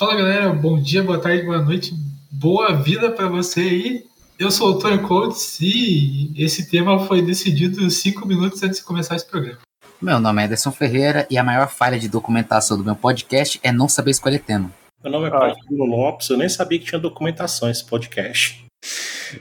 [0.00, 1.92] Fala galera, bom dia, boa tarde, boa noite,
[2.30, 4.06] boa vida para você aí.
[4.38, 9.16] Eu sou o Tony Coates e esse tema foi decidido cinco minutos antes de começar
[9.16, 9.58] esse programa.
[10.00, 13.70] Meu nome é Ederson Ferreira e a maior falha de documentação do meu podcast é
[13.70, 14.72] não saber escolher tema.
[15.04, 18.64] Meu nome é Paulo Lopes, eu nem sabia que tinha documentação esse podcast.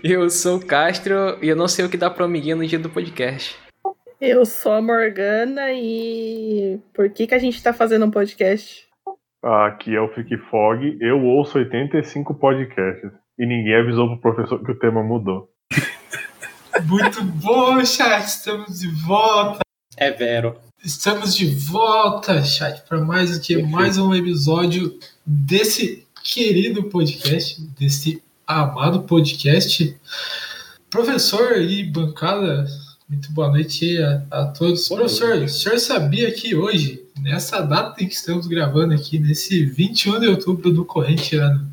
[0.04, 2.80] Eu sou o Castro e eu não sei o que dá pro amiguinho no dia
[2.80, 3.56] do podcast.
[4.20, 8.89] Eu sou a Morgana e por que, que a gente tá fazendo um podcast?
[9.42, 14.72] Aqui é o Fique Fog, eu ouço 85 podcasts e ninguém avisou pro professor que
[14.72, 15.50] o tema mudou.
[16.86, 19.60] Muito bom, chat, estamos de volta.
[19.96, 20.58] É Vero.
[20.84, 28.22] Estamos de volta, chat, para mais do que mais um episódio desse querido podcast, desse
[28.46, 29.98] amado podcast.
[30.90, 32.66] Professor e bancada,
[33.08, 34.88] muito boa noite a, a todos.
[34.90, 35.46] Boa Professor, noite.
[35.46, 40.28] o senhor sabia que hoje, nessa data em que estamos gravando aqui, nesse 21 de
[40.28, 41.70] outubro do corrente ano,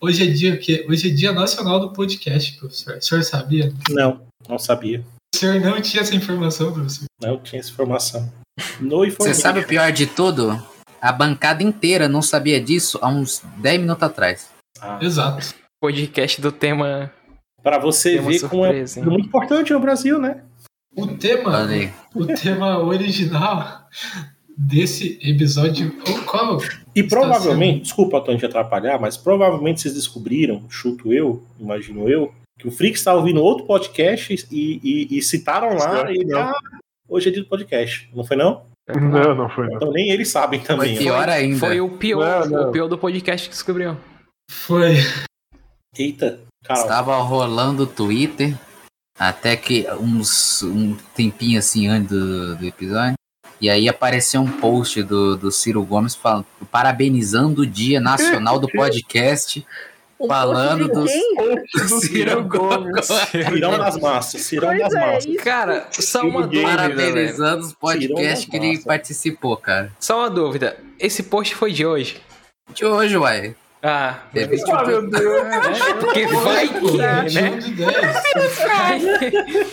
[0.00, 2.96] hoje é dia que Hoje é dia nacional do podcast, professor.
[2.96, 3.72] O senhor sabia?
[3.90, 5.04] Não, não sabia.
[5.34, 7.04] O senhor não tinha essa informação, professor?
[7.20, 8.32] Não tinha essa informação.
[9.18, 10.60] Você sabe o pior de tudo?
[11.00, 14.50] A bancada inteira não sabia disso há uns 10 minutos atrás.
[14.80, 14.98] Ah.
[15.00, 15.54] Exato.
[15.80, 17.10] Podcast do tema.
[17.62, 20.42] Para você tema ver como é muito importante no Brasil, né?
[20.94, 21.66] O tema,
[22.14, 23.88] o tema original
[24.60, 25.90] desse episódio,
[26.26, 26.58] qual?
[26.94, 27.82] E provavelmente, sendo...
[27.84, 32.98] desculpa, Antônio, te atrapalhar, mas provavelmente vocês descobriram, chuto eu, imagino eu, que o Freak
[32.98, 36.52] está ouvindo outro podcast e, e, e citaram lá e ah,
[37.08, 38.62] hoje é dia do podcast, não foi não?
[38.86, 39.76] Não, não foi não.
[39.76, 40.94] Então nem eles sabem também.
[40.94, 41.58] Foi pior ainda.
[41.58, 42.68] Foi o pior, não, não.
[42.68, 43.96] o pior do podcast que descobriu.
[44.50, 44.96] Foi.
[45.96, 46.82] Eita, Carol.
[46.82, 48.54] Estava rolando o Twitter
[49.18, 53.14] até que uns um tempinho assim antes do, do episódio.
[53.60, 58.68] E aí apareceu um post do, do Ciro Gomes falando, parabenizando o Dia Nacional do
[58.68, 59.66] Podcast.
[60.26, 63.06] falando do, do Ciro Gomes.
[63.06, 64.40] Cirão das massas.
[64.40, 65.36] Cirão das é, massas.
[65.36, 66.62] Cara, só uma dúvida.
[66.62, 69.92] Parabenizando os podcasts que ele participou, cara.
[70.00, 70.78] Só uma dúvida.
[70.98, 72.20] Esse post foi de hoje?
[72.74, 73.54] De hoje, uai.
[73.82, 75.42] Ah, deve ah, meu Deus.
[75.80, 77.58] É, porque vai que, né?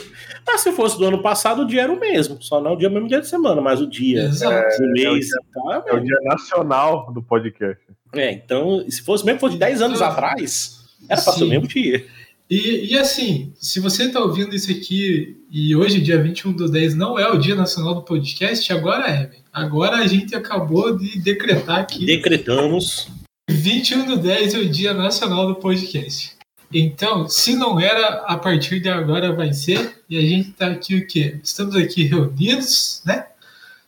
[0.47, 2.41] Ah, se fosse do ano passado, o dia era o mesmo.
[2.41, 4.53] Só não o dia mesmo dia de semana, mas o dia, Exato.
[4.53, 5.27] É, o mês.
[5.31, 7.83] É, é o dia nacional do podcast.
[8.13, 11.67] É, então, se fosse mesmo fosse de 10 anos atrás, era para ser o mesmo
[11.67, 12.05] dia.
[12.49, 16.95] E, e assim, se você está ouvindo isso aqui e hoje, dia 21 do 10,
[16.95, 19.31] não é o Dia Nacional do Podcast, agora é.
[19.51, 22.05] Agora a gente acabou de decretar aqui.
[22.05, 23.09] Decretamos.
[23.49, 26.36] 21 do 10 é o Dia Nacional do Podcast.
[26.73, 30.03] Então, se não era, a partir de agora vai ser.
[30.09, 31.39] E a gente está aqui o quê?
[31.43, 33.27] Estamos aqui reunidos, né?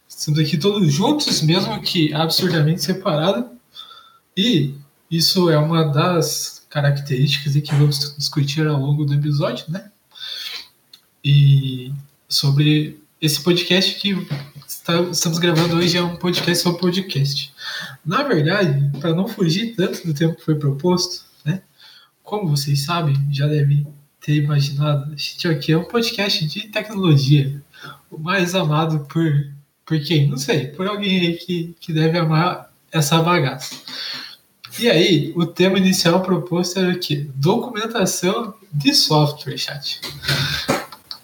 [0.08, 3.46] Estamos aqui todos juntos, mesmo que absurdamente separados.
[4.36, 4.76] E
[5.10, 9.92] isso é uma das características que vamos discutir ao longo do episódio, né?
[11.24, 11.92] E
[12.28, 14.16] sobre esse podcast que
[14.66, 17.54] está, estamos gravando hoje é um podcast sobre podcast.
[18.06, 21.29] Na verdade, para não fugir tanto do tempo que foi proposto?
[22.30, 23.88] Como vocês sabem, já devem
[24.22, 27.60] ter imaginado, a gente aqui é um podcast de tecnologia,
[28.12, 29.52] o mais amado por,
[29.84, 30.28] por quem?
[30.28, 33.76] Não sei, por alguém aí que, que deve amar essa bagaça.
[34.78, 37.28] E aí, o tema inicial proposto era o quê?
[37.34, 40.00] Documentação de software, chat.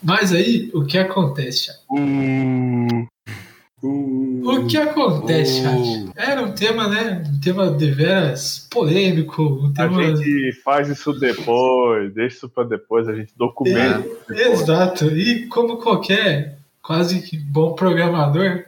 [0.02, 1.78] Mas aí, o que acontece, chat?
[1.92, 3.06] Hum,
[4.46, 7.24] o que acontece, uh, Era um tema, né?
[7.28, 9.44] Um tema deveras polêmico.
[9.44, 10.02] Um tema...
[10.02, 14.06] A gente faz isso depois, deixa isso para depois, a gente documenta.
[14.32, 15.06] É, exato.
[15.06, 18.64] E como qualquer quase que bom programador,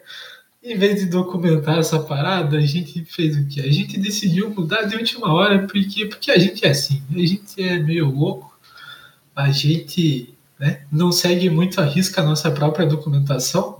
[0.64, 3.62] em vez de documentar essa parada, a gente fez o quê?
[3.62, 7.62] A gente decidiu mudar de última hora, porque, porque a gente é assim, a gente
[7.62, 8.58] é meio louco,
[9.36, 13.78] a gente né, não segue muito a risca a nossa própria documentação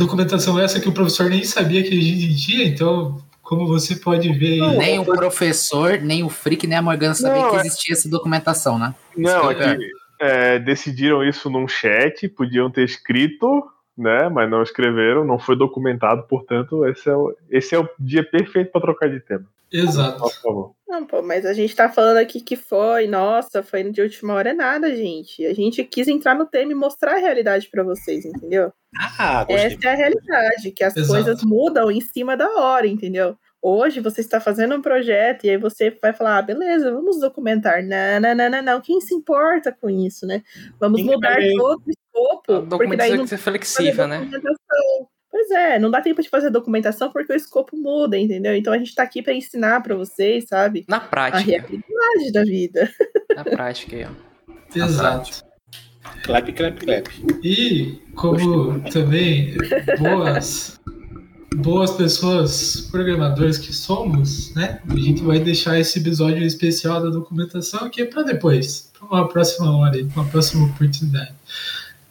[0.00, 4.32] documentação essa que o professor nem sabia que a gente tinha, então, como você pode
[4.32, 4.58] ver.
[4.58, 7.94] Não, nem o professor, nem o Frick, nem a Morgana sabia não, que é- existia
[7.94, 8.94] essa documentação, né?
[9.16, 13.64] Não, é que é, decidiram isso num chat, podiam ter escrito,
[13.96, 14.28] né?
[14.28, 18.70] Mas não escreveram, não foi documentado, portanto, esse é o, esse é o dia perfeito
[18.70, 19.46] para trocar de tema.
[19.72, 20.18] Exato.
[20.18, 20.74] Por favor.
[20.88, 24.50] Não, pô, mas a gente tá falando aqui que foi, nossa, foi de última hora,
[24.50, 25.46] é nada, gente.
[25.46, 28.72] A gente quis entrar no tema e mostrar a realidade para vocês, entendeu?
[28.98, 31.12] Ah, Essa é a realidade, que as Exato.
[31.12, 33.36] coisas mudam em cima da hora, entendeu?
[33.62, 37.84] Hoje você está fazendo um projeto e aí você vai falar, ah, beleza, vamos documentar.
[37.84, 38.80] Não, não, não, não, não.
[38.80, 40.42] Quem se importa com isso, né?
[40.80, 42.52] Vamos Quem mudar todo o escopo.
[42.52, 44.28] A porque daí não ser flexível, né?
[45.30, 48.54] Pois é, não dá tempo de fazer documentação porque o escopo muda, entendeu?
[48.56, 50.84] Então a gente tá aqui para ensinar para vocês, sabe?
[50.88, 51.44] Na A prática.
[51.44, 52.90] realidade da vida.
[53.36, 54.76] Na prática aí, ó.
[54.76, 55.44] Exato.
[56.24, 57.06] Clap, clap, clap.
[57.44, 59.54] E como também
[60.00, 60.80] boas,
[61.56, 64.80] boas pessoas programadores que somos, né?
[64.88, 69.76] A gente vai deixar esse episódio especial da documentação aqui para depois, para uma próxima
[69.76, 71.34] hora, uma próxima oportunidade.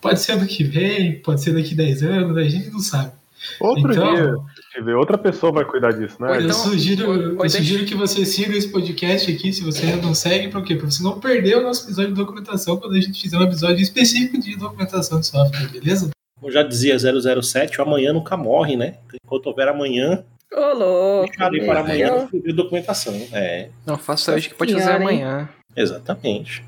[0.02, 3.12] Pode ser ano que vem, pode ser daqui 10 anos, a gente não sabe.
[3.60, 6.38] Outro Então- dia, se tiver, outra pessoa vai cuidar disso, né?
[6.38, 7.12] Eu então- sugiro,
[7.42, 10.76] eu sugiro que você siga esse podcast aqui, se você ainda não segue, por quê?
[10.76, 13.82] Pra você não perder o nosso episódio de documentação quando a gente fizer um episódio
[13.82, 16.10] específico de documentação de software, beleza?
[16.40, 18.96] Como já dizia 007, o amanhã nunca morre, né?
[19.24, 20.24] Enquanto houver amanhã,
[20.54, 21.34] Ô, louco.
[21.38, 23.14] para amanhã documentação.
[23.32, 25.50] É, Não, faça hoje que pode fazer amanhã.
[25.76, 26.64] exatamente.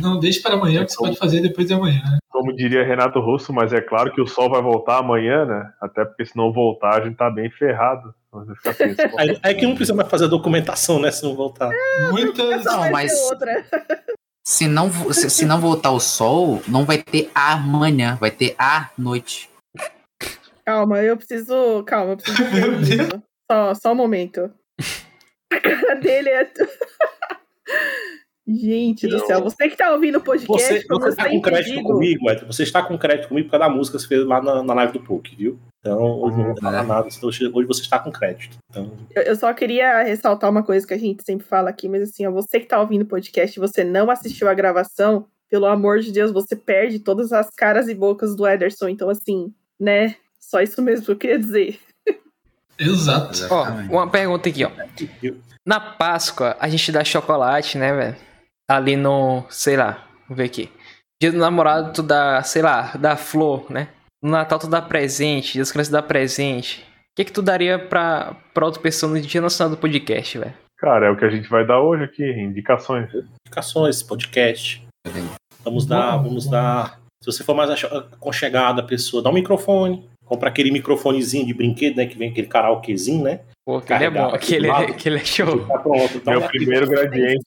[0.00, 2.02] Não deixe para amanhã, que você pode fazer depois de amanhã.
[2.04, 2.18] né?
[2.30, 5.72] Como diria Renato Russo, mas é claro que o sol vai voltar amanhã, né?
[5.80, 8.14] Até porque se não voltar, a gente tá bem ferrado.
[9.18, 11.10] Aí, é que não precisa mais fazer documentação, né?
[11.10, 11.70] Se não voltar.
[12.10, 12.62] Muitas.
[12.62, 13.12] Só Não, mas-.
[14.46, 18.90] Se não, se, se não voltar o sol, não vai ter amanhã, vai ter a
[18.96, 19.50] noite.
[20.64, 21.82] Calma, eu preciso.
[21.84, 23.22] Calma, eu preciso.
[23.50, 24.52] Só, só um momento.
[25.52, 26.50] A cara dele é.
[28.56, 31.88] Gente do céu, você que tá ouvindo o podcast, Você, você está com crédito digo,
[31.92, 32.46] comigo, Edson.
[32.46, 34.74] Você está com crédito comigo por causa da música que você fez lá na, na
[34.74, 35.58] live do PUC, viu?
[35.80, 36.86] Então, hoje não vou falar É.
[36.86, 37.08] nada.
[37.08, 38.56] então, Hoje você está com crédito.
[38.70, 42.02] Então, eu, eu só queria ressaltar uma coisa que a gente sempre fala aqui, mas
[42.02, 45.66] assim, ó, você que tá ouvindo o podcast e você não assistiu a gravação, pelo
[45.66, 48.88] amor de Deus, você perde todas as caras e bocas do Ederson.
[48.88, 50.16] Então, assim, né?
[50.40, 51.78] Só isso mesmo que eu queria dizer.
[52.78, 53.46] Exato.
[53.50, 54.70] Ó, uma pergunta aqui, ó.
[55.64, 58.16] Na Páscoa, a gente dá chocolate, né, velho?
[58.68, 60.70] Ali no, sei lá, vamos ver aqui.
[61.22, 63.88] Dia do namorado, tu dá, sei lá, dá flor, né?
[64.22, 65.52] No Natal, tu dá presente.
[65.54, 66.80] Dia das crianças, dá presente.
[66.82, 70.52] O que que tu daria pra, pra outra pessoa no Dia Nacional do Podcast, velho?
[70.78, 73.08] Cara, é o que a gente vai dar hoje aqui, indicações.
[73.46, 74.86] indicações, podcast.
[75.64, 77.00] Vamos dar, vamos dar.
[77.22, 80.06] Se você for mais aconchegado a pessoa, dá um microfone.
[80.26, 82.06] Compra aquele microfonezinho de brinquedo, né?
[82.06, 83.40] Que vem aquele karaokezinho, né?
[83.64, 85.66] Pô, aquele é bom, aquele, é- aquele é show.
[85.66, 86.16] Tá pronto.
[86.16, 87.46] Então, Meu primeiro gradiente.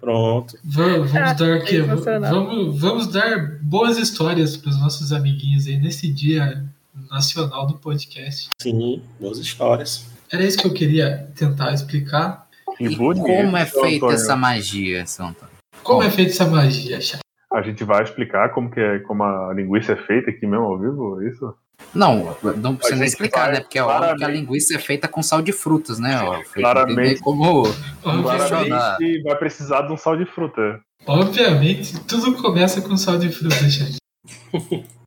[0.00, 0.56] Pronto.
[0.64, 1.82] Va- Vamos, Ah, dar quê?
[1.82, 2.32] sensacional.
[2.32, 6.64] Vamos, vamos dar boas histórias para os nossos amiguinhos aí nesse dia
[7.10, 8.48] nacional do podcast.
[8.60, 10.06] Sim, boas histórias.
[10.32, 12.48] Era isso que eu queria tentar explicar.
[12.78, 14.14] E bonito, como é feita Antônio.
[14.14, 15.50] essa magia, São Antônio?
[15.82, 17.18] Como é feita essa magia, Chá?
[17.52, 20.78] A gente vai explicar como, que é, como a linguiça é feita aqui mesmo ao
[20.78, 21.52] vivo, é isso?
[21.94, 23.60] Não, não precisa gente explicar, né?
[23.60, 26.20] Porque é óbvio que a claramente- linguiça é feita com sal de frutas, né?
[26.22, 27.20] Ó, Claramente.
[27.20, 27.62] como
[28.04, 28.96] Obviamente, Funciona.
[29.00, 30.80] E vai precisar de um sal de fruta.
[31.06, 33.84] obviamente, tudo começa com sal de fruta, Chá.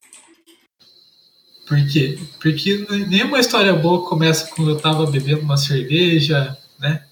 [1.67, 2.19] Por quê?
[2.41, 7.03] Porque nenhuma história boa começa quando eu tava bebendo uma cerveja, né?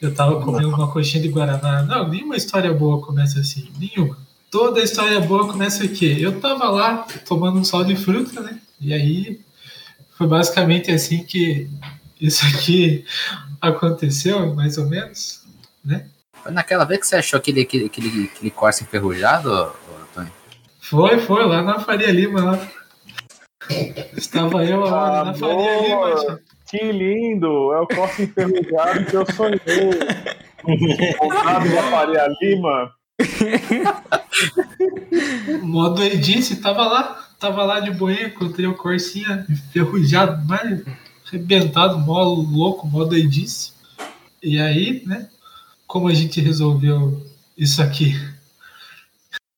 [0.00, 1.82] Eu tava comendo uma coxinha de Guaraná.
[1.82, 3.70] Não, nenhuma história boa começa assim.
[3.78, 4.18] Nenhuma.
[4.50, 6.16] Toda história boa começa o quê?
[6.20, 8.60] Eu tava lá tomando um sal de fruta, né?
[8.80, 9.40] E aí
[10.16, 11.68] foi basicamente assim que
[12.20, 13.04] isso aqui
[13.60, 15.44] aconteceu, mais ou menos,
[15.84, 16.06] né?
[16.42, 19.50] Foi naquela vez que você achou aquele, aquele, aquele, aquele Corsa enferrujado,
[20.02, 20.32] Antônio?
[20.80, 22.68] Foi, foi, lá na Faria Lima, lá.
[24.16, 26.20] Estava eu hora na Faria Lima, Amor.
[26.20, 26.40] tia.
[26.68, 27.72] Que lindo!
[27.72, 31.16] É o corte enferrujado que eu sonhei.
[31.18, 32.92] Comprado na Faria Lima.
[35.62, 40.82] modo Edice, tava lá, tava lá de boinha, encontrei o Corsinha enferrujado, mais
[41.28, 43.72] arrebentado, mó louco, modo Edice.
[44.42, 45.28] E aí, né,
[45.86, 47.24] como a gente resolveu
[47.56, 48.14] isso aqui,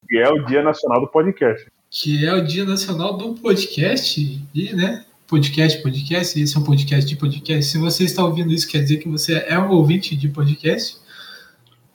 [0.08, 1.66] Que é o Dia Nacional do Podcast.
[1.90, 7.08] que é o Dia Nacional do Podcast, e, né, podcast, podcast, esse é um podcast
[7.08, 7.70] de podcast.
[7.70, 10.98] Se você está ouvindo isso, quer dizer que você é um ouvinte de podcast,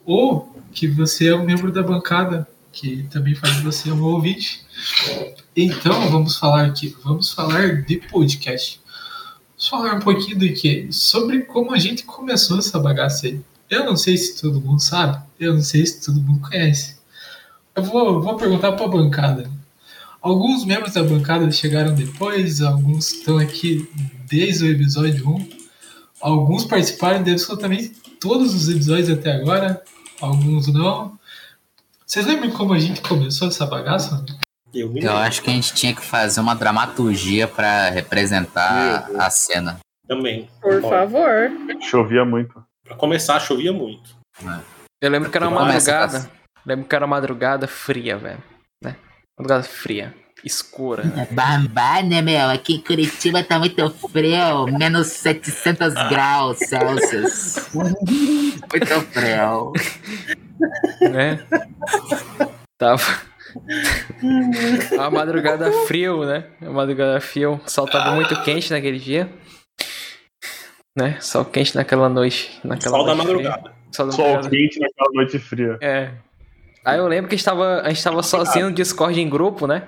[0.05, 4.65] ou que você é um membro da bancada, que também faz você um ouvinte.
[5.55, 8.79] Então, vamos falar aqui, vamos falar de podcast.
[9.49, 10.87] Vamos falar um pouquinho do que?
[10.91, 13.41] Sobre como a gente começou essa bagaça aí.
[13.69, 16.95] Eu não sei se todo mundo sabe, eu não sei se todo mundo conhece.
[17.75, 19.51] Eu vou, vou perguntar para a bancada.
[20.21, 23.89] Alguns membros da bancada chegaram depois, alguns estão aqui
[24.29, 25.49] desde o episódio 1.
[26.21, 27.89] Alguns participaram de absolutamente
[28.21, 29.83] todos os episódios até agora,
[30.21, 31.19] alguns não.
[32.05, 34.23] Vocês lembram como a gente começou essa bagaça?
[34.73, 39.09] Eu me Eu lembro acho que a gente tinha que fazer uma dramaturgia pra representar
[39.17, 39.79] a cena.
[40.07, 40.49] também.
[40.61, 41.51] Por favor.
[41.81, 42.63] Chovia muito.
[42.85, 44.15] Pra começar, chovia muito.
[45.01, 46.31] Eu lembro que era uma Começa, madrugada.
[46.65, 48.43] Lembro que era uma madrugada fria, velho.
[48.83, 48.95] Né?
[49.37, 50.13] Madrugada fria.
[50.43, 51.03] escura.
[51.17, 52.49] É bambá, né, meu?
[52.49, 54.65] Aqui em Curitiba tá muito frio.
[54.77, 57.69] Menos 700 graus Celsius.
[57.73, 59.71] Muito frio.
[61.11, 61.45] né?
[62.77, 63.30] Tava.
[64.99, 66.45] A madrugada frio, né?
[66.61, 67.59] A madrugada frio.
[67.65, 69.29] O sol tava muito quente naquele dia.
[70.95, 71.17] Né?
[71.21, 72.59] Sol quente naquela noite.
[72.63, 73.43] Naquela Sol da noite fria.
[73.49, 73.75] madrugada.
[73.91, 74.49] Sol da Sol madrugada.
[74.55, 75.77] quente naquela noite fria.
[75.81, 76.11] É.
[76.83, 79.67] Aí eu lembro que a gente tava, a gente tava sozinho no Discord em grupo,
[79.67, 79.83] né?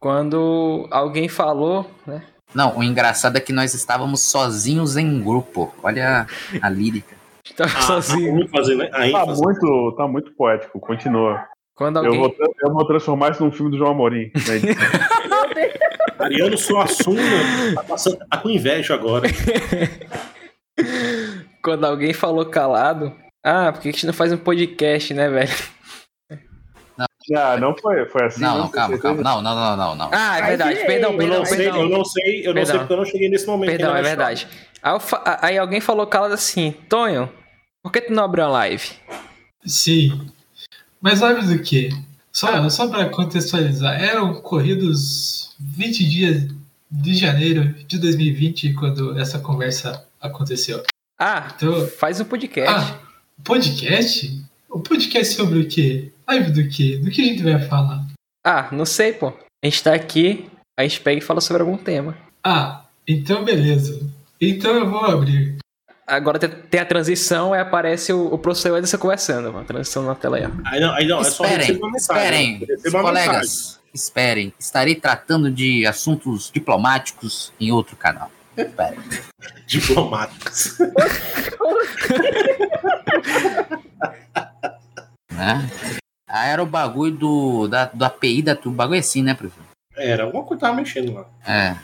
[0.00, 2.22] Quando alguém falou, né?
[2.54, 5.74] Não, o engraçado é que nós estávamos sozinhos em grupo.
[5.82, 6.26] Olha
[6.60, 7.14] a lírica.
[7.14, 8.32] A gente tava Ah, sozinho.
[8.34, 8.88] vamos fazer, né?
[8.92, 11.44] A Tá muito, tá muito poético, continua.
[11.82, 12.20] Quando Eu alguém.
[12.20, 14.30] vou, tra- eu vou transformar isso num filme do João Amorim.
[14.34, 14.74] né?
[16.18, 17.20] Ariano Suassuna
[17.74, 19.28] tá, passando, tá com inveja agora.
[21.62, 23.12] Quando alguém falou calado.
[23.44, 25.50] Ah, por que a gente não faz um podcast, né, velho?
[27.36, 28.40] ah, não foi, foi assim.
[28.40, 28.60] Não, né?
[28.62, 29.22] não, calma, calma.
[29.22, 30.10] Não, não, não, não, não.
[30.12, 30.74] Ah, é verdade.
[30.76, 30.86] gente.
[30.86, 31.88] Perdão, Eu perdão, não sei, eu perdão.
[31.88, 32.78] não sei, eu não sei Perdão.
[32.78, 33.70] porque eu não cheguei nesse momento.
[33.70, 34.48] Perdão, ainda é verdade.
[34.82, 37.28] Aí, eu fa- aí alguém falou calado assim: Tonho,
[37.82, 38.90] por que tu não abriu uma live?
[39.66, 40.28] Sim.
[41.02, 41.90] Mas live do quê?
[42.32, 46.48] Só, só para contextualizar, eram corridos 20 dias
[46.90, 50.82] de janeiro de 2020 quando essa conversa aconteceu.
[51.18, 52.70] Ah, Então, faz um podcast.
[52.72, 53.00] ah,
[53.44, 54.42] podcast?
[54.70, 56.12] O podcast sobre o quê?
[56.28, 56.98] Live do quê?
[56.98, 58.06] Do que a gente vai falar?
[58.46, 59.28] Ah, não sei, pô.
[59.62, 60.46] A gente tá aqui,
[60.78, 62.16] a gente pega e fala sobre algum tema.
[62.44, 64.00] Ah, então beleza.
[64.40, 65.58] Então eu vou abrir.
[66.12, 69.56] Agora tem, a transição e aparece o, o professor Ederson conversando.
[69.56, 70.44] A transição na tela aí.
[70.66, 72.22] Aí não, aí não, é só Esperem, receber uma mensagem.
[72.22, 73.28] esperem, Receber uma mensagem.
[73.30, 74.54] colegas, esperem.
[74.60, 78.30] Estarei tratando de assuntos diplomáticos em outro canal.
[78.54, 78.98] Esperem.
[79.66, 80.76] Diplomáticos.
[85.30, 85.66] Né?
[86.28, 89.64] Ah, era o bagulho do, da, do API da do bagulho é assim, né, professor?
[89.96, 91.26] Era, alguma coisa tava mexendo lá.
[91.46, 91.74] É.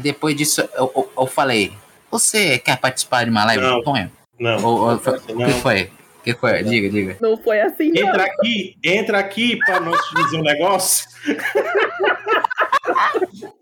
[0.00, 1.72] Depois disso, eu, eu, eu falei,
[2.12, 3.78] você quer participar de uma live Não.
[3.78, 4.12] do Tonho?
[4.38, 4.64] Não.
[4.64, 4.98] Ou, ou, não, o
[5.46, 5.84] que foi?
[5.84, 6.62] O que foi?
[6.62, 7.16] Diga, diga.
[7.20, 8.08] Não foi assim, não.
[8.08, 11.08] Entra aqui, entra aqui para nós te dizer um negócio.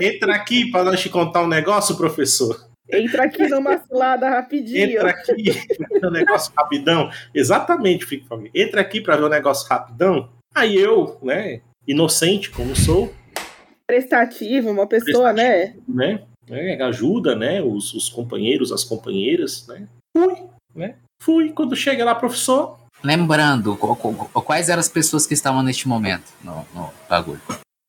[0.00, 2.68] entra aqui para nós te contar um negócio, professor.
[2.92, 4.90] Entra aqui numa cilada rapidinho.
[4.90, 7.08] Entra aqui pra ver um negócio rapidão.
[7.32, 8.50] Exatamente, Fico Família.
[8.54, 10.28] Entra aqui para ver um negócio rapidão.
[10.52, 13.14] Aí eu, né, inocente como sou,
[13.90, 15.74] Prestativo, uma pessoa, né?
[15.88, 19.86] né, né, ajuda, né, os, os companheiros, as companheiras, né.
[20.16, 20.34] Fui,
[20.74, 20.96] né.
[21.22, 21.50] Fui.
[21.52, 26.32] Quando chega lá, professor, Lembrando, qu- qu- quais eram as pessoas que estavam neste momento
[26.44, 27.40] no, no bagulho?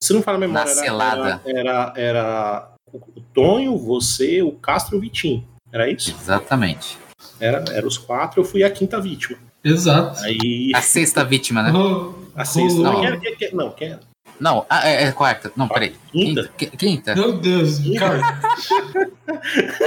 [0.02, 4.96] se não fala a memória, Na era, era, era, era o Tonho, você, o Castro
[4.96, 5.46] e o Vitinho.
[5.72, 6.12] Era isso?
[6.12, 6.98] Exatamente.
[7.42, 9.38] Era, era os quatro, eu fui a quinta vítima.
[9.64, 10.20] Exato.
[10.24, 10.72] Aí.
[10.74, 11.70] A sexta vítima, né?
[11.72, 12.80] Ro- A sexta.
[12.80, 14.00] Não, quem era, quem- quem- não, quem era?
[14.42, 15.52] Não, ah, é, é quarta.
[15.56, 15.94] Não, peraí.
[16.12, 16.50] Quinta?
[16.58, 16.78] Quinta?
[16.78, 17.16] Quinta?
[17.16, 18.40] Meu Deus, cara.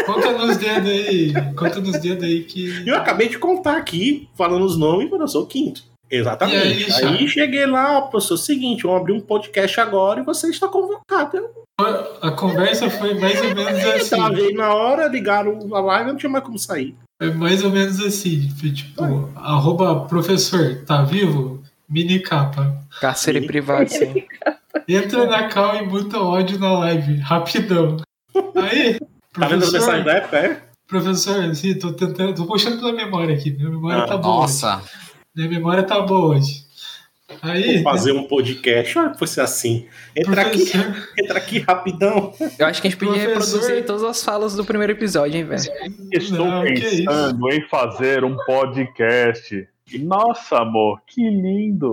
[0.07, 1.33] Conta nos dedos aí.
[1.57, 2.89] Conta nos dedos aí que.
[2.89, 5.83] Eu acabei de contar aqui, falando os nomes, quando eu sou o quinto.
[6.09, 6.89] Exatamente.
[6.89, 10.69] E Aí, aí, cheguei lá, professor, seguinte, vamos abrir um podcast agora e você está
[10.69, 11.37] convocado.
[11.37, 11.65] Eu
[12.23, 14.11] A conversa foi mais ou menos assim.
[14.17, 16.95] travei na hora, ligaram a live, não tinha mais como sair.
[17.21, 18.49] Foi mais ou menos assim.
[18.61, 19.03] Foi tipo,
[19.35, 21.64] arroba professor, tá vivo?
[21.89, 22.77] Mini capa.
[23.01, 23.47] Cárcere Sim.
[23.47, 24.25] privado, sim.
[24.89, 27.97] Entra na cal e muta ódio na live, rapidão.
[28.57, 28.99] Aí,
[29.33, 30.37] Tá vendo as mensagens professor, da época?
[30.39, 30.63] É?
[30.87, 33.51] professor, assim, tô tentando, tô puxando pela memória aqui.
[33.51, 34.43] Minha memória Ah, tá boa.
[34.43, 34.87] Nossa, Hoje.
[35.35, 36.65] Minha memória tá boa hoje.
[37.43, 38.97] Aí, Vou fazer um podcast.
[38.99, 39.89] Olha, fosse assim.
[40.17, 42.33] Entra aqui, professor, entra aqui rapidão.
[42.59, 45.45] Eu acho que a gente podia Professor- reproduzir todas as falas do primeiro episódio, hein,
[45.45, 45.63] velho?
[46.13, 49.67] Estou Não, que pensando em fazer um podcast.
[49.93, 51.93] Nossa, amor, que lindo!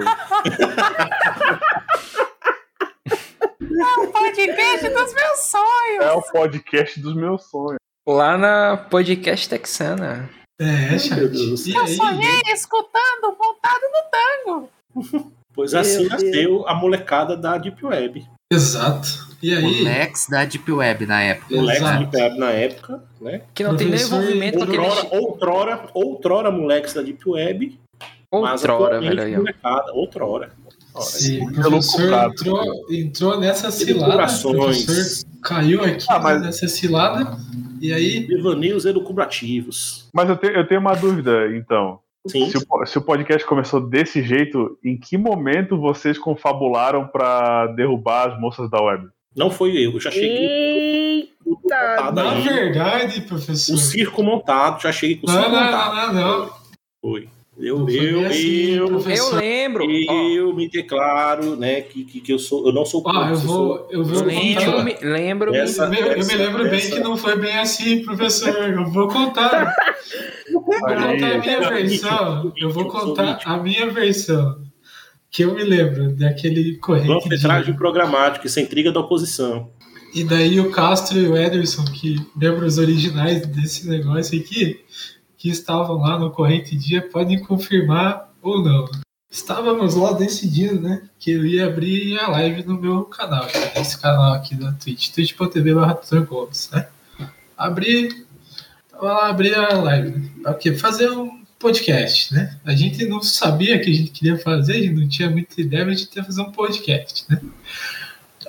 [4.12, 6.04] podcast dos meus sonhos.
[6.06, 7.78] É o podcast dos meus sonhos.
[8.08, 10.30] Lá na podcast texana.
[10.60, 11.20] é, chat.
[11.20, 11.68] Meu Deus.
[11.68, 14.70] E aí, escutando, montado no tango.
[15.54, 18.26] Pois assim nasceu a molecada da Deep Web.
[18.52, 19.32] Exato.
[19.42, 21.56] E O aí, Lex da Deep Web na época.
[21.56, 22.06] Moleques da Exato.
[22.12, 23.42] Deep Web na época, né?
[23.56, 24.78] Que não tem nem Professor- envolvimento com aquele.
[24.78, 27.80] Outrora, outrora, outrora moleques da Deep Web.
[28.30, 29.22] Outrora, velho.
[29.22, 29.38] aí, ó.
[29.40, 30.50] molecada, outrora.
[30.94, 31.06] Outrora.
[31.06, 32.32] sim, o professor comprado.
[32.34, 34.26] entrou, entrou nessa cilada.
[34.48, 37.36] O professor caiu aqui Ah, mas- nessa cilada.
[37.82, 40.08] E aí, Devaneios elucubrativos.
[40.14, 42.00] Mas eu, te- eu tenho uma dúvida, então.
[42.28, 42.50] Sim.
[42.50, 48.32] Se o, se o podcast começou desse jeito, em que momento vocês confabularam pra derrubar
[48.32, 49.08] as moças da web?
[49.36, 52.42] Não foi eu, eu já cheguei tudo Eita, na aí.
[52.44, 53.74] verdade, professor.
[53.74, 55.96] O circo montado, já cheguei com o Não, circo não, montado.
[55.96, 56.54] não, não, não.
[57.02, 57.30] Foi.
[57.62, 59.36] Eu, eu, bem assim, eu, Eu professor.
[59.38, 59.84] lembro.
[59.90, 63.46] eu me declaro, né, que, que, que eu sou, eu não sou Ó, eu sou-
[63.48, 65.56] vou, eu vou eu lembro, me, lembro.
[65.56, 68.56] Essa- Eu me, eu me essa- lembro bem essa- que não foi bem assim, professor.
[68.56, 69.74] Eu vou contar.
[70.52, 72.54] Vou contar a minha Eu versão.
[72.58, 74.60] Eu vou eu contar a minha versão.
[75.30, 77.78] Que eu me lembro daquele corrente Panfletragem de...
[77.78, 79.70] programática, isso é intriga da oposição.
[80.14, 84.82] E daí o Castro e o Ederson, que membros originais desse negócio aqui,
[85.42, 88.88] que estavam lá no corrente dia, podem confirmar ou não.
[89.28, 91.10] Estávamos lá decidindo, né?
[91.18, 95.74] Que eu ia abrir a live no meu canal, esse canal aqui da Twitch, twitch.tv
[95.74, 96.00] barra
[96.72, 96.88] né?
[97.58, 98.24] Abri,
[98.92, 100.30] tava lá, abri a live, né?
[100.44, 100.76] Pra quê?
[100.76, 102.60] Fazer um podcast, né?
[102.64, 105.60] A gente não sabia o que a gente queria fazer, a gente não tinha muita
[105.60, 107.42] ideia, mas a gente ia fazer um podcast, né?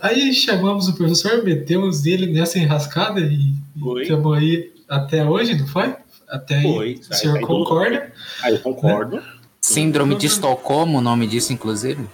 [0.02, 3.54] Aí chamamos o professor, metemos ele nessa enrascada e
[4.02, 5.94] estamos aí até hoje, não foi?
[6.32, 7.00] Até aí, Foi.
[7.10, 8.10] o senhor Aí- concorda?
[8.42, 9.22] Aí eu concordo.
[9.60, 12.00] Síndrome de Estocolmo, o nome disso, inclusive.
[12.02, 12.08] Não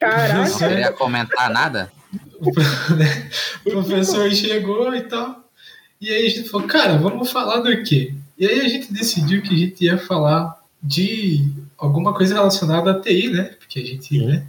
[0.00, 0.58] Caraca.
[0.68, 1.90] queria comentar nada.
[2.42, 2.50] O
[2.96, 3.30] né?
[3.64, 5.48] O professor chegou e tal.
[6.00, 8.12] E aí a gente falou, cara, vamos falar do quê?
[8.36, 13.00] E aí a gente decidiu que a gente ia falar de alguma coisa relacionada à
[13.00, 13.54] TI, né?
[13.60, 14.26] Porque a gente, Sim.
[14.26, 14.44] né?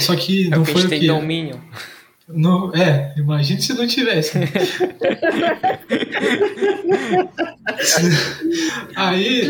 [0.00, 1.06] Só que É não o que a foi gente o tem que.
[1.06, 1.62] domínio.
[2.28, 4.36] Não, é, imagine se não tivesse.
[7.72, 7.78] né?
[8.96, 9.48] Aí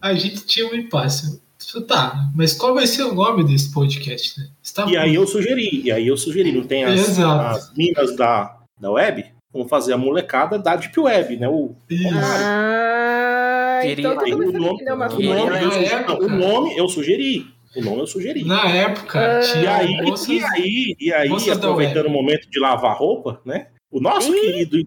[0.00, 1.42] a gente tinha um impasse.
[1.88, 4.38] Tá, mas qual vai ser o nome desse podcast?
[4.38, 4.46] Né?
[4.62, 8.14] Você tá E aí eu sugeri, e aí eu sugeri, não tem as, as minas
[8.14, 9.24] da, da web?
[9.52, 11.48] Vamos fazer a molecada da Deep Web, né?
[11.48, 11.74] O.
[12.22, 17.46] Ah, então aí o a nome, o eu sugeri, não, o nome eu sugeri.
[17.76, 18.44] O nome eu sugeri.
[18.44, 19.40] Na época, Ah.
[19.40, 23.66] E tinha aí, moças- e aí, e aí aproveitando o momento de lavar roupa, né?
[23.94, 24.40] O nosso Ih.
[24.40, 24.86] querido em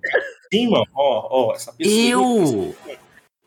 [0.54, 1.96] cima, ó, ó, essa pessoa.
[1.98, 2.20] Eu!
[2.20, 2.76] Falou,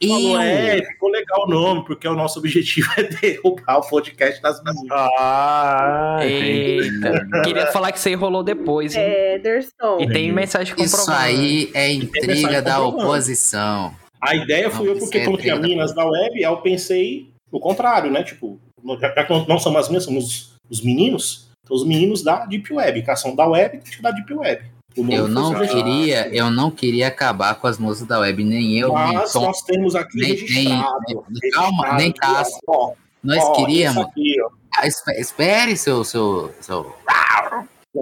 [0.00, 0.40] Eu!
[0.40, 4.90] é, ficou legal o nome, porque o nosso objetivo é derrubar o podcast das meninas.
[4.90, 6.18] Ah.
[6.22, 7.26] Eita.
[7.44, 9.02] Queria falar que isso aí rolou depois, hein?
[9.02, 9.98] É, Ederson.
[10.00, 11.02] E tem mensagem comprovada.
[11.02, 13.94] Isso aí é intriga da oposição.
[14.18, 17.60] A ideia fui Não, eu, porque é como tinha minas da web, eu pensei o
[17.60, 18.22] contrário, né?
[18.22, 18.58] Tipo,
[18.98, 23.02] já que não- somos as minhas, somos os meninos, então os meninos da Deep Web,
[23.02, 24.69] que são da web, tem que da Deep Web.
[24.96, 25.74] Eu não sugerido.
[25.74, 29.42] queria, eu não queria acabar com as moças da web, nem eu, nem Mas Tom.
[29.46, 31.24] nós temos aqui nem- registrado.
[31.30, 32.58] nem- calma, nem Cássio.
[32.66, 34.04] ó, Nós ó, queríamos.
[34.06, 34.50] Aqui, ó.
[34.76, 36.94] Ah, espe- espere, seu, seu, seu.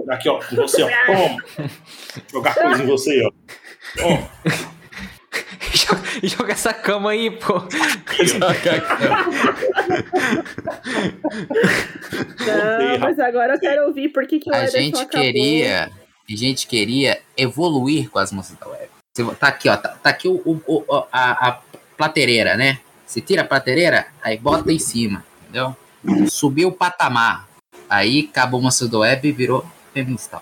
[0.09, 0.89] Aqui, ó, em você, ó.
[1.05, 1.43] Toma.
[2.31, 3.31] Jogar coisa em você, ó.
[4.03, 4.17] Ó,
[5.73, 7.61] Joga- Joga essa cama aí, pô.
[12.45, 15.98] Não, mas agora eu quero ouvir por que, que o A Ederson gente acabou.
[16.33, 18.89] A gente queria evoluir com as moças da web.
[19.15, 21.59] Você- Tá aqui, ó, tá, tá aqui o, o- o- a, a
[21.97, 22.79] plateireira, né?
[23.05, 25.75] Você tira a plateireira, aí bota em cima, entendeu?
[26.29, 27.47] Subiu o patamar.
[27.89, 30.41] Aí acabou a moça da web e virou feminista.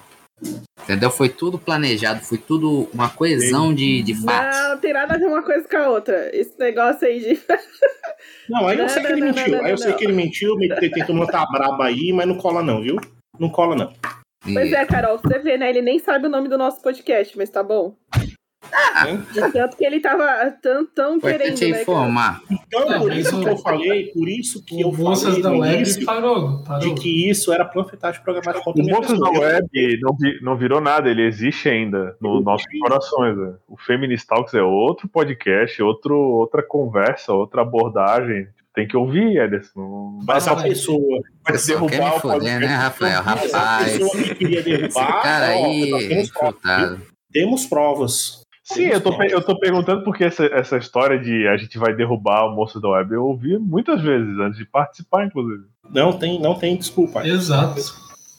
[0.83, 1.09] Entendeu?
[1.09, 4.55] Foi tudo planejado, foi tudo uma coesão de, de fatos.
[4.59, 6.29] Não, não tem nada a ver uma coisa com a outra.
[6.35, 7.41] Esse negócio aí de.
[8.49, 9.51] Não, aí eu Não, sei que ele não, não, mentiu.
[9.57, 9.97] não, aí eu não, sei não.
[9.97, 12.95] que ele mentiu, me- tentou montar braba aí, mas não cola não, viu?
[13.37, 13.93] Não cola não.
[14.43, 15.69] Pois é, Carol, você vê, né?
[15.69, 17.95] Ele nem sabe o nome do nosso podcast, mas tá bom.
[19.31, 21.71] De tanto que ele tava tão, tão querendo, Importante é né?
[21.73, 21.81] cara?
[21.83, 22.41] informar.
[22.51, 25.49] Então, Não, por isso que eu falei, por isso que eu o Moças falei da
[25.51, 26.79] no Web início parou, parou.
[26.81, 29.29] de que isso era panfletagem programática contra O Monstros da.
[29.29, 33.37] Web não, não virou nada, ele existe ainda nos nossos corações.
[33.37, 33.53] né?
[33.67, 38.47] O Feminist Talks é outro podcast, outro, outra conversa, outra abordagem.
[38.77, 40.19] Tem que ouvir, Ederson.
[40.23, 40.69] Mas a Vai.
[40.69, 43.23] pessoa vai me derrubar o foder, né, Rafael?
[43.23, 46.99] Rapaz, pessoa que queria esse derrubar, cara ó, aí é temos provas,
[47.33, 48.41] temos provas.
[48.63, 51.95] Sim, eu tô, pe- eu tô perguntando porque essa, essa história de a gente vai
[51.95, 55.63] derrubar o moço da web eu ouvi muitas vezes, antes de participar, inclusive.
[55.89, 57.25] Não tem, não tem desculpa.
[57.27, 57.81] Exato.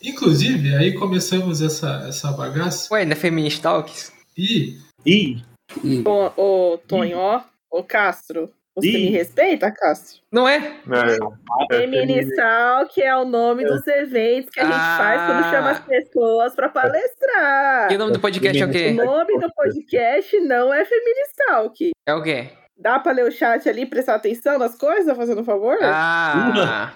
[0.00, 4.12] Inclusive, aí começamos essa, essa bagaça Ué, não é Feminist Talks?
[4.36, 5.42] e Ih,
[5.82, 7.40] E- Ô, Tonho, ó.
[7.68, 8.48] Ô, Castro.
[8.80, 9.04] Você Ih.
[9.06, 10.20] me respeita, Castro?
[10.30, 10.56] Não é?
[10.56, 14.96] É, é que é o nome dos eventos que a gente Ah.
[14.98, 17.90] faz quando chama as pessoas pra palestrar.
[17.92, 18.92] E o nome do podcast é o O quê?
[18.92, 21.90] nome do podcast não é Feministalk.
[22.06, 22.50] É o quê?
[22.78, 25.76] Dá pra ler o chat ali e prestar atenção nas coisas, fazendo um favor?
[25.82, 26.92] Ah.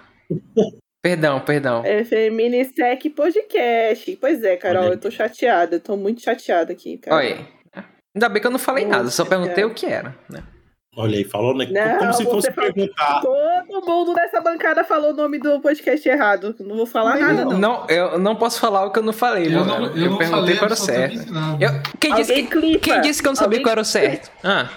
[1.03, 1.83] Perdão, perdão.
[1.85, 4.17] É Feministec Podcast.
[4.21, 5.77] Pois é, Carol, Olha eu tô chateada.
[5.77, 7.17] Eu tô muito chateada aqui, cara.
[7.17, 7.85] Olha aí.
[8.15, 10.15] Ainda bem que eu não falei nada, só perguntei o que era.
[10.31, 10.43] né?
[10.97, 11.67] Olha aí, falou, né?
[11.71, 13.21] Não, Como se fosse falou- perguntar.
[13.21, 16.55] Todo mundo nessa bancada falou o nome do podcast errado.
[16.61, 17.59] Não vou falar nada, não.
[17.59, 20.27] Não, eu não posso falar o que eu não falei, eu não, eu não perguntei
[20.29, 21.17] falei qual era o certo.
[21.61, 24.31] Eu- quem, disse que, quem disse que eu não sabia Alguém- qual era o certo?
[24.45, 24.69] Ah,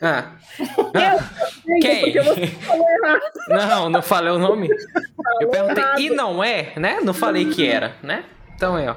[0.00, 0.24] Ah.
[1.80, 2.12] Quem?
[2.12, 3.20] Você falou errado.
[3.48, 4.68] Não, não falei o nome.
[5.40, 6.00] Eu perguntei, errado.
[6.00, 6.98] e não é, né?
[7.02, 8.24] Não falei que era, né?
[8.54, 8.94] Então é, ó.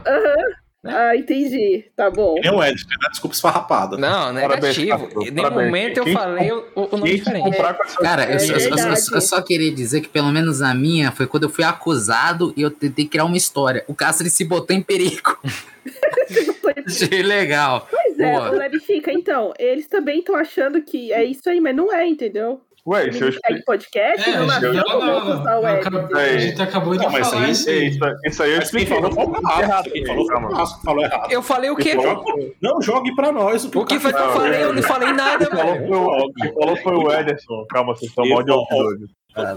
[0.85, 1.85] Ah, entendi.
[1.95, 2.35] Tá bom.
[2.41, 3.07] Nem o Edson, né?
[3.09, 3.97] desculpa esfarrapada.
[3.97, 5.23] Não, Parabéns, negativo.
[5.23, 7.43] Em nenhum momento eu falei o, o nome diferente.
[7.43, 9.01] comprar com essa Cara, eu, É só- eu só- eu verdade.
[9.01, 12.53] só- eu só queria dizer que pelo menos a minha foi quando eu fui acusado
[12.55, 13.83] e eu tentei criar uma história.
[13.87, 15.37] O Castro se botou em perigo.
[16.85, 17.87] Achei legal.
[17.89, 18.51] Pois é, Boa.
[18.51, 22.05] o Leve Fica, então, eles também estão achando que é isso aí, mas não é,
[22.07, 22.61] entendeu?
[22.87, 25.79] Ué, se eu Minissérie podcast É, não nasceu não, não, não, o Ed.
[25.79, 27.87] acabou- a gente acabou de Não, mas falar isso aí.
[27.87, 28.95] Isso, isso aí eu Mas quem expliquei.
[28.95, 29.91] falou foi o Carrasco.
[29.91, 30.49] Quem falou foi o Calma.
[30.51, 31.31] Carrasco que falou errado.
[31.31, 31.91] Eu falei o quê?
[31.93, 33.65] Jogue- Não, jogue pra nós.
[33.65, 34.63] O que foi que eu Não, falei?
[34.63, 36.31] Eu não falei nada, velho.
[36.35, 37.65] quem falou foi o Ederson.
[37.71, 39.07] Calma, vocês estão mal de ouvido.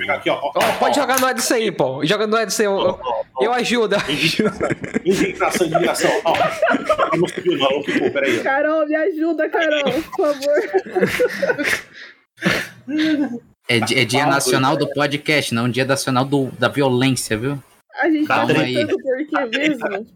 [0.08, 0.34] Aqui, ó.
[0.42, 2.04] ó, Ó, pode ó, jogar no Edson aí, pô.
[2.04, 2.66] Joga no Edson aí.
[2.66, 2.98] Eu,
[3.42, 3.94] eu, ajudo.
[3.94, 4.50] eu ajudo.
[5.04, 6.10] Indignação, indignação.
[6.24, 6.34] Ó,
[7.16, 8.40] não subiu não, não peraí.
[8.40, 9.84] Carol, me ajuda, Carol,
[10.16, 10.62] por favor.
[13.68, 17.62] É, é dia Fala, nacional do podcast, não dia nacional do, da violência, viu?
[18.00, 18.74] A gente tá Calma aí.
[18.74, 20.06] tentando por quê mesmo?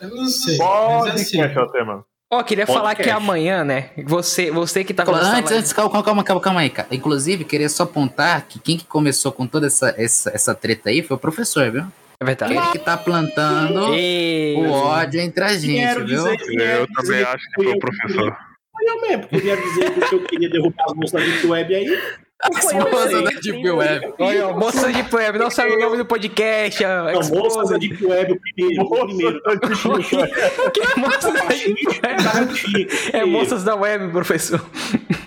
[0.00, 0.58] Eu não sei.
[0.58, 2.04] Pode Mas assim, que é o tema.
[2.30, 2.92] Ó, queria Podcast.
[2.92, 3.90] falar que amanhã, né?
[4.04, 6.88] Você, você que tá essa antes, antes, calma, calma, calma, calma aí, cara.
[6.90, 11.02] Inclusive, queria só apontar que quem que começou com toda essa, essa, essa treta aí
[11.02, 11.86] foi o professor, viu?
[12.20, 12.52] É verdade.
[12.52, 14.56] Ele que tá plantando E...
[14.58, 16.36] o ódio entre a gente, viu?
[16.36, 18.36] dizer é Eu também acho que foi o professor.
[18.78, 21.46] Foi eu mesmo, porque eu ia dizer que eu queria derrubar as moças da Deep
[21.46, 21.98] Web aí.
[22.40, 24.14] As moças da Deep Web.
[24.20, 26.84] Olha, ó, moça de web, não sabe o nome do podcast.
[26.84, 28.84] ó, Não, moças da Deep Web, o primeiro.
[28.84, 29.40] O primeiro.
[30.72, 32.88] Que é moças da Deep Web?
[33.12, 34.64] É moças da web, professor.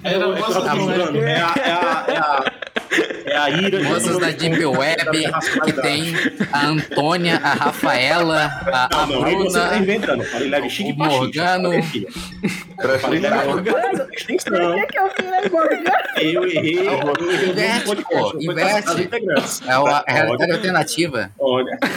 [0.03, 1.19] É, é, moça tá do jurando, web.
[1.19, 2.51] é a, é a, é a,
[3.25, 3.83] é a ira.
[3.83, 5.31] Moças da Deep Web,
[5.65, 6.13] que tem
[6.51, 10.23] a Antônia, a Rafaela, a, a Não, não, aí você tá Bruna, inventando.
[10.25, 11.09] Falei leve chique o.
[11.19, 11.69] Morgano.
[12.99, 14.85] Falei leve atenção.
[14.87, 15.91] que eu falei Morgan?
[16.17, 16.87] Eu errei.
[17.49, 19.09] Inverte, pô, inverte.
[19.67, 21.31] é a, realidade alternativa.
[21.39, 21.77] Olha.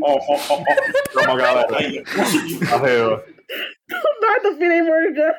[0.00, 1.22] Ó, ó, ó, ó.
[1.22, 1.76] Calma, galera.
[1.76, 2.02] Aí,
[3.50, 4.20] ó.
[4.20, 5.34] Nada, eu virei Morgan.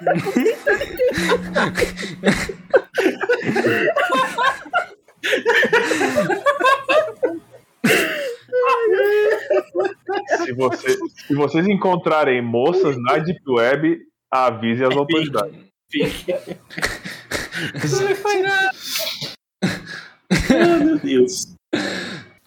[10.46, 14.00] Se, você- se vocês encontrarem moças na Deep Web,
[14.32, 15.60] avise as autoridades.
[15.92, 16.36] Fique.
[19.62, 21.56] Ah, meu Deus.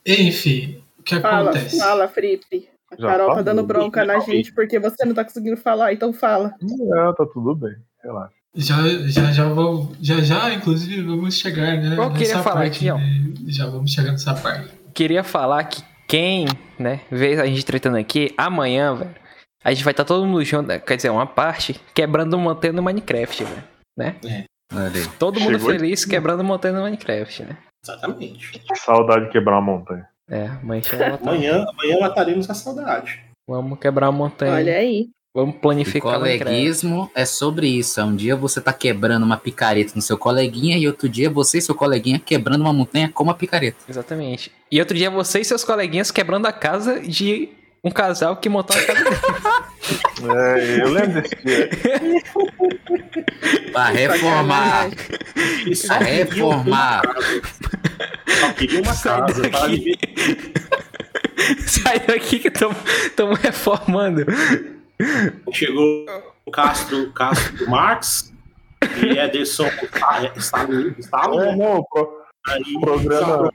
[0.07, 1.79] Enfim, o que Fala, acontece?
[1.79, 2.69] fala, Fripe.
[2.93, 6.13] A Já Carol tá dando bronca na gente porque você não tá conseguindo falar, então
[6.13, 6.55] fala.
[6.61, 7.75] Não, tá tudo bem.
[8.03, 8.35] Relaxa.
[8.55, 8.77] Já,
[9.07, 11.97] já, já, vou, já, já, inclusive, vamos chegar, né?
[11.97, 12.99] Eu queria nessa falar parte, aqui, ó.
[12.99, 13.35] né?
[13.49, 14.71] Já vamos chegar nessa parte.
[14.93, 16.47] Queria falar que quem,
[16.79, 19.15] né, vê a gente tretando aqui, amanhã, velho,
[19.65, 23.45] a gente vai estar todo mundo junto, quer dizer, uma parte, quebrando montanha no Minecraft,
[23.45, 23.65] velho.
[23.97, 24.17] Né?
[24.23, 25.07] Aí.
[25.19, 27.57] Todo mundo Chegou feliz quebrando montanha no Minecraft, né?
[27.83, 28.59] Exatamente.
[28.59, 30.07] Que saudade de quebrar uma montanha.
[30.33, 31.19] É, amanhã tá.
[31.21, 33.21] Amanhã, amanhã mataremos a saudade.
[33.47, 34.55] Vamos quebrar a montanha.
[34.55, 35.11] Olha aí.
[35.35, 38.01] Vamos planificar o coleguismo é sobre isso.
[38.01, 41.59] É um dia você tá quebrando uma picareta no seu coleguinha e outro dia você
[41.59, 43.79] e seu coleguinha quebrando uma montanha com uma picareta.
[43.89, 44.51] Exatamente.
[44.71, 47.51] E outro dia você e seus coleguinhas quebrando a casa de
[47.85, 49.05] um casal que montou a casa.
[50.23, 51.69] É, eu lembro desse dia.
[53.73, 54.91] Pra reformar.
[55.87, 57.03] Pra reformar.
[57.03, 57.43] uma casa.
[58.41, 59.77] Só queriam uma Sai casa daqui.
[59.77, 60.53] viver.
[61.67, 64.25] Sai daqui que estamos reformando.
[65.53, 66.07] Chegou
[66.47, 68.33] o Castro, Castro Marx
[69.03, 69.69] e Ederson
[70.39, 71.41] Stalin.
[71.41, 71.57] É, né?
[71.57, 73.53] não, pro- Aí, programa-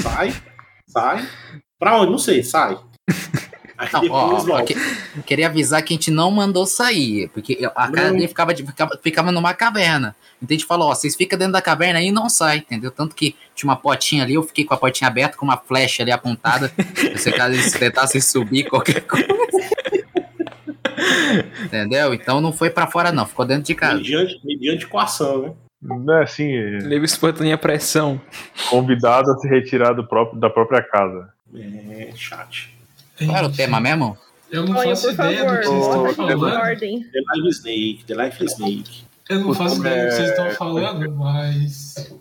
[0.00, 0.34] Sai,
[0.88, 1.28] sai.
[1.78, 2.10] Pra onde?
[2.12, 2.76] Não sei, sai.
[3.78, 4.64] Aí Não, ó, depois ó, volta.
[4.64, 8.16] que- queria avisar que a gente não mandou sair, porque a casa Não.
[8.16, 10.16] dele ficava, ficava, ficava numa caverna.
[10.42, 12.90] Então a gente falou, ó, vocês ficam dentro da caverna aí e não sai, entendeu?
[12.90, 16.02] Tanto que tinha uma portinha ali, eu fiquei com a portinha aberta, com uma flecha
[16.02, 16.72] ali apontada,
[17.16, 19.26] se caso eles tentassem subir qualquer coisa.
[21.64, 22.14] entendeu?
[22.14, 23.94] Então não foi pra fora não, ficou dentro de casa.
[23.96, 25.52] Mediante, mediante coação, né?
[25.80, 28.20] não é assim, Livre espontânea pressão.
[28.70, 31.28] convidado a se retirar do próprio, da própria casa.
[31.54, 32.76] É, chat.
[33.24, 34.16] Qual era o tema mesmo?
[34.50, 36.44] Eu não Olha, faço por ideia do favor, que vocês estão falando.
[36.44, 37.02] ordem.
[37.02, 39.02] The Life Snake, The Life Snake.
[39.28, 42.12] Eu não faço ideia do que vocês estão falando, mas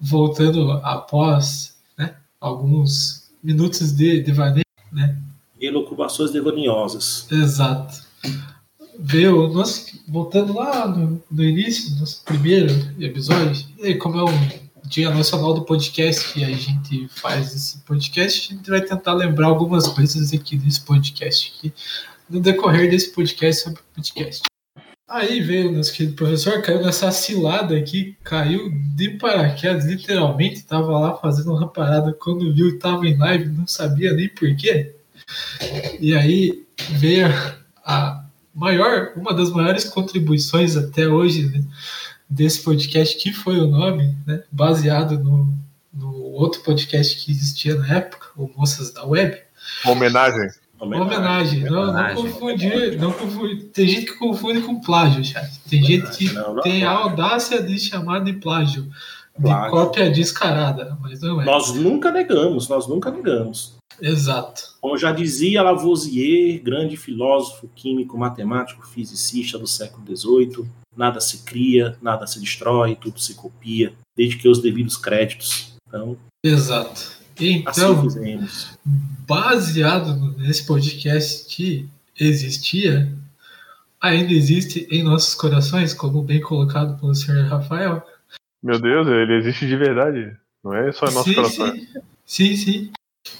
[0.00, 5.16] voltando após né, alguns minutos de devaneio, né?
[5.60, 7.28] Elucubações devoniosas.
[7.30, 8.02] Exato.
[8.98, 14.62] Veio, nós, voltando lá no, no início do nosso primeiro episódio, e como é um
[14.92, 19.46] dia nacional do podcast que a gente faz esse podcast, a gente vai tentar lembrar
[19.46, 21.72] algumas coisas aqui desse podcast, aqui,
[22.28, 24.42] no decorrer desse podcast sobre podcast.
[25.08, 30.98] Aí veio o nosso querido professor, caiu nessa cilada aqui, caiu de paraquedas, literalmente, tava
[30.98, 34.94] lá fazendo uma parada quando viu que tava em live, não sabia nem porquê.
[36.00, 37.28] E aí veio
[37.82, 41.64] a maior, uma das maiores contribuições até hoje né,
[42.32, 45.54] desse podcast, que foi o nome, né, baseado no,
[45.92, 49.38] no outro podcast que existia na época, o Moças da Web.
[49.84, 50.48] Uma homenagem.
[50.80, 51.60] Homenagem.
[51.64, 52.16] Não, não Homenagem.
[52.32, 53.64] confundir, não confundir.
[53.72, 55.46] Tem gente que confunde com plágio, já.
[55.68, 58.84] Tem gente que Não, não tem a audácia de chamar de plágio.
[59.38, 59.70] De Plágio.
[59.70, 61.44] cópia descarada, mas não é.
[61.44, 63.74] Nós nunca negamos, nós nunca negamos.
[64.00, 64.74] Exato.
[64.80, 70.66] Como já dizia Lavoisier, grande filósofo, químico, matemático, fisicista do século XVIII,
[70.96, 75.74] nada se cria, nada se destrói, tudo se copia, desde que os devidos créditos.
[75.86, 76.92] Então, Exato.
[76.92, 78.78] assim Então, fizemos.
[79.26, 83.12] baseado nesse podcast que existia,
[84.00, 88.06] ainda existe em nossos corações, como bem colocado pelo senhor Rafael.
[88.62, 90.36] Meu Deus, ele existe de verdade.
[90.62, 91.72] Não é só em nosso sim, coração.
[91.74, 91.86] sim,
[92.24, 92.90] sim, sim.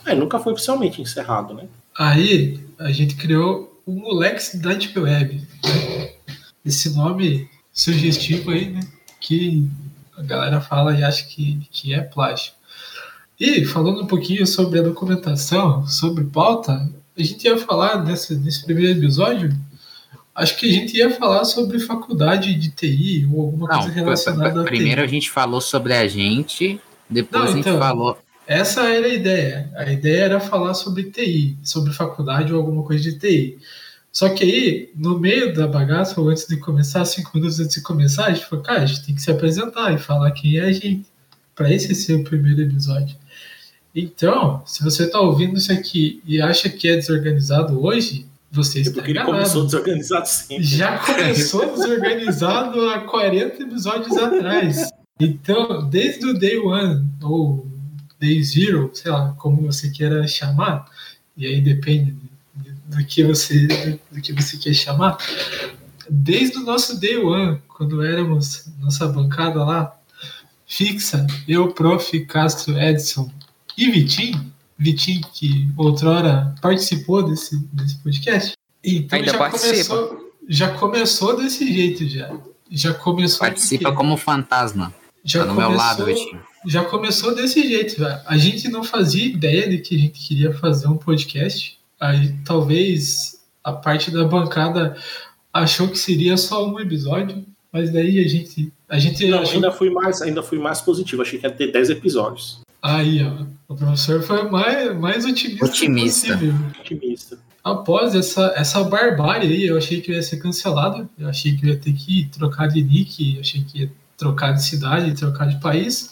[0.04, 1.66] É, nunca foi oficialmente encerrado, né?
[1.98, 5.36] Aí a gente criou o Moleques da Deep Web.
[5.36, 6.12] né?
[6.64, 8.80] Esse nome sugestivo aí, né?
[9.20, 9.68] Que
[10.16, 12.52] a galera fala e acha que, que é plágio.
[13.38, 18.64] E falando um pouquinho sobre a documentação, sobre pauta, a gente ia falar nesse, nesse
[18.64, 19.50] primeiro episódio.
[20.34, 24.60] Acho que a gente ia falar sobre faculdade de TI ou alguma Não, coisa relacionada
[24.62, 25.04] a primeiro TI.
[25.04, 27.78] a gente falou sobre a gente, depois Não, a gente então.
[27.78, 28.18] falou.
[28.46, 29.70] Essa era a ideia.
[29.76, 33.58] A ideia era falar sobre TI, sobre faculdade ou alguma coisa de TI.
[34.12, 37.80] Só que aí, no meio da bagaça, ou antes de começar, cinco minutos antes de
[37.80, 40.64] começar, a gente falou, cara, a gente tem que se apresentar e falar quem é
[40.64, 41.06] a gente.
[41.54, 43.16] Para esse ser o primeiro episódio.
[43.94, 48.92] Então, se você está ouvindo isso aqui e acha que é desorganizado hoje, você está
[48.92, 49.38] porque ele enganado.
[49.38, 50.64] começou desorganizado sempre.
[50.64, 54.90] Já começou desorganizado há 40 episódios atrás.
[55.20, 57.66] Então, desde o Day One, ou
[58.18, 60.86] Day Zero, sei lá, como você queira chamar,
[61.36, 62.16] e aí depende
[62.96, 63.66] do que você,
[64.10, 65.16] do que você quer chamar,
[66.08, 69.96] desde o nosso Day One, quando éramos nossa bancada lá,
[70.66, 73.30] fixa, eu, Prof, Castro, Edson
[73.76, 79.94] e Vitinho, Vitinho que outrora participou desse, desse podcast, então Ainda já participa.
[79.96, 82.30] começou, já começou desse jeito já.
[82.74, 84.94] Já começou Participa como fantasma.
[85.24, 86.42] já Tá no meu lado, começou- Vitinho.
[86.66, 88.18] já começou desse jeito, velho.
[88.26, 91.78] A gente não fazia ideia de que a gente queria fazer um podcast.
[92.02, 94.96] Aí talvez a parte da bancada
[95.52, 99.70] achou que seria só um episódio, mas daí a gente a gente Não, achou ainda
[99.70, 101.22] fui mais, ainda fui mais positivo.
[101.22, 102.60] Achei que ia ter 10 episódios.
[102.82, 106.32] aí, ó, o professor foi mais mais otimista, Otimista.
[106.32, 106.54] possível.
[106.80, 107.38] Otimista.
[107.62, 111.64] Após essa essa barbárie aí, eu achei que eu ia ser cancelado, eu achei que
[111.64, 115.46] eu ia ter que trocar de nick, eu achei que ia trocar de cidade, trocar
[115.48, 116.10] de país,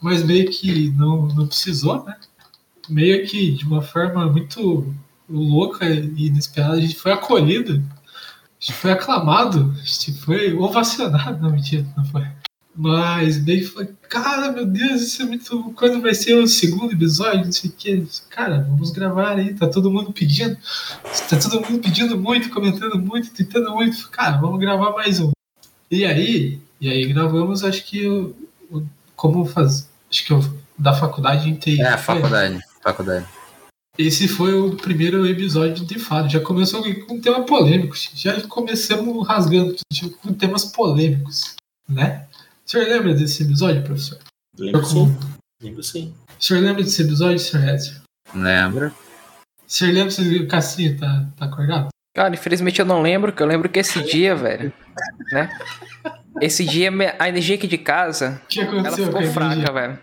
[0.00, 2.16] mas meio que não, não precisou, né?
[2.88, 4.94] Meio que de uma forma muito
[5.28, 11.40] louca e inesperada, a gente foi acolhido, a gente foi aclamado, a gente foi ovacionado,
[11.40, 12.24] não, mentira, não foi.
[12.78, 15.72] Mas que foi, cara, meu Deus, isso é muito.
[15.74, 17.46] Quando vai ser o segundo episódio?
[17.46, 18.06] Não sei o que.
[18.28, 20.58] Cara, vamos gravar aí, tá todo mundo pedindo.
[21.30, 24.10] Tá todo mundo pedindo muito, comentando muito, tentando muito.
[24.10, 25.32] Cara, vamos gravar mais um.
[25.90, 28.06] E aí, e aí gravamos, acho que
[29.16, 29.88] como faz.
[30.10, 31.88] Acho que o da faculdade inteira.
[31.88, 32.60] É, faculdade.
[32.82, 33.26] Faculdade.
[33.98, 36.28] Esse foi o primeiro episódio de fato.
[36.28, 37.94] Já começou com um tema polêmico.
[38.14, 39.74] Já começamos rasgando
[40.20, 41.54] com temas polêmicos,
[41.88, 42.26] né?
[42.66, 44.18] O senhor lembra desse episódio, professor?
[44.58, 45.16] Lembro sim.
[45.62, 46.14] Lembro sim.
[46.38, 47.94] O senhor lembra desse episódio, senhor Edson?
[48.34, 48.92] Lembra?
[49.66, 51.88] O senhor lembra se o Cassinho tá, tá acordado?
[52.14, 54.72] Cara, infelizmente eu não lembro, que eu lembro que esse dia, velho,
[55.32, 55.48] né?
[56.40, 59.72] Esse dia a energia aqui de casa, ela ficou fraca, energia?
[59.72, 59.98] velho.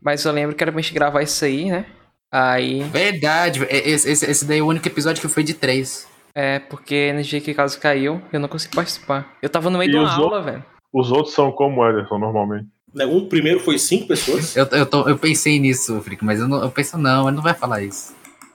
[0.00, 1.86] Mas eu lembro que era pra gente gravar isso aí, né?
[2.32, 3.66] Aí, Verdade.
[3.70, 6.06] Esse, esse, esse daí é o único episódio que foi de três.
[6.34, 9.34] é porque a energia aqui de casa caiu, eu não consegui participar.
[9.42, 10.64] Eu tava no meio E de uma aula, velho.
[10.92, 12.66] Os outros são como o Ederson, normalmente.
[12.94, 14.56] Né, Um primeiro foi cinco pessoas.
[14.56, 17.42] Eu, eu, tô, eu pensei nisso, Frick, mas eu, não, eu penso, não, ele não
[17.42, 18.14] vai falar isso.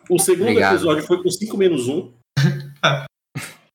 [0.09, 0.73] O segundo Obrigado.
[0.75, 2.11] episódio foi com 5 menos 1.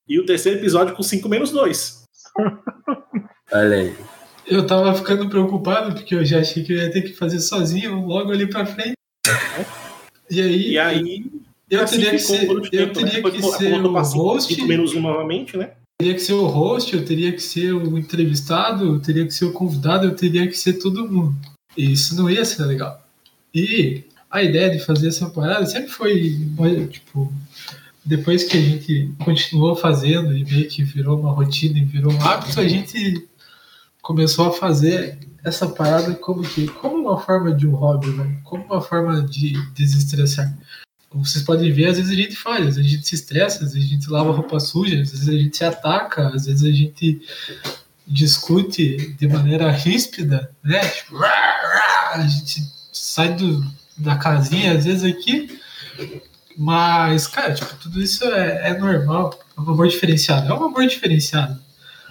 [0.08, 2.02] e o terceiro episódio com 5 menos 2.
[3.52, 3.96] Olha aí.
[4.46, 8.04] Eu tava ficando preocupado porque eu já achei que eu ia ter que fazer sozinho
[8.06, 8.94] logo ali pra frente.
[10.30, 11.26] E aí, E aí.
[11.70, 13.06] eu assim teria que ser, eu tempo, né?
[13.06, 15.70] teria Depois que ser o host, menos 1 novamente, né?
[16.00, 19.46] teria que ser o host, eu teria que ser o entrevistado, eu teria que ser
[19.46, 21.34] o convidado, eu teria que ser todo mundo.
[21.76, 23.04] E isso não ia ser legal.
[23.52, 26.38] E a ideia de fazer essa parada sempre foi,
[26.88, 27.32] tipo,
[28.04, 32.22] depois que a gente continuou fazendo e meio que virou uma rotina e virou um
[32.22, 33.26] hábito, a gente
[34.00, 38.40] começou a fazer essa parada como que como uma forma de um hobby, né?
[38.44, 40.56] como uma forma de desestressar.
[41.10, 43.64] Como vocês podem ver, às vezes a gente falha, às vezes a gente se estressa,
[43.64, 46.62] às vezes a gente lava roupa suja, às vezes a gente se ataca, às vezes
[46.62, 47.22] a gente
[48.06, 50.86] discute de maneira ríspida, né?
[50.86, 53.64] Tipo, a gente sai do,
[53.96, 55.58] da casinha, às vezes aqui,
[56.56, 60.86] mas, cara, tipo, tudo isso é, é normal, é um amor diferenciado, é um amor
[60.86, 61.58] diferenciado.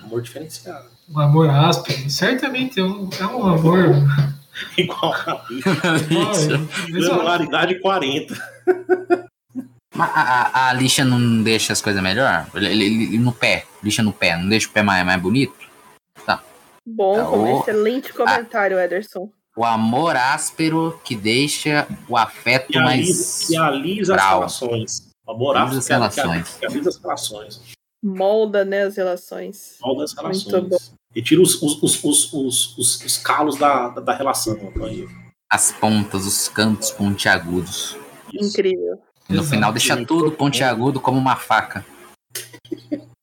[0.02, 0.96] Amor diferenciado.
[1.10, 3.89] Um amor áspero, certamente é um, é um amor.
[4.78, 5.46] Igual a.
[6.91, 8.34] Regularidade 40.
[9.96, 12.48] Mas a, a, a lixa não deixa as coisas melhor?
[12.56, 15.56] Ele, ele- ele- no pé, lixa no pé, não deixa o pé mais, mais bonito?
[16.89, 19.30] Bom, É, o- excelente comentário, Ederson.
[19.58, 23.48] O amor áspero que deixa o afeto Que mais.
[23.48, 25.08] que alisa as relações.
[25.28, 26.58] Amor Alisa áspero as que relações.
[26.60, 27.62] que alisa as relações.
[28.02, 29.76] Molda, né, as relações.
[29.82, 30.93] Molda as Muito relações.
[31.17, 34.53] E tira os, os, os, os, os, os- os calos da, da, da relação.
[34.53, 35.10] Antônio.
[35.49, 37.97] As pontas, os cantos pontiagudos.
[38.34, 38.49] Isso.
[38.60, 38.99] Incrível.
[39.30, 39.49] E no Exato.
[39.56, 41.86] final deixa tudo pontiagudo como uma faca.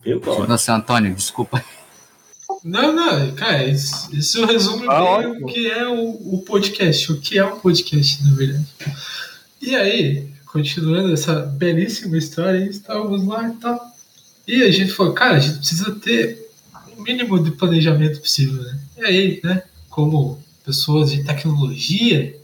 [0.05, 0.47] Eu gosto.
[0.49, 1.65] Não, seu Antônio, desculpa.
[2.63, 5.47] Não, não, cara, isso, isso resume Ah, bem ótimo.
[5.47, 8.67] o que é o, o podcast, o que é um podcast, na verdade.
[9.61, 13.81] E aí, continuando essa belíssima história, estávamos lá e tal.
[14.49, 16.44] E a gente falou, cara, a gente precisa ter
[17.05, 18.81] mínimo de planejamento possível, né?
[18.99, 22.37] E aí, né, como pessoas de tecnologia,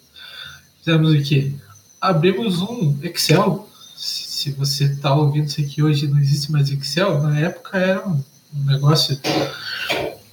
[0.79, 1.53] fizemos o quê?
[2.01, 3.69] Abrimos um Excel.
[3.97, 7.23] Se você está ouvindo isso aqui hoje, não existe mais Excel.
[7.23, 8.23] Na época era um
[8.55, 9.19] um negócio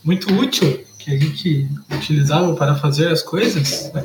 [0.03, 3.91] muito útil que a gente utilizava para fazer as coisas.
[3.93, 4.03] né?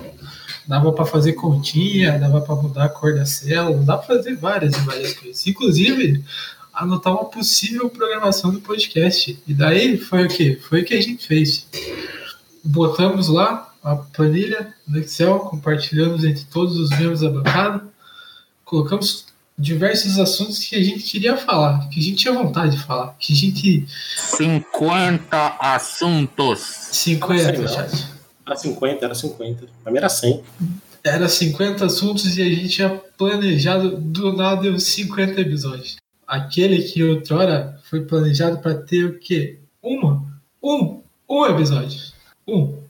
[0.67, 4.77] Dava para fazer continha, dava para mudar a cor da célula, dava para fazer várias
[4.77, 5.47] e várias coisas.
[5.47, 6.23] Inclusive,
[6.83, 9.39] anotar uma possível programação do podcast.
[9.47, 10.57] E daí foi o que?
[10.57, 11.67] Foi o que a gente fez.
[12.65, 17.85] Botamos lá a planilha no Excel, compartilhamos entre todos os membros da bancada,
[18.65, 19.27] colocamos
[19.59, 23.33] diversos assuntos que a gente queria falar, que a gente tinha vontade de falar, que
[23.33, 26.61] a gente 50 assuntos.
[26.93, 28.09] 50, Não sei chat.
[28.47, 29.67] Era 50, era 50.
[29.83, 30.43] Pra mim era 100.
[31.05, 36.02] Era 50 assuntos e a gente tinha planejado do nada os 50 episódios.
[36.33, 39.59] Aquele que outrora foi planejado para ter o quê?
[39.83, 40.25] Uma?
[40.63, 41.03] Um?
[41.29, 42.01] Um episódio.
[42.49, 42.83] Um.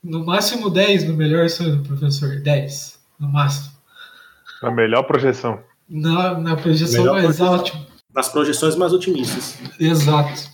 [0.00, 2.36] No máximo 10 no melhor sonho do professor.
[2.40, 3.00] 10.
[3.18, 3.72] No máximo.
[4.62, 5.60] A melhor projeção.
[5.88, 7.54] Na, na projeção Melhor mais projeção.
[7.54, 7.72] alta.
[8.14, 9.58] Nas projeções mais otimistas.
[9.80, 10.48] Exato.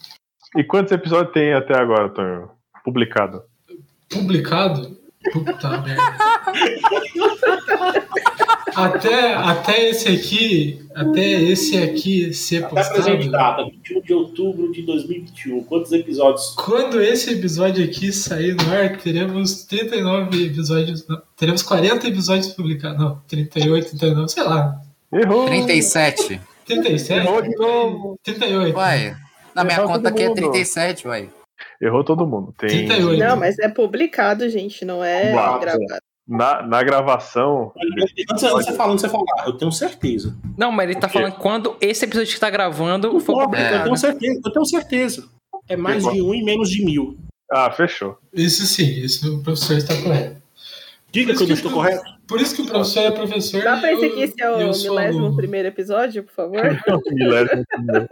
[0.57, 2.49] E quantos episódios tem até agora, Tonho?
[2.83, 3.43] Publicado.
[4.09, 4.97] publicado.
[5.31, 6.03] Puta merda.
[8.77, 13.31] Até, até esse aqui, até esse aqui ser Até postado.
[13.31, 15.65] data, 21 de outubro de 2021.
[15.65, 16.55] Quantos episódios?
[16.57, 21.07] Quando esse episódio aqui sair no ar, teremos 39 episódios.
[21.07, 22.99] Não, teremos 40 episódios publicados.
[22.99, 24.81] Não, 38, 39, sei lá.
[25.13, 25.47] Errou!
[25.47, 26.41] 37.
[26.67, 27.27] 37?
[27.27, 28.19] Errou de novo.
[28.25, 28.77] 38.
[28.77, 29.17] Uai,
[29.55, 30.37] na minha Errou conta aqui é mundo.
[30.37, 31.31] 37, uai.
[31.81, 32.53] Errou todo mundo.
[32.59, 33.19] Tem 38.
[33.19, 35.61] Não, mas é publicado, gente, não é Uau.
[35.61, 36.04] gravado.
[36.27, 37.73] Na, na gravação.
[38.31, 40.37] Antes de você falar, antes de você falar, eu tenho certeza.
[40.57, 44.41] Não, mas ele tá falando quando esse episódio que tá gravando importa, eu tenho certeza.
[44.45, 45.29] Eu tenho certeza.
[45.69, 47.17] É mais de um e menos de mil.
[47.51, 48.19] Ah, fechou.
[48.33, 50.43] Isso sim, isso o professor está correto.
[51.13, 52.03] Diga que eu não estou correto.
[52.27, 53.63] Por isso que o professor é professor.
[53.63, 56.61] Dá pra esse aqui esse é o sou milésimo primeiro episódio, por favor?
[57.13, 58.09] Milésimo primeiro,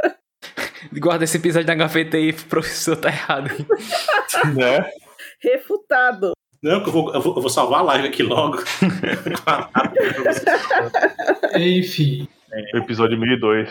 [1.00, 3.48] Guarda esse episódio na gaveta aí, professor, tá errado.
[4.54, 4.90] né?
[5.40, 6.32] Refutado.
[6.62, 8.62] Não, que eu vou, eu vou, eu vou salvar a live aqui logo.
[11.58, 12.28] Enfim,
[12.74, 13.68] O episódio 1002.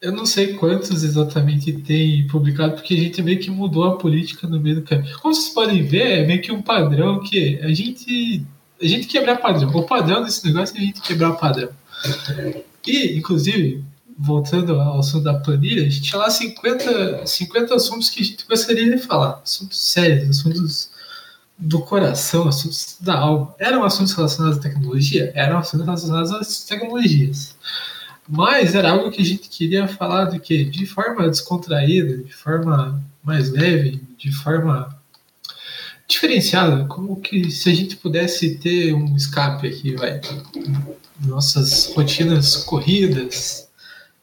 [0.00, 4.46] eu não sei quantos exatamente tem publicado, porque a gente meio que mudou a política
[4.46, 5.18] no meio do caminho.
[5.18, 8.44] Como vocês podem ver, é meio que um padrão que a gente.
[8.80, 9.68] A gente quebrar padrão.
[9.70, 11.70] O padrão desse negócio é a gente quebrar padrão.
[12.86, 13.82] E, inclusive,
[14.16, 18.46] voltando ao assunto da planilha, a gente tinha lá 50, 50 assuntos que a gente
[18.48, 19.40] gostaria de falar.
[19.42, 20.90] Assuntos sérios, assuntos
[21.58, 23.54] do coração, assuntos da alma.
[23.58, 25.32] Eram assuntos relacionados à tecnologia?
[25.34, 27.56] Eram assuntos relacionados às tecnologias.
[28.28, 30.64] Mas era algo que a gente queria falar do que?
[30.64, 34.96] De forma descontraída, de forma mais leve, de forma
[36.06, 40.20] diferenciada, como que se a gente pudesse ter um escape aqui, vai.
[41.20, 43.68] Nossas rotinas corridas,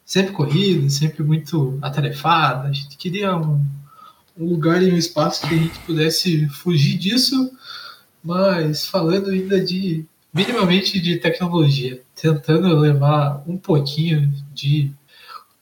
[0.06, 2.70] sempre corridas, sempre muito atarefadas.
[2.70, 3.64] A gente queria um,
[4.38, 7.52] um lugar e um espaço que a gente pudesse fugir disso,
[8.24, 14.92] mas falando ainda de minimamente de tecnologia, tentando levar um pouquinho de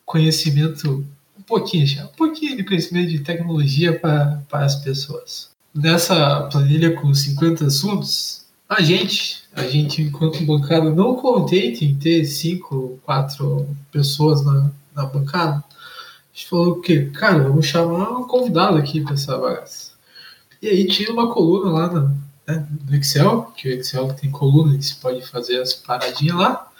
[0.03, 1.05] conhecimento,
[1.37, 5.51] um pouquinho, já, um pouquinho de conhecimento de tecnologia para as pessoas.
[5.73, 12.25] Nessa planilha com 50 assuntos, a gente, a gente enquanto bancada não contente em ter
[12.25, 15.63] cinco, quatro pessoas na, na bancada,
[16.33, 19.91] a gente falou que, cara, vamos chamar um convidado aqui para essa bagaça.
[20.59, 22.17] E aí tinha uma coluna lá no,
[22.47, 26.71] né, no Excel, que o Excel tem coluna se pode fazer as paradinhas lá.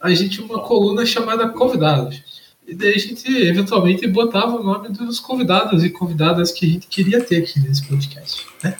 [0.00, 2.20] A gente tinha uma coluna chamada convidados.
[2.66, 6.88] E daí a gente eventualmente botava o nome dos convidados e convidadas que a gente
[6.88, 8.76] queria ter aqui nesse podcast, né?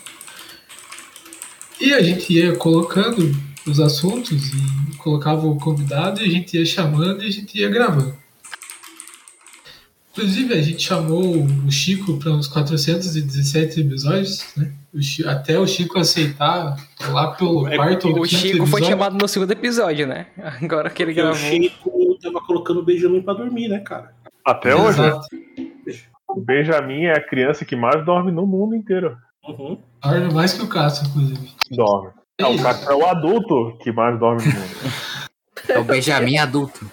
[1.81, 3.35] E a gente ia colocando
[3.67, 7.69] os assuntos e colocava o convidado e a gente ia chamando e a gente ia
[7.69, 8.20] gravando.
[10.21, 14.71] Inclusive, a gente chamou o Chico para uns 417 episódios, né?
[14.93, 16.77] O Chico, até o Chico aceitar
[17.09, 18.67] lá pelo é, quarto ou O Chico episódio.
[18.67, 20.27] foi chamado no segundo episódio, né?
[20.63, 21.33] Agora que ele gravou.
[21.33, 24.13] O Chico tava colocando o Benjamin para dormir, né, cara?
[24.45, 25.27] Até Exato.
[25.87, 26.05] hoje.
[26.29, 29.17] O Benjamin é a criança que mais dorme no mundo inteiro.
[29.49, 29.79] Uhum.
[30.03, 31.51] Dorme mais que o Cássio, inclusive.
[31.71, 32.11] Dorme.
[32.39, 35.31] É, o Cássio é o adulto que mais dorme no mundo.
[35.69, 36.91] É o Benjamin adulto.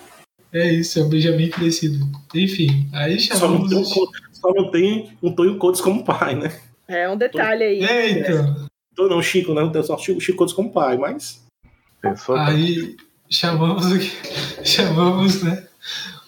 [0.51, 2.05] É isso, é o Benjamin crescido.
[2.33, 3.39] Enfim, aí chamamos...
[3.39, 6.57] Só não tem um, só não tem um Tonho Codes como pai, né?
[6.87, 7.83] É um detalhe aí.
[7.83, 8.67] É, então.
[8.93, 11.45] Então, não, Chico, não tem só o Chico Codes como pai, mas...
[12.01, 12.95] Pensou aí
[13.29, 13.85] chamamos,
[14.63, 15.67] chamamos, né?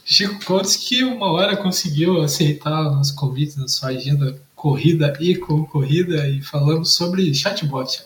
[0.04, 5.36] Chico Codes que uma hora conseguiu aceitar o nosso convite na sua agenda corrida e
[5.36, 8.04] concorrida e falamos sobre chatbot.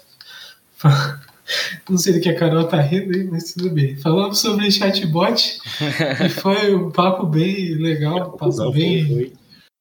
[1.90, 3.96] Não sei do que a Carol tá rindo, mas tudo bem.
[3.98, 5.60] Falamos sobre chatbot
[6.26, 9.34] e foi um papo bem legal, um papo bem,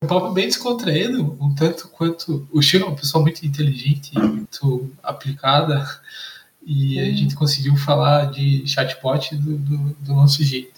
[0.02, 4.90] um papo bem descontraído, um tanto quanto o Chico é uma pessoa muito inteligente, muito
[5.02, 5.86] aplicada
[6.64, 10.72] e a gente conseguiu falar de chatbot do, do, do nosso jeito.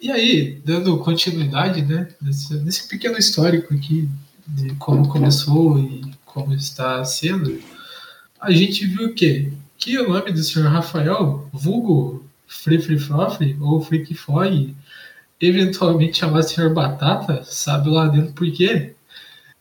[0.00, 4.08] E aí, dando continuidade, né, nesse, nesse pequeno histórico aqui
[4.46, 7.58] de como começou e como está sendo,
[8.40, 9.52] a gente viu o quê?
[9.86, 14.74] Que o nome do senhor Rafael, vulgo Free Free Frofre ou Freak Fog,
[15.40, 18.96] eventualmente chamado senhor Batata, sabe lá dentro por quê?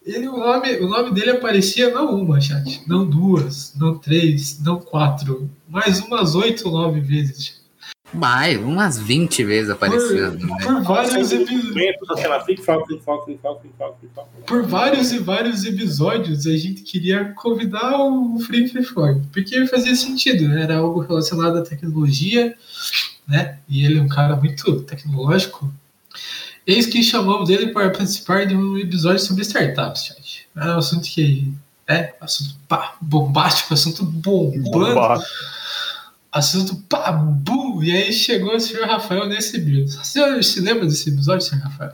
[0.04, 4.80] Ele, o, nome, o nome dele aparecia não uma, chat, não duas, não três, não
[4.80, 7.64] quatro, mas umas oito nove vezes.
[8.14, 10.32] Mais, umas 20 vezes apareceu.
[10.32, 10.58] Por, né?
[10.64, 11.74] por vários episódios.
[14.46, 19.96] Por vários e vários episódios a gente queria convidar o Free Free Ford, porque fazia
[19.96, 20.64] sentido, né?
[20.64, 22.56] era algo relacionado à tecnologia,
[23.28, 23.60] né?
[23.68, 25.74] E ele é um cara muito tecnológico.
[26.66, 30.48] Eis que chamamos ele para participar de um episódio sobre startups, chat.
[30.56, 31.52] É um assunto que
[31.88, 34.72] é assunto pá, bombástico, assunto bombando.
[34.72, 35.56] Bombástico
[36.36, 39.86] assunto pá, bum, e aí chegou o senhor Rafael nesse vídeo.
[39.86, 41.94] O senhor se lembra desse episódio, senhor Rafael?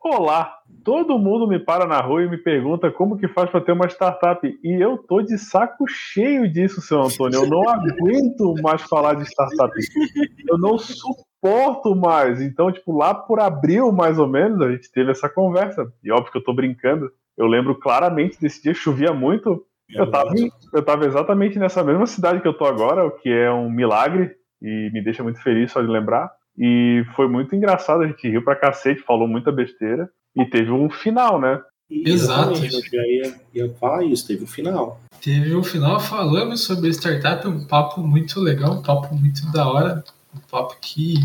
[0.00, 3.72] Olá, todo mundo me para na rua e me pergunta como que faz para ter
[3.72, 4.46] uma startup.
[4.62, 7.40] E eu tô de saco cheio disso, seu Antônio.
[7.40, 9.72] Eu não aguento mais falar de startup.
[10.48, 12.40] Eu não suporto mais.
[12.40, 15.92] Então, tipo, lá por abril, mais ou menos, a gente teve essa conversa.
[16.04, 17.10] E óbvio que eu tô brincando.
[17.36, 19.66] Eu lembro claramente desse dia, chovia muito.
[19.88, 20.30] Eu tava,
[20.72, 24.32] eu tava exatamente nessa mesma cidade que eu tô agora, o que é um milagre
[24.62, 26.30] e me deixa muito feliz só de lembrar.
[26.56, 30.88] E foi muito engraçado, a gente riu pra cacete, falou muita besteira e teve um
[30.88, 31.60] final, né?
[31.90, 32.54] Exato.
[32.64, 35.00] Eu já ia, ia falar isso, teve um final.
[35.20, 40.04] Teve um final falando sobre startup, um papo muito legal, um papo muito da hora,
[40.34, 41.16] um papo que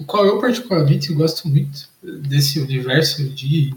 [0.00, 3.74] o qual eu particularmente gosto muito desse universo de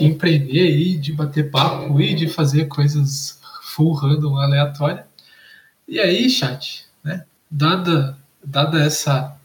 [0.00, 3.35] empreender e de bater papo e de fazer coisas
[3.76, 5.06] full random aleatória.
[5.86, 7.24] E aí, chat, né?
[7.50, 9.36] Dada, dada essa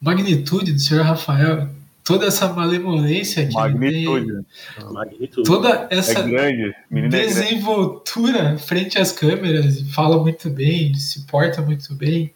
[0.00, 1.70] magnitude do senhor Rafael,
[2.02, 4.30] toda essa malemolência que magnitude.
[4.30, 4.44] ele
[4.76, 5.46] tem, magnitude.
[5.46, 6.74] toda essa é grande.
[7.08, 8.62] desenvoltura é grande.
[8.62, 12.34] frente às câmeras, fala muito bem, se porta muito bem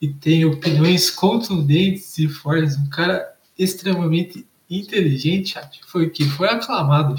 [0.00, 5.80] e tem opiniões contundentes e fortes, um cara extremamente inteligente, chat.
[5.86, 7.14] Foi o que foi aclamado.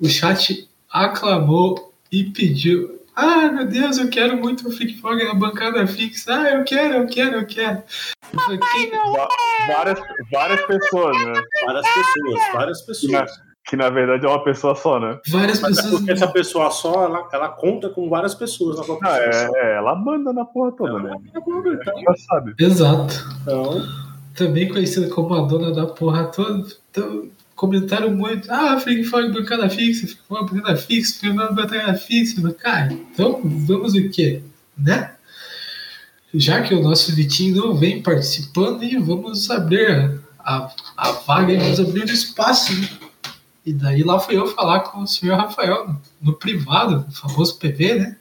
[0.00, 3.00] O chat aclamou e pediu.
[3.14, 6.34] Ah, meu Deus, eu quero muito o Freak Fog na bancada fixa.
[6.34, 7.82] Ah, eu quero, eu quero, eu quero.
[8.32, 9.72] Eu falei, que...
[9.72, 11.42] várias, várias pessoas, né?
[11.64, 13.00] Várias pessoas, várias pessoas.
[13.00, 13.26] Que na,
[13.68, 15.18] que na verdade é uma pessoa só, né?
[15.28, 16.00] Várias Mas é pessoas.
[16.00, 19.76] Porque essa pessoa só, ela, ela conta com várias pessoas na própria ah, é, é,
[19.76, 21.16] ela manda na porra toda, ela né?
[21.46, 21.94] Manda, então.
[21.98, 22.54] Ela sabe.
[22.58, 23.14] Exato.
[23.40, 24.06] Então
[24.36, 26.68] também conhecida como a dona da porra toda.
[26.90, 28.52] Então, comentaram muito.
[28.52, 32.52] Ah, Freak Fog bancada fixa, Freak Fog bancada fixa, Fog bancada fixa.
[32.52, 34.42] Cara, então vamos o quê?
[34.76, 35.12] Né?
[36.34, 41.56] Já que o nosso Vitinho não vem participando, e vamos abrir a, a vaga e
[41.56, 42.78] nos abriu espaço.
[42.78, 42.88] Né?
[43.64, 47.58] E daí lá fui eu falar com o senhor Rafael, no, no privado, o famoso
[47.58, 48.16] PV, né?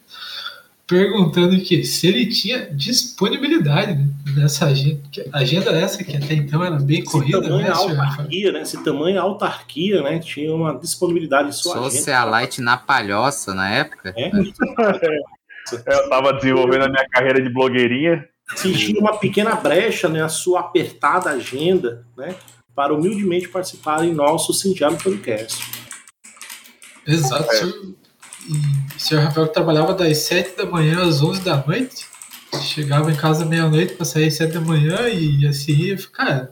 [0.87, 5.01] Perguntando que se ele tinha disponibilidade nessa agenda,
[5.33, 7.89] agenda essa que até então era bem Esse corrida, tamanho né, Rafael?
[8.01, 8.61] autarquia, né?
[8.61, 10.19] Esse tamanho autarquia, né?
[10.19, 11.89] Tinha uma disponibilidade em sua agenda.
[11.91, 14.13] Socialite na palhoça na época.
[15.87, 18.23] É, Eu tava desenvolvendo a minha carreira de blogueirinha.
[18.55, 22.35] se tinha uma pequena brecha na sua apertada agenda, né?
[22.75, 25.65] Para humildemente participar em nosso singelo podcast.
[27.07, 27.51] Exato.
[27.51, 27.65] É.
[28.47, 32.05] E o senhor Rafael trabalhava das 7 da manhã às 11 da noite.
[32.63, 36.49] Chegava em casa meia-noite para sair 7 da manhã e assim ia ficar.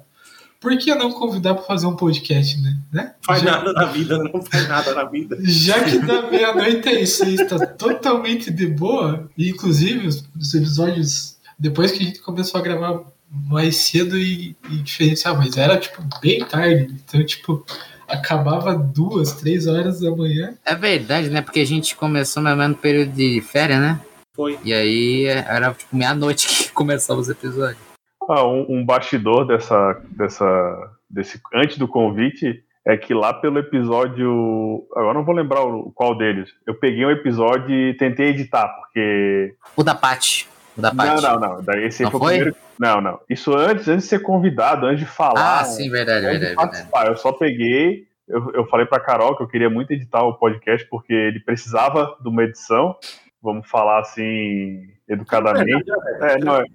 [0.60, 2.78] Por que não convidar para fazer um podcast, né?
[2.92, 3.14] né?
[3.26, 5.38] Faz já, nada na vida, não faz nada na vida.
[5.42, 11.38] já que da meia-noite às 6 está totalmente de boa, e inclusive os, os episódios,
[11.60, 16.02] depois que a gente começou a gravar mais cedo e, e diferenciar, mas era tipo
[16.22, 17.66] bem tarde, então tipo,
[18.08, 20.54] acabava duas, três horas da manhã.
[20.64, 21.42] É verdade, né?
[21.42, 24.00] Porque a gente começou mais ou menos no período de férias, né?
[24.36, 24.60] Foi.
[24.64, 27.82] E aí era tipo meia-noite que começava os episódios.
[28.28, 34.86] Ah, um, um bastidor dessa, dessa, desse antes do convite é que lá pelo episódio,
[34.96, 36.50] agora não vou lembrar o, qual deles.
[36.68, 40.50] Eu peguei um episódio e tentei editar porque O da Paty.
[40.78, 41.64] O da não, não, não.
[41.64, 42.34] Daí esse Não foi, foi?
[42.34, 42.58] o primeiro.
[42.80, 43.20] Não, não.
[43.30, 45.62] Isso antes, antes de ser convidado, antes de falar.
[45.62, 47.08] Ah, sim, verdade, verdade, verdade.
[47.08, 48.08] Eu só peguei.
[48.28, 52.18] Eu, eu falei pra Carol que eu queria muito editar o podcast porque ele precisava
[52.20, 52.96] de uma edição.
[53.44, 55.84] Vamos falar assim, educadamente.
[56.22, 56.66] É, não, é,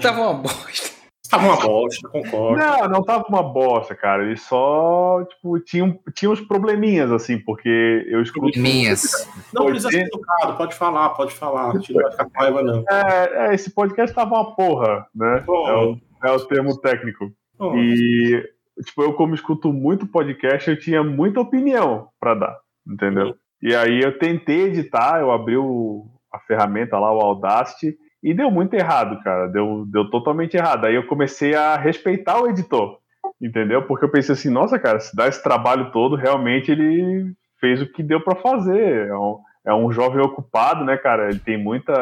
[0.00, 0.90] Tava uma bosta.
[1.30, 2.58] Tava uma bosta, concordo.
[2.58, 4.24] Não, não tava uma bosta, cara.
[4.24, 8.58] Ele só, tipo, tinha, um- tinha uns probleminhas, assim, porque eu escuto.
[8.58, 9.28] Minhas.
[9.54, 11.72] Não precisa ser educado, pode falar, pode falar.
[11.72, 12.84] Não vai ficar com raiva, não.
[12.90, 15.44] É, é, esse podcast tava uma porra, né?
[15.46, 17.30] É o, é o termo técnico.
[17.56, 18.42] Bom, E,
[18.84, 23.36] tipo, eu, como escuto muito podcast, eu tinha muita opinião pra dar, entendeu?
[23.62, 28.50] E aí eu tentei editar, eu abri o- a ferramenta lá, o Audacity, e deu
[28.50, 29.46] muito errado, cara.
[29.48, 30.84] Deu, deu totalmente errado.
[30.86, 32.98] Aí eu comecei a respeitar o editor,
[33.40, 33.82] entendeu?
[33.86, 37.90] Porque eu pensei assim, nossa, cara, se dá esse trabalho todo, realmente ele fez o
[37.92, 39.08] que deu pra fazer.
[39.08, 41.28] É um, é um jovem ocupado, né, cara?
[41.30, 41.92] Ele tem muita.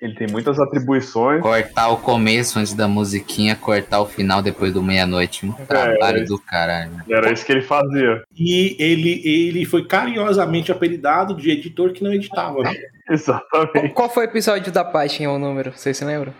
[0.00, 1.40] Ele tem muitas atribuições.
[1.40, 5.46] Cortar o começo antes da musiquinha, cortar o final depois do meia-noite.
[5.46, 6.24] Um trabalho é.
[6.24, 7.02] do caralho.
[7.08, 8.22] Era isso que ele fazia.
[8.36, 12.74] E ele, ele foi carinhosamente apelidado de editor que não editava, né?
[13.08, 13.94] Exatamente.
[13.94, 15.72] Qual foi o episódio da página, o número?
[15.72, 16.34] Vocês se lembram?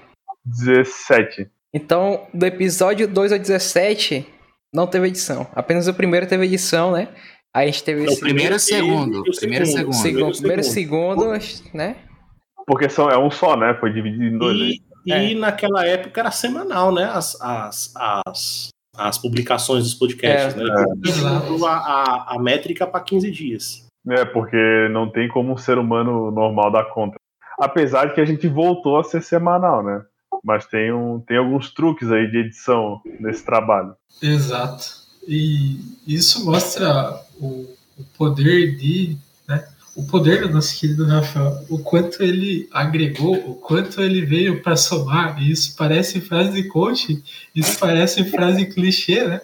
[0.45, 1.49] 17.
[1.73, 4.27] Então, do episódio 2 ao 17,
[4.73, 5.47] não teve edição.
[5.55, 7.09] Apenas o primeiro teve edição, né?
[7.55, 9.95] Aí a gente teve Não, esse primeiro e segundo, o primeiro e segundo.
[9.95, 11.33] segundo, primeiro e segundo.
[11.37, 11.97] segundo, né?
[12.67, 13.75] Porque são, é um só, né?
[13.79, 14.59] Foi dividido em dois.
[15.07, 17.05] E, e naquela época era semanal, né?
[17.05, 20.65] As, as, as, as publicações dos podcasts, É.
[20.65, 20.85] né?
[20.97, 23.87] Diminuindo a, a, a métrica para 15 dias.
[24.09, 27.17] É, porque não tem como um ser humano normal dar conta.
[27.59, 30.03] Apesar de que a gente voltou a ser semanal, né?
[30.43, 33.95] Mas tem, um, tem alguns truques aí de edição nesse trabalho.
[34.23, 34.85] Exato.
[35.27, 37.67] E isso mostra o,
[37.99, 39.17] o poder de.
[39.97, 44.77] O poder do nosso querido Rafael, o quanto ele agregou, o quanto ele veio para
[44.77, 45.41] somar.
[45.41, 47.23] E isso parece frase de coach,
[47.55, 49.41] isso parece frase clichê, né?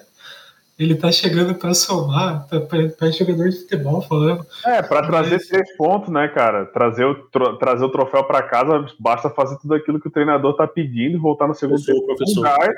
[0.77, 4.45] Ele tá chegando para somar, tá para jogador de futebol falando.
[4.65, 6.65] É, pra trazer Mas- três pontos, né, cara?
[6.67, 10.57] Trazer o, tro- trazer o troféu pra casa, basta fazer tudo aquilo que o treinador
[10.57, 12.35] tá pedindo e voltar no segundo sou tempo professor.
[12.35, 12.75] com o gás,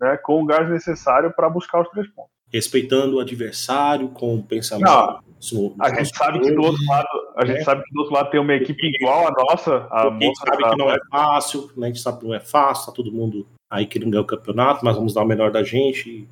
[0.00, 2.33] né, com o gás necessário pra buscar os três pontos.
[2.54, 4.86] Respeitando o adversário, com o pensamento.
[4.86, 7.64] Não, A gente sabe que do outro lado, a gente É.
[7.64, 10.62] sabe que do outro lado tem uma equipe igual a nossa, a a gente sabe
[10.62, 11.86] da- que não é fácil, né?
[11.86, 14.84] a gente sabe que não é fácil, tá todo mundo aí querendo ganhar o campeonato,
[14.84, 16.08] mas vamos dar o melhor da gente.
[16.08, 16.28] e.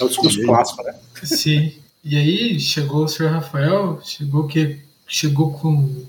[0.00, 0.94] É o discurso clássico, né?
[1.22, 1.72] Sim.
[2.02, 6.04] E aí chegou o senhor Rafael, chegou que chegou com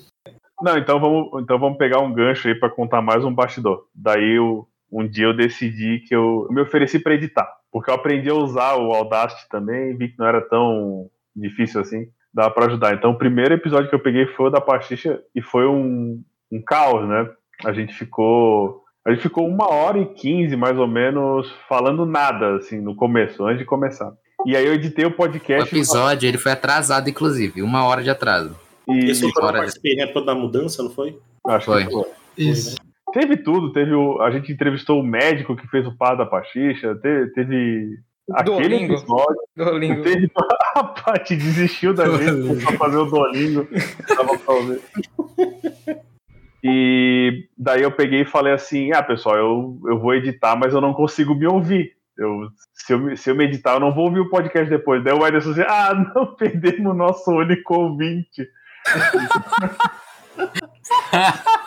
[0.62, 3.86] Não, então vamos, então vamos pegar um gancho aí pra contar mais um bastidor.
[3.94, 7.96] Daí eu, um dia eu decidi que eu, eu me ofereci pra editar, porque eu
[7.96, 12.68] aprendi a usar o Audacity também, vi que não era tão difícil assim, dava pra
[12.68, 12.94] ajudar.
[12.94, 16.62] Então o primeiro episódio que eu peguei foi o da Pasticha e foi um, um
[16.62, 17.30] caos, né?
[17.66, 22.56] A gente ficou a gente ficou uma hora e quinze, mais ou menos, falando nada,
[22.56, 24.14] assim, no começo, antes de começar.
[24.46, 28.10] E aí eu editei o O podcast episódio ele foi atrasado, inclusive, uma hora de
[28.10, 28.56] atraso.
[28.88, 30.08] e Esse foi quando eu participei, né?
[30.08, 31.20] Quando da mudança, não foi?
[31.46, 31.86] acho Foi.
[31.86, 32.06] que foi.
[32.38, 32.78] isso.
[33.16, 36.94] Teve tudo, teve o, a gente entrevistou o médico que fez o par da Pachicha,
[36.96, 37.98] teve, teve
[38.34, 38.94] aquele Duolingo.
[38.94, 40.04] episódio, Duolingo.
[40.04, 40.30] teve
[40.76, 43.66] a Paty desistiu da gente pra fazer o Duolingo.
[44.06, 44.82] Tava pra ouvir.
[46.62, 50.82] E daí eu peguei e falei assim, ah pessoal, eu, eu vou editar, mas eu
[50.82, 51.94] não consigo me ouvir.
[52.18, 55.02] Eu, se, eu, se eu meditar, eu não vou ouvir o podcast depois.
[55.02, 58.46] Daí o Ederson assim, ah, não, perdemos o nosso único ouvinte.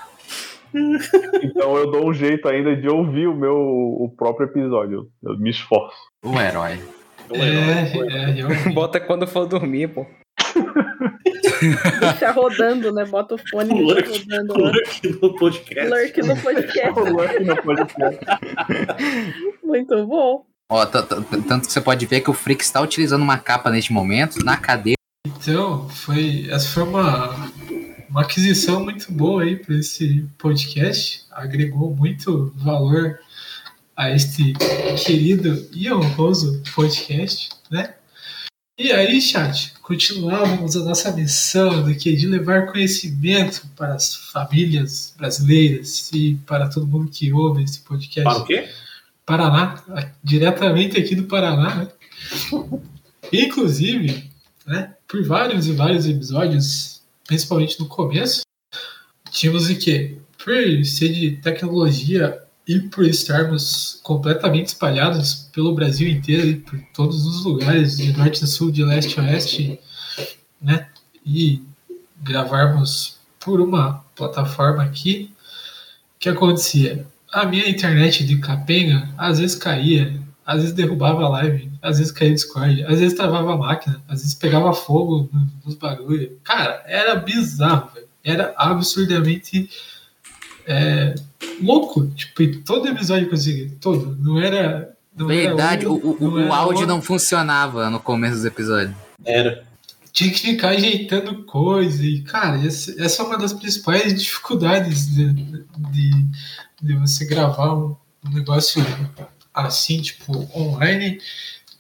[0.75, 5.09] então eu dou um jeito ainda de ouvir o meu o próprio episódio.
[5.23, 5.97] Eu me esforço.
[6.25, 6.79] O herói.
[7.33, 10.07] É, é, Bota quando for dormir, pô.
[12.01, 13.05] Deixa rodando, né?
[13.05, 14.55] Bota o fone deixa Lurk, rodando.
[14.55, 14.71] né?
[14.71, 15.91] lurk no podcast.
[15.91, 17.01] Lurk no podcast.
[17.11, 18.21] Lurk no podcast.
[19.63, 20.45] Muito bom.
[20.71, 24.45] Ó, tanto que você pode ver que o Freak está utilizando uma capa neste momento
[24.45, 24.99] na cadeira.
[25.27, 27.51] Então, foi, essa foi uma,
[28.09, 31.25] uma aquisição muito boa aí para esse podcast.
[31.31, 33.19] Agregou muito valor
[33.97, 34.55] a este
[35.05, 37.95] querido e honroso podcast, né?
[38.79, 45.13] E aí, chat, continuávamos a nossa missão do que de levar conhecimento para as famílias
[45.17, 48.23] brasileiras e para todo mundo que ouve esse podcast.
[48.23, 48.69] Para o quê?
[49.27, 49.83] Paraná,
[50.23, 51.89] diretamente aqui do Paraná, né?
[53.33, 54.31] Inclusive,
[54.65, 56.98] né, por vários e vários episódios,
[57.29, 58.41] principalmente no começo,
[59.31, 60.17] tínhamos o quê?
[60.43, 67.45] Por ser de tecnologia e por estarmos completamente espalhados pelo Brasil inteiro por todos os
[67.45, 69.79] lugares, de norte a sul, de leste a oeste,
[70.61, 70.89] né?
[71.25, 71.63] E
[72.23, 75.31] gravarmos por uma plataforma aqui,
[76.17, 77.07] o que acontecia?
[77.31, 80.19] A minha internet de capenga às vezes caía,
[80.49, 84.03] às vezes derrubava a live, às vezes caía o Discord, às vezes travava a máquina,
[84.09, 86.31] às vezes pegava fogo no- nos bagulhos.
[86.43, 88.07] Cara, era bizarro, velho.
[88.25, 89.69] Era absurdamente
[90.67, 91.15] é,
[91.63, 92.07] louco.
[92.09, 94.17] Tipo, todo episódio que eu consegui, todo.
[94.21, 94.95] Não era.
[95.17, 96.87] Não era Verdade, um, o, o, o era áudio outro.
[96.87, 98.95] não funcionava no começo dos episódios.
[99.25, 99.65] Era.
[100.13, 102.03] tinha que ficar ajeitando coisa.
[102.05, 106.11] E, cara, essa, essa é uma das principais dificuldades de, de,
[106.83, 108.83] de você gravar um, um negócio
[109.67, 111.21] assim, tipo, online,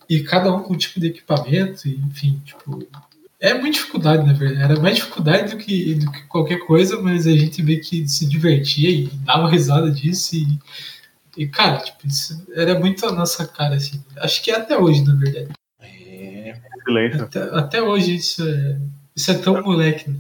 [0.09, 2.87] e cada um com um tipo de equipamento, e, enfim, tipo.
[3.41, 4.73] É muita dificuldade, na verdade.
[4.73, 8.29] Era mais dificuldade do que, do que qualquer coisa, mas a gente vê que se
[8.29, 10.35] divertia e dava risada disso.
[10.35, 10.59] E,
[11.37, 14.03] e cara, tipo, isso era muito a nossa cara, assim.
[14.17, 15.51] Acho que é até hoje, na verdade.
[15.81, 16.57] É.
[16.85, 17.23] Silêncio.
[17.23, 18.81] Até, até hoje isso é,
[19.15, 20.11] isso é tão moleque.
[20.11, 20.19] Né?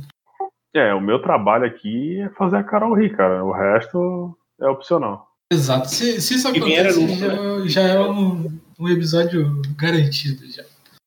[0.74, 3.44] É, o meu trabalho aqui é fazer a Carol rir, cara.
[3.44, 5.27] O resto é opcional.
[5.50, 5.88] Exato.
[5.88, 10.64] Se, se isso acontece, lucro, já, já é um, um episódio garantido já.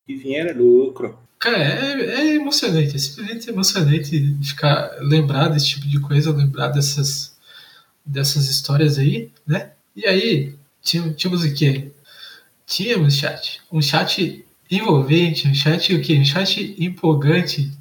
[0.08, 1.18] E vier lucro.
[1.38, 7.36] Cara, é, é emocionante, é simplesmente emocionante ficar lembrar desse tipo de coisa, lembrar dessas,
[8.06, 9.72] dessas histórias aí, né?
[9.96, 11.92] E aí, tínhamos, tínhamos o quê?
[12.66, 13.62] Tínhamos chat.
[13.72, 16.18] Um chat envolvente, um chat o quê?
[16.18, 17.72] Um chat empolgante,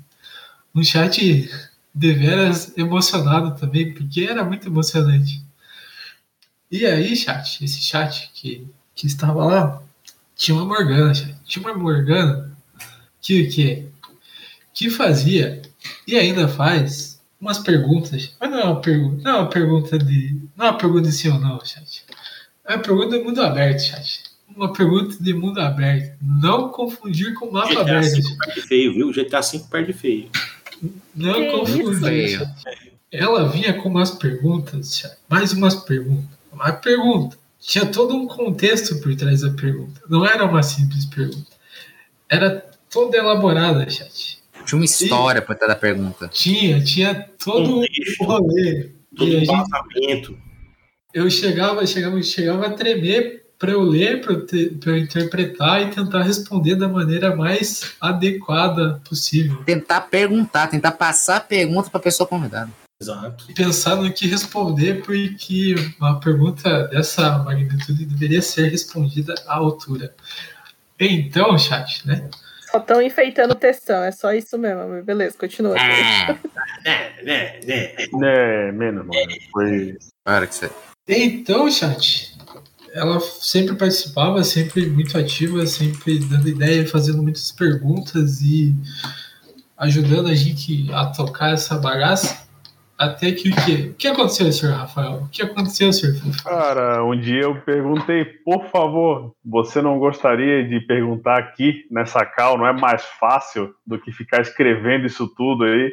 [0.74, 1.50] um chat
[1.94, 5.42] deveras emocionado também, porque era muito emocionante.
[6.70, 9.82] E aí, chat, esse chat que, que estava lá,
[10.36, 11.34] tinha uma Morgana, chat.
[11.44, 12.56] Tinha uma Morgana
[13.20, 13.86] que o quê?
[14.72, 15.60] Que fazia
[16.06, 18.34] e ainda faz umas perguntas.
[18.40, 20.40] Mas não é uma pergunta, não é uma pergunta de.
[20.56, 22.04] Não é uma pergunta de sim ou não, chat.
[22.64, 24.22] É uma pergunta de mundo aberto, chat.
[24.54, 26.16] Uma pergunta de mundo aberto.
[26.20, 28.16] Não confundir com mapa GTA aberto.
[28.16, 28.38] 5 chat.
[28.38, 29.12] perde feio, viu?
[29.12, 30.30] GTA 5 perde feio.
[31.14, 32.48] Não Que confundir.
[33.12, 35.16] Ela vinha com umas perguntas, chat.
[35.28, 36.39] mais umas perguntas.
[36.52, 37.36] Uma pergunta.
[37.58, 40.00] Tinha todo um contexto por trás da pergunta.
[40.08, 41.50] Não era uma simples pergunta.
[42.28, 44.38] Era toda elaborada, chat.
[44.64, 46.28] Tinha uma história por trás da pergunta.
[46.28, 48.90] Tinha, tinha todo Um um texto, rolê.
[49.16, 50.38] todo a um vazamento.
[51.12, 55.82] eu chegava, chegava, chegava a tremer para eu ler, para eu, te- pra eu interpretar
[55.82, 59.62] e tentar responder da maneira mais adequada possível.
[59.64, 62.70] Tentar perguntar, tentar passar a pergunta pra pessoa convidada.
[63.00, 63.46] Exato.
[63.48, 70.14] E pensar no que responder, porque uma pergunta dessa magnitude deveria ser respondida à altura.
[70.98, 72.28] Então, chat, né?
[72.70, 75.02] Só estão enfeitando o textão, é só isso mesmo.
[75.02, 75.76] Beleza, continua.
[75.78, 76.38] Ah,
[76.84, 77.94] Né, né, né.
[78.22, 79.32] É, menos, mano.
[79.50, 79.98] Foi.
[80.22, 80.70] para que você.
[81.08, 82.36] Então, chat,
[82.92, 88.74] ela sempre participava, sempre muito ativa, sempre dando ideia, fazendo muitas perguntas e
[89.78, 92.49] ajudando a gente a tocar essa bagaça.
[93.00, 93.88] Até que o que?
[93.88, 95.22] O que aconteceu, senhor Rafael?
[95.22, 96.44] O que aconteceu, senhor Fufu?
[96.44, 102.58] Cara, um dia eu perguntei, por favor, você não gostaria de perguntar aqui nessa cal?
[102.58, 105.90] Não é mais fácil do que ficar escrevendo isso tudo aí?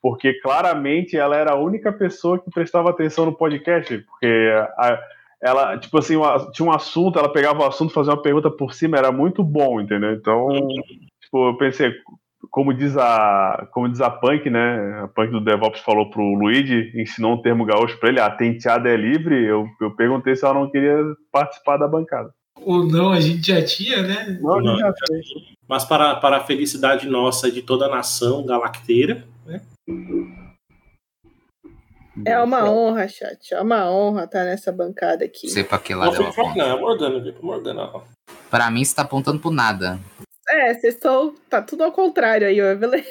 [0.00, 4.98] Porque claramente ela era a única pessoa que prestava atenção no podcast, porque a-
[5.42, 8.72] ela, tipo assim, uma- tinha um assunto, ela pegava o assunto, fazia uma pergunta por
[8.72, 10.12] cima, era muito bom, entendeu?
[10.14, 10.48] Então,
[11.22, 11.92] tipo, eu pensei,
[12.50, 15.02] como diz a, como diz a Punk, né?
[15.04, 18.88] A Punk do DevOps falou pro Luigi, ensinou um termo gaúcho pra ele, a tenteada
[18.88, 19.44] é livre.
[19.44, 20.98] Eu, eu perguntei se ela não queria
[21.30, 22.34] participar da bancada.
[22.60, 24.38] ou não a gente já tinha, né?
[24.40, 24.92] Não, Não, já
[25.68, 29.62] Mas para, para a felicidade nossa de toda a nação galacteira, né?
[32.26, 33.54] É uma honra, chat.
[33.54, 35.46] É uma honra estar nessa bancada aqui.
[35.46, 36.48] Não sei pra que Não, lado foi ela aponta.
[36.48, 37.90] Morgana, Morgana, pra Morgana.
[38.50, 39.98] Pra mim, você tá apontando pro nada.
[40.50, 41.34] É, vocês estão.
[41.48, 43.06] Tá tudo ao contrário aí, ó, beleza.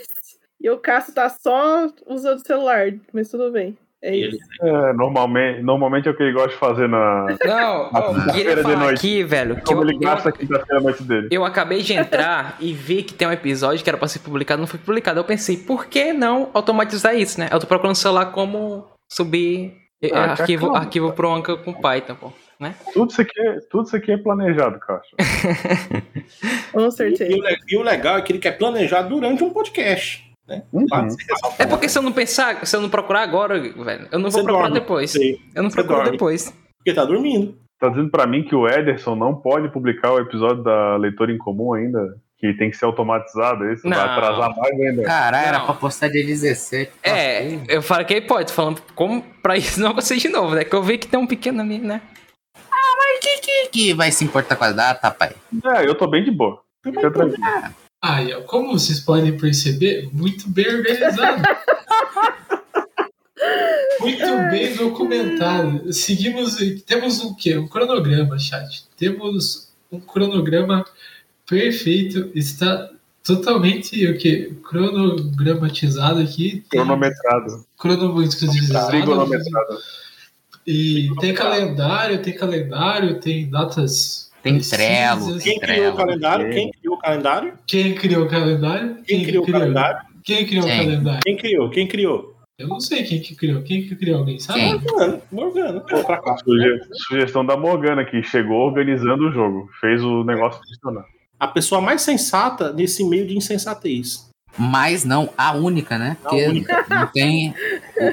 [0.62, 3.78] E o Cássio tá só usando o celular, mas tudo bem.
[4.02, 4.38] É isso.
[4.62, 7.28] É, normalmente, normalmente é o que ele gosta de fazer na.
[7.46, 8.98] Não, Na queria feira de noite.
[8.98, 11.28] aqui, velho, que Como eu, ele gasta quinta-feira à noite dele.
[11.32, 14.60] eu acabei de entrar e vi que tem um episódio que era pra ser publicado,
[14.62, 15.20] não foi publicado.
[15.20, 17.50] Eu pensei, por que não automatizar isso, né?
[17.52, 22.16] Eu tô procurando o celular como subir eh, Ah, arquivo, arquivo pro Anchor com Python,
[22.16, 22.32] pô.
[22.60, 22.76] Né?
[22.94, 25.16] Tudo isso aqui é, tudo isso aqui é planejado, Caixa.
[26.74, 27.34] Com E, certeza.
[27.34, 30.30] o, le- e o legal é que ele quer planejar durante um podcast.
[30.48, 30.64] Né?
[30.74, 30.86] Uhum.
[31.58, 34.32] É porque se eu não pensar, se eu não procurar agora, velho, eu não vou
[34.32, 35.12] Você procurar dorme, depois.
[35.12, 35.40] sei.
[35.56, 36.12] Eu não Você procuro dorme.
[36.12, 36.54] depois.
[36.78, 37.58] Porque tá dormindo.
[37.80, 41.38] Tá dizendo pra mim que o Ederson não pode publicar o episódio da leitura em
[41.38, 42.18] comum ainda?
[42.38, 43.88] Que tem que ser automatizado, é isso?
[43.88, 43.96] Não.
[43.96, 45.04] Vai atrasar mais ainda.
[45.04, 46.92] Caralho, era pra postar dia 17.
[47.04, 50.56] É, eu falei que ele pode, tô falando como pra isso não acontecer de novo,
[50.56, 50.64] né?
[50.64, 52.02] Que eu vi que tem um pequeno ali, né?
[53.22, 53.40] Quem
[53.72, 55.36] que vai se importar com a data, pai?
[55.64, 56.62] É, eu tô bem de boa.
[56.84, 57.44] Fica tranquilo.
[58.02, 61.44] Aí, ó, como vocês podem perceber, muito bem organizado.
[64.00, 65.92] muito bem documentado.
[65.92, 66.58] Seguimos.
[66.86, 67.58] Temos o quê?
[67.58, 68.86] Um cronograma, chat.
[68.98, 70.86] Temos um cronograma
[71.46, 72.32] perfeito.
[72.34, 72.90] Está
[73.24, 74.54] totalmente o quê?
[74.64, 76.64] Cronogramatizado aqui.
[77.78, 78.90] Cronometrado.
[78.90, 79.78] Trigonometrado.
[80.66, 84.30] E tem calendário, tem calendário, tem datas.
[84.42, 84.60] Tem.
[84.60, 85.38] Trello.
[85.40, 86.50] Quem criou o calendário?
[86.52, 87.54] Quem criou o calendário?
[87.68, 88.98] Quem criou o calendário?
[89.06, 90.00] Quem criou o calendário?
[90.24, 90.74] Quem criou Quem?
[90.80, 91.22] o calendário?
[91.24, 91.70] Quem criou?
[91.70, 92.36] Quem criou?
[92.58, 93.62] Eu não sei quem que criou.
[93.64, 94.20] Quem que criou?
[94.20, 94.60] Alguém sabe?
[94.60, 94.74] Quem?
[94.80, 95.22] Morgana.
[95.32, 95.84] Morgana.
[96.44, 99.70] Suge- Sugestão da Morgana, que chegou organizando o jogo.
[99.80, 101.06] Fez o negócio funcionar.
[101.40, 104.29] A pessoa mais sensata nesse meio de insensatez.
[104.58, 106.18] Mas não a única, né?
[106.24, 106.86] A Porque única.
[106.90, 107.54] não tem.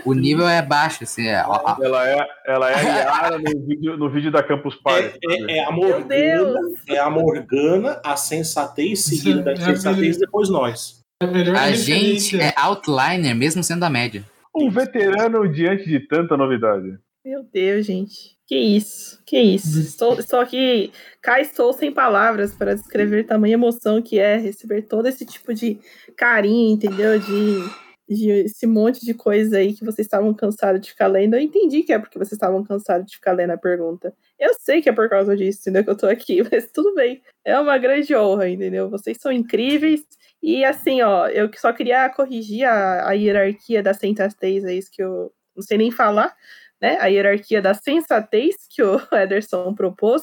[0.04, 1.26] O, o nível é baixo, assim.
[1.26, 4.76] É, ó, ó, Ela é, ela é a Yara no vídeo, no vídeo da Campus
[4.76, 5.18] Party.
[5.28, 6.60] É, é- é a Morgana.
[6.88, 10.20] É a Morgana, a sensatez seguida da É a insensatez, beleza.
[10.20, 11.00] depois nós.
[11.20, 14.22] A melhor a gente é outliner, mesmo sendo a média.
[14.54, 16.96] Um veterano diante de tanta novidade.
[17.24, 18.35] Meu Deus, gente.
[18.46, 19.80] Que isso, que isso.
[19.80, 25.06] Estou, estou aqui, cá estou sem palavras para descrever tamanha emoção que é receber todo
[25.08, 25.80] esse tipo de
[26.16, 27.18] carinho, entendeu?
[27.18, 27.26] De,
[28.08, 31.34] de esse monte de coisa aí que vocês estavam cansados de ficar lendo.
[31.34, 34.14] Eu entendi que é porque vocês estavam cansados de ficar lendo a pergunta.
[34.38, 35.82] Eu sei que é por causa disso, entendeu?
[35.82, 37.20] Que eu tô aqui, mas tudo bem.
[37.44, 38.88] É uma grande honra, entendeu?
[38.88, 40.04] Vocês são incríveis.
[40.40, 45.02] E assim, ó, eu só queria corrigir a, a hierarquia da sensatez, é isso que
[45.02, 46.36] eu não sei nem falar
[46.80, 50.22] né, a hierarquia da sensatez que o Ederson propôs,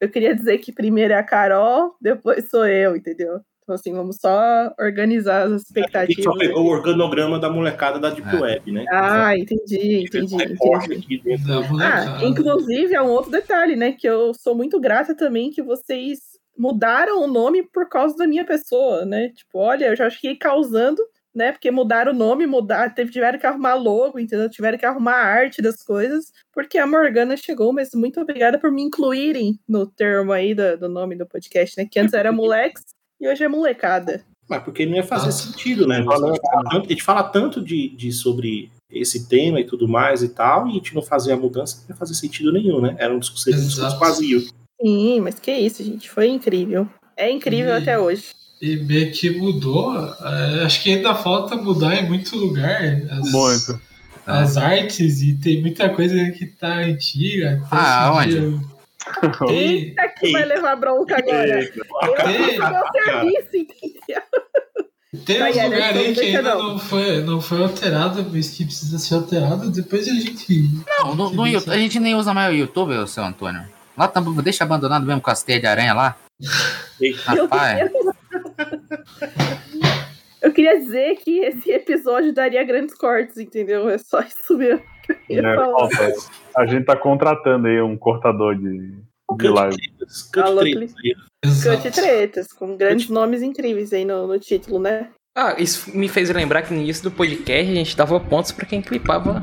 [0.00, 3.40] eu queria dizer que primeiro é a Carol, depois sou eu, entendeu?
[3.64, 6.24] Então, assim, vamos só organizar as A gente expectativas.
[6.24, 8.40] só pegou o organograma da molecada da Deep É.
[8.40, 8.84] Web, né?
[8.90, 11.38] Ah, entendi, entendi, entendi.
[11.46, 13.92] Da Ah, inclusive, é um outro detalhe, né?
[13.92, 16.18] Que eu sou muito grata também que vocês
[16.58, 19.30] mudaram o nome por causa da minha pessoa, né?
[19.30, 21.02] Tipo, olha, eu já fiquei causando,
[21.34, 21.52] né?
[21.52, 24.48] Porque mudaram o nome, mudar, teve, tiveram que arrumar logo, entendeu?
[24.48, 28.70] Tiveram que arrumar a arte das coisas, porque a Morgana chegou, mas muito obrigada por
[28.70, 31.86] me incluírem no termo aí do, do nome do podcast, né?
[31.90, 32.82] Que antes era moleques
[33.20, 34.22] e hoje é molecada.
[34.48, 35.46] Mas porque não ia fazer Nossa.
[35.48, 35.96] sentido, né?
[35.96, 40.22] A gente fala tanto, gente fala tanto de, de sobre esse tema e tudo mais
[40.22, 42.94] e tal, e a gente não fazer a mudança, não ia fazer sentido nenhum, né?
[42.98, 44.40] Era um discurso, um discurso vazio.
[44.80, 46.10] Sim, mas que isso, gente.
[46.10, 46.86] Foi incrível.
[47.16, 48.34] É incrível E- até hoje.
[48.64, 49.94] E meio que mudou.
[49.94, 52.80] é, acho que ainda falta mudar em muito lugar.
[53.10, 53.80] As, Muito.
[54.26, 57.62] As artes, e tem muita coisa que tá antiga.
[57.70, 58.40] Ah, onde?
[58.40, 58.60] dia.
[59.46, 61.60] Tem, Eita, que vai levar bronca agora.
[61.60, 61.78] Eita.
[61.78, 64.22] Eu o meu serviço, entendeu?
[65.26, 66.62] tem uns Ederson, lugares aí que ainda não.
[66.62, 69.70] não foi, não foi alterado, mas que precisa ser alterado.
[69.70, 70.70] Depois a gente.
[70.88, 73.62] Não, no, no YouTube, a gente nem usa mais o YouTube, ô, seu Antônio.
[73.94, 76.16] Lá também, deixa abandonado mesmo com as teias de aranha lá.
[77.26, 77.90] Rapaz,
[80.42, 83.88] Eu queria dizer que esse episódio daria grandes cortes, entendeu?
[83.88, 84.82] É só isso mesmo
[85.30, 86.12] É, falta.
[86.56, 88.92] A gente tá contratando aí um cortador de,
[89.38, 89.76] de live.
[89.76, 92.46] tretas, cut tretas.
[92.48, 95.10] Cut com grandes nomes incríveis aí no, no título, né?
[95.36, 98.66] Ah, isso me fez lembrar que no início do podcast a gente dava pontos pra
[98.66, 99.42] quem clipava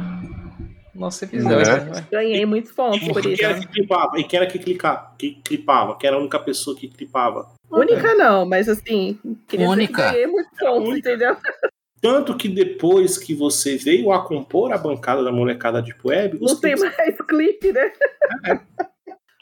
[1.01, 1.57] nosso episódio.
[1.71, 1.83] É.
[1.85, 2.07] né?
[2.11, 3.43] Ganhei muitos pontos por Quem isso.
[3.43, 4.19] era que clipava?
[4.19, 5.97] E quem era que, clica, que clipava?
[5.97, 7.49] Quem era a única pessoa que clipava?
[7.69, 9.93] Única não, mas assim, queria Única.
[9.93, 11.09] dizer que ganhei muitos pontos, Única.
[11.09, 11.35] entendeu?
[12.01, 16.55] Tanto que depois que você veio a compor a bancada da molecada Deep Web, Não
[16.59, 17.91] tem clipes- mais clipe, né?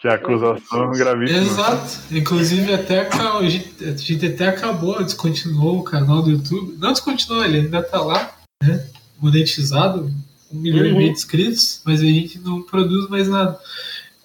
[0.01, 1.39] Que é acusação gravíssima.
[1.39, 1.99] Exato.
[2.11, 6.77] Inclusive, até a gente, a gente até acabou, descontinuou o canal do YouTube.
[6.77, 8.33] Não descontinuou, ele ainda tá lá,
[8.63, 8.85] né?
[9.21, 10.09] Monetizado,
[10.51, 10.97] um milhão e Uhum.
[10.97, 13.59] meio de inscritos, mas a gente não produz mais nada.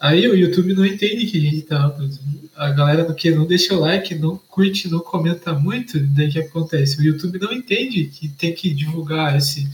[0.00, 2.44] Aí o YouTube não entende que a gente tá produzindo.
[2.56, 6.38] A galera que não deixa o like, não curte, não comenta muito, daí o que
[6.38, 6.98] acontece?
[6.98, 9.66] O YouTube não entende que tem que divulgar esse,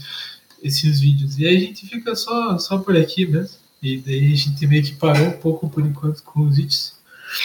[0.63, 1.37] esses vídeos.
[1.37, 3.57] E aí a gente fica só, só por aqui mesmo.
[3.83, 6.95] E daí a gente meio que parou um pouco por enquanto com os vídeos.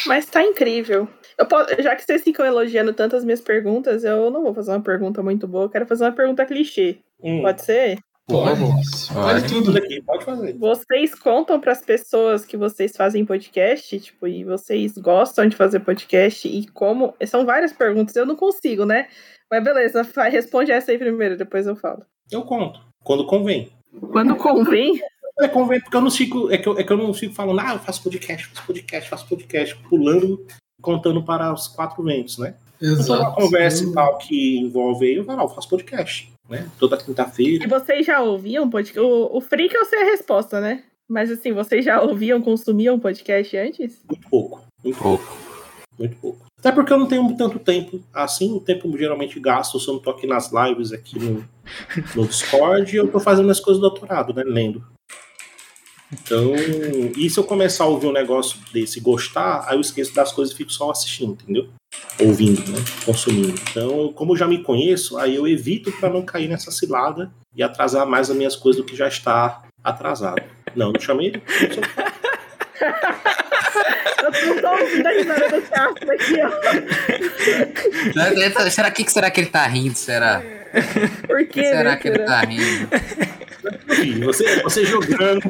[0.07, 1.09] Mas tá incrível.
[1.39, 4.81] Eu posso, já que vocês ficam elogiando tantas minhas perguntas, eu não vou fazer uma
[4.81, 6.99] pergunta muito boa, eu quero fazer uma pergunta clichê.
[7.23, 7.99] Hum, Pode ser?
[8.29, 9.49] Pode, pode Pode.
[9.49, 9.79] tudo.
[9.79, 10.53] Aqui, pode fazer.
[10.59, 16.49] Vocês contam pras pessoas que vocês fazem podcast, tipo, e vocês gostam de fazer podcast
[16.49, 17.15] e como.
[17.25, 19.07] São várias perguntas, eu não consigo, né?
[19.49, 22.05] Mas beleza, responde essa aí primeiro, depois eu falo.
[22.31, 22.81] Eu conto.
[23.05, 23.71] Quando convém.
[24.11, 25.01] Quando convém,
[25.39, 26.51] É convém, porque eu não fico.
[26.51, 29.09] É que eu, é que eu não fico falando, ah, eu faço podcast, faço podcast,
[29.09, 30.45] faço podcast, pulando,
[30.83, 32.55] contando para os quatro ventos, né?
[32.83, 33.23] Então, Exato.
[33.23, 36.69] uma conversa e tal que envolve aí, eu falo, ah, eu faço podcast, né?
[36.79, 37.69] Toda e quinta-feira.
[37.69, 39.01] vocês já ouviam podcast?
[39.01, 40.85] O, o Freak eu sei a resposta, né?
[41.09, 44.03] Mas assim, vocês já ouviam, consumiam podcast antes?
[44.09, 44.65] Muito pouco.
[44.83, 45.25] Muito pouco.
[45.25, 45.47] Pouco.
[45.99, 46.47] Muito pouco.
[46.59, 48.01] Até porque eu não tenho tanto tempo.
[48.13, 51.45] Assim, o tempo geralmente gasto, se eu não tô aqui nas lives aqui no,
[52.15, 54.43] no Discord, eu tô fazendo as coisas do doutorado, né?
[54.45, 54.85] Lendo.
[56.13, 56.55] Então,
[57.17, 60.33] e se eu começar a ouvir um negócio desse e gostar, aí eu esqueço das
[60.33, 61.69] coisas e fico só assistindo, entendeu?
[62.21, 62.79] Ouvindo, né?
[63.05, 63.61] Consumindo.
[63.71, 67.63] Então, como eu já me conheço, aí eu evito para não cair nessa cilada e
[67.63, 70.43] atrasar mais as minhas coisas do que já está atrasado.
[70.75, 71.43] Não, não chamei ele.
[74.23, 76.51] Eu não tô ouvindo a risada do Castro aqui, ó.
[78.27, 79.97] Ele Será que, que será que ele tá rindo?
[79.97, 80.43] Será?
[81.27, 82.31] Por quê, será né, que ele cara?
[82.31, 82.89] tá rindo?
[83.95, 85.43] Filho, você, você jogando,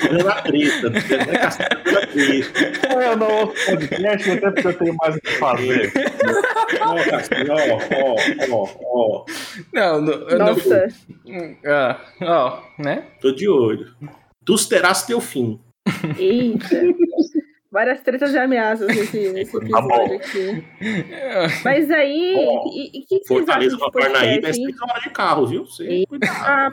[0.00, 1.00] jogando a treta, né?
[1.40, 2.88] Caçando a treta.
[3.02, 5.92] Eu não ouço podcast até porque eu tenho mais o que fazer.
[6.80, 8.16] Ó, ó,
[8.50, 9.24] ó, ó, ó.
[9.72, 10.46] Não, não, eu não.
[10.46, 10.88] Nossa,
[11.66, 13.04] Ah, ó, né?
[13.20, 13.94] Tô de olho.
[14.44, 15.60] Tu terás teu fim.
[16.18, 16.80] eita.
[17.70, 20.64] Várias tretas e ameaças nesse, nesse Tá episódio aqui.
[21.64, 24.34] Mas aí, Ó, e e o que, que vocês acham Fortaleza de pra Parnaíba é
[24.52, 24.66] podcast, hein?
[24.66, 25.64] seis horas de carro, viu?
[25.66, 26.36] Você E- cuidado.
[26.46, 26.70] Ah,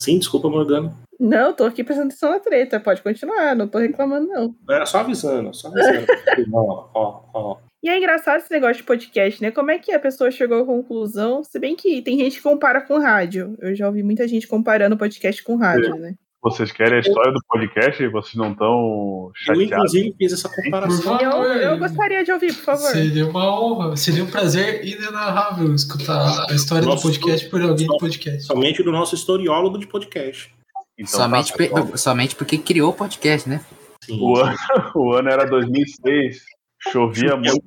[0.00, 0.94] Sim, desculpa, Morgana.
[1.18, 2.80] Não, tô aqui prestando atenção na treta.
[2.80, 4.54] Pode continuar, não tô reclamando, não.
[4.68, 6.06] Era só avisando, só avisando.
[6.52, 7.58] ó, ó, ó.
[7.82, 9.50] E é engraçado esse negócio de podcast, né?
[9.50, 11.44] Como é que a pessoa chegou à conclusão?
[11.44, 13.56] Se bem que tem gente que compara com rádio.
[13.60, 16.14] Eu já ouvi muita gente comparando podcast com rádio, né?
[16.44, 18.06] Vocês querem a história do podcast?
[18.08, 19.64] Vocês não estão Eu, chateados?
[19.94, 21.18] inclusive, fiz essa comparação.
[21.18, 22.90] Eu, eu gostaria de ouvir, por favor.
[22.90, 27.86] Seria uma honra, seria um prazer inenarrável escutar a história Nossa, do podcast por alguém
[27.86, 28.42] do podcast.
[28.42, 30.54] Somente do nosso historiólogo de podcast.
[30.98, 31.96] Então, somente, tá, pe- bom.
[31.96, 33.64] somente porque criou o podcast, né?
[34.04, 34.20] Sim.
[34.20, 34.54] o, ano,
[34.96, 36.44] o ano era 2006.
[36.92, 37.64] Chovia muito.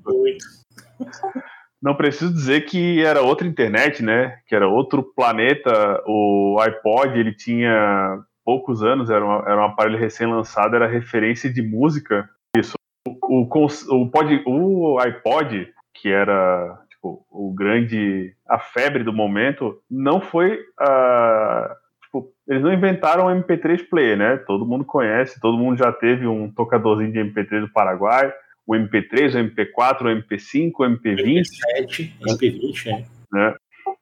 [1.81, 4.37] Não preciso dizer que era outra internet, né?
[4.47, 5.99] Que era outro planeta.
[6.05, 11.61] O iPod, ele tinha poucos anos, era, uma- era um aparelho recém-lançado, era referência de
[11.61, 12.29] música.
[12.55, 12.75] Isso.
[13.05, 13.65] O, o,
[14.01, 18.33] o, pod, o iPod, que era tipo, o grande.
[18.47, 20.57] a febre do momento, não foi.
[20.79, 24.37] ah, tipo, eles não inventaram o MP3 player, né?
[24.47, 28.31] Todo mundo conhece, todo mundo já teve um tocadorzinho de MP3 do Paraguai.
[28.65, 31.43] O MP3, o MP4, o MP5, o MP20.
[31.43, 32.87] MP7, MP20,
[33.35, 33.55] é.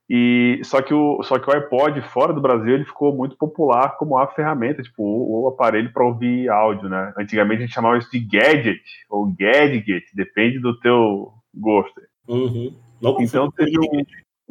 [0.10, 3.98] E só que o só que o iPod fora do Brasil ele ficou muito popular
[3.98, 7.12] como a ferramenta, tipo o, o aparelho para ouvir áudio, né?
[7.18, 12.00] Antigamente a gente chamava isso de gadget ou gadget, depende do teu gosto.
[12.28, 12.72] Uhum.
[13.20, 14.06] Então teve um,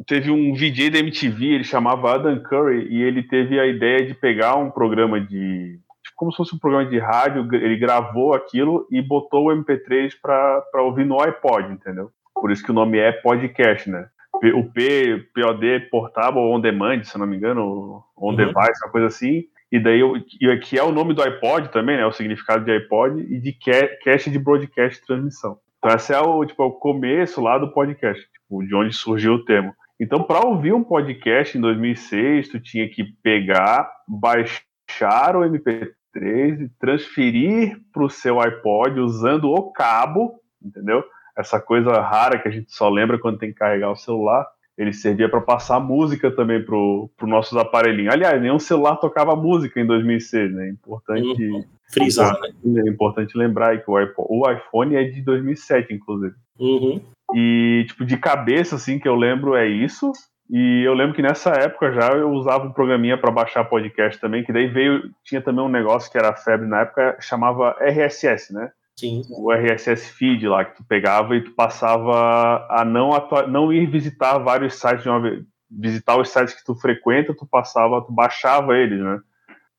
[0.05, 4.13] teve um VJ da MTV, ele chamava Adam Curry e ele teve a ideia de
[4.13, 8.85] pegar um programa de tipo, como se fosse um programa de rádio, ele gravou aquilo
[8.91, 12.11] e botou o MP3 para ouvir no iPod, entendeu?
[12.33, 14.09] Por isso que o nome é podcast, né?
[14.53, 18.35] O P, POD, Portable On Demand, se não me engano, On Uhum.
[18.35, 19.43] Device, uma coisa assim.
[19.71, 20.23] E daí, o-
[20.61, 22.05] que é o nome do iPod também, né?
[22.05, 25.57] O significado de iPod e de ca- cache de broadcast transmissão.
[25.79, 29.33] Então, esse é o, tipo, é o começo lá do podcast, tipo, de onde surgiu
[29.33, 29.73] o termo.
[29.99, 36.69] Então, para ouvir um podcast em 2006, tu tinha que pegar, baixar o MP3 e
[36.79, 40.33] transferir para o seu iPod usando o cabo,
[40.63, 41.03] entendeu?
[41.37, 44.47] Essa coisa rara que a gente só lembra quando tem que carregar o celular.
[44.77, 48.13] Ele servia para passar música também pro, pro nossos aparelhinhos.
[48.13, 50.69] Aliás, nenhum celular tocava música em 2006, né?
[50.69, 51.63] Importante, Uhum.
[51.89, 52.81] frisar, né?
[52.85, 56.35] é importante lembrar aí que o iPhone, o iPhone é de 2007, inclusive.
[56.59, 57.01] Uhum.
[57.33, 60.11] E, tipo, de cabeça, assim, que eu lembro é isso.
[60.49, 64.43] E eu lembro que nessa época já eu usava um programinha para baixar podcast também,
[64.43, 68.69] que daí veio, tinha também um negócio que era febre na época, chamava RSS, né?
[68.97, 69.21] Sim.
[69.29, 73.85] O RSS feed lá, que tu pegava e tu passava a não, atua- não ir
[73.87, 75.43] visitar vários sites de uma vez.
[75.69, 79.19] Visitar os sites que tu frequenta, tu passava, tu baixava eles, né?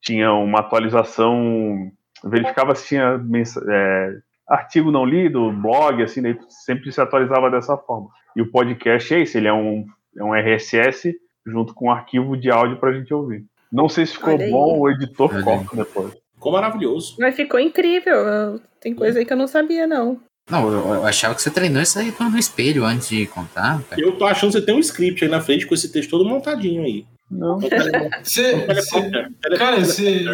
[0.02, 1.90] Tinha uma atualização,
[2.24, 4.16] verificava se tinha mensa- é,
[4.48, 8.08] artigo não lido, blog, assim, daí tu sempre se atualizava dessa forma.
[8.36, 9.86] E o podcast é isso, ele é um,
[10.16, 11.14] é um RSS
[11.46, 13.44] junto com um arquivo de áudio pra gente ouvir.
[13.72, 16.25] Não sei se ficou bom, o editor corta depois.
[16.46, 17.16] Ficou maravilhoso.
[17.18, 18.60] Mas ficou incrível.
[18.80, 20.20] Tem coisa aí que eu não sabia, não.
[20.48, 23.82] Não, eu, eu achava que você treinou isso aí no espelho antes de contar.
[23.82, 24.00] cara.
[24.00, 26.24] Eu tô achando que você tem um script aí na frente com esse texto todo
[26.24, 27.04] montadinho aí.
[27.30, 27.58] Não.
[28.22, 30.24] Cê- cê- cara, se,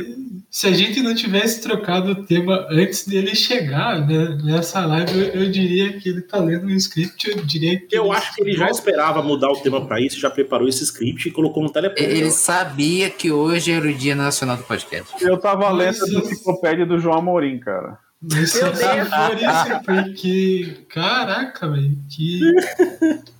[0.50, 5.42] se a gente não tivesse trocado o tema antes dele chegar né, nessa live, eu,
[5.42, 7.96] eu diria que ele tá lendo um script, eu diria que.
[7.96, 11.26] Eu acho que ele já esperava mudar o tema pra isso, já preparou esse script
[11.28, 12.14] e colocou no teleprompter.
[12.16, 15.12] Ele sabia que hoje era o Dia Nacional do Podcast.
[15.24, 17.98] Eu tava lendo Mas a enciclopédia do João Amorim, cara.
[18.20, 20.76] Mas se isso, porque.
[20.90, 22.40] Caraca, velho, que.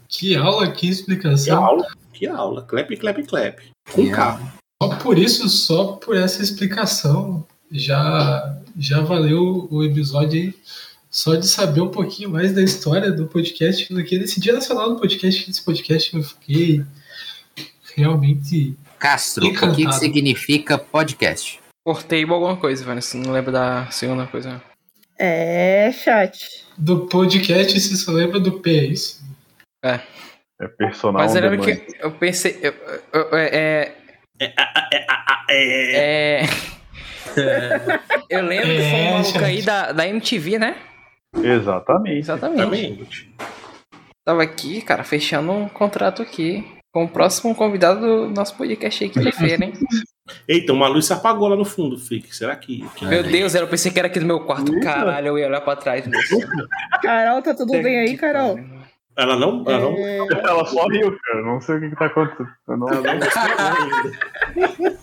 [0.09, 1.65] Que aula, que Que explicação.
[1.65, 2.63] aula, que aula.
[2.63, 3.59] Clap, clap, clap.
[3.91, 4.41] Com Que K.
[4.83, 10.55] Só por isso, só por essa explicação, já, já valeu o episódio aí.
[11.11, 14.91] Só de saber um pouquinho mais da história do podcast, do que nesse dia nacional
[14.91, 16.85] do podcast, nesse podcast eu fiquei
[17.95, 18.75] realmente.
[18.99, 19.99] Castro, o que, que Encantado.
[19.99, 21.61] significa podcast?
[21.85, 23.01] Cortei alguma coisa, velho.
[23.25, 24.63] Não lembro da segunda coisa.
[25.19, 26.65] É, chat.
[26.79, 29.23] Do podcast, você só lembra do P, é isso?
[29.85, 30.01] É
[30.69, 31.23] personal.
[31.23, 31.79] Mas eu lembro demais.
[31.81, 32.59] que eu pensei.
[32.63, 32.75] eu-
[33.13, 33.93] eu- eu- é,
[35.49, 36.43] É, é,
[38.31, 40.77] eu lembro que foi É, um maluco aí da, da MTV, né?
[41.37, 42.19] Exatamente.
[42.19, 42.61] Exatamente.
[42.61, 43.35] exatamente.
[44.25, 49.11] Tava aqui, cara, fechando um contrato aqui com o próximo convidado do nosso podcast aí,
[49.11, 49.73] quinta-feira, hein?
[50.47, 52.35] Eita, uma luz se apagou lá no fundo, Frick.
[52.35, 52.85] Será que.
[52.95, 54.79] que- Meu Deus, eu pensei que era aqui do meu quarto.
[54.81, 56.05] Caralho, eu ia olhar pra trás.
[57.03, 58.59] Carol, tá tudo bem aí, Carol?
[59.17, 59.63] Ela não.
[59.67, 59.93] Ela não.
[59.97, 61.43] É, Ela só riu, cara.
[61.43, 62.49] Não sei o que, que tá acontecendo.
[62.69, 64.99] Não- Ela não mostrou ainda.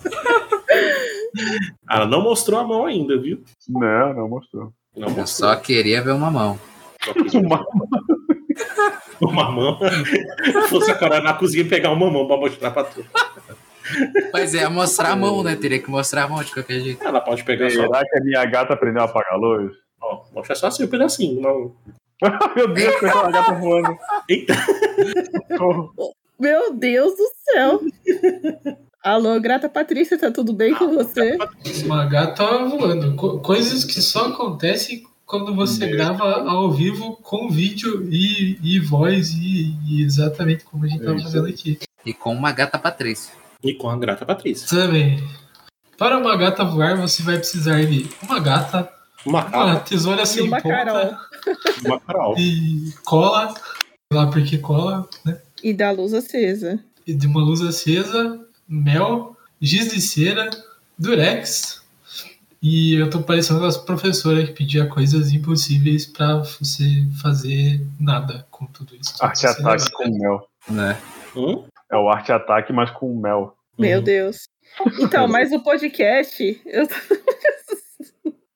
[1.90, 3.44] Ela não mostrou a mão ainda, viu?
[3.68, 4.74] Não, não mostrou.
[4.96, 5.50] Não Eu mostrou.
[5.50, 6.60] só queria ver uma mão.
[7.04, 7.66] Só quis uma...
[9.22, 9.80] uma mão.
[10.70, 13.06] Fosse a Carol na cozinha e pegar uma mão pra mostrar pra tu.
[14.34, 15.56] Mas é mostrar a mão, né?
[15.56, 17.04] Teria que mostrar a mão de qualquer jeito.
[17.04, 17.82] Ela pode pegar só.
[17.82, 19.72] Será que a minha gata aprendeu a apagar a luz?
[20.02, 21.42] Ó, mostra só assim um pedacinho.
[21.42, 21.76] Não...
[22.56, 23.98] Meu Deus, foi aquela gata voando.
[24.28, 24.54] Eita!
[26.40, 27.82] Meu Deus do céu.
[29.04, 31.38] Alô, grata Patrícia, tá tudo bem com você?
[31.86, 33.16] Uma gata voando.
[33.16, 39.32] Co- coisas que só acontecem quando você grava ao vivo com vídeo e, e voz
[39.34, 41.24] e, e exatamente como a gente tá Isso.
[41.24, 41.80] fazendo aqui.
[42.06, 43.34] E com uma gata Patrícia.
[43.64, 44.68] E com a grata Patrícia.
[44.68, 45.24] Também.
[45.98, 48.90] Para uma gata voar, você vai precisar de uma gata,
[49.26, 49.80] Uma uma Carol.
[49.82, 50.96] tesoura sem uma Carol.
[50.96, 51.20] ponta
[51.86, 52.36] Uma Carol.
[52.38, 55.40] e cola, sei lá porque cola, né?
[55.64, 56.80] E da luz acesa.
[57.06, 60.50] E de uma luz acesa, mel, giz de cera,
[60.98, 61.80] durex.
[62.62, 66.84] E eu tô parecendo as professoras que pedia coisas impossíveis pra você
[67.22, 69.16] fazer nada com tudo isso.
[69.22, 70.48] Arte ataque com mel.
[70.70, 70.98] Né?
[71.36, 71.64] Hum?
[71.92, 73.56] É o arte ataque, mas com mel.
[73.78, 74.04] Meu Uhum.
[74.04, 74.48] Deus.
[75.00, 76.62] Então, mas o podcast.
[76.66, 76.86] Eu...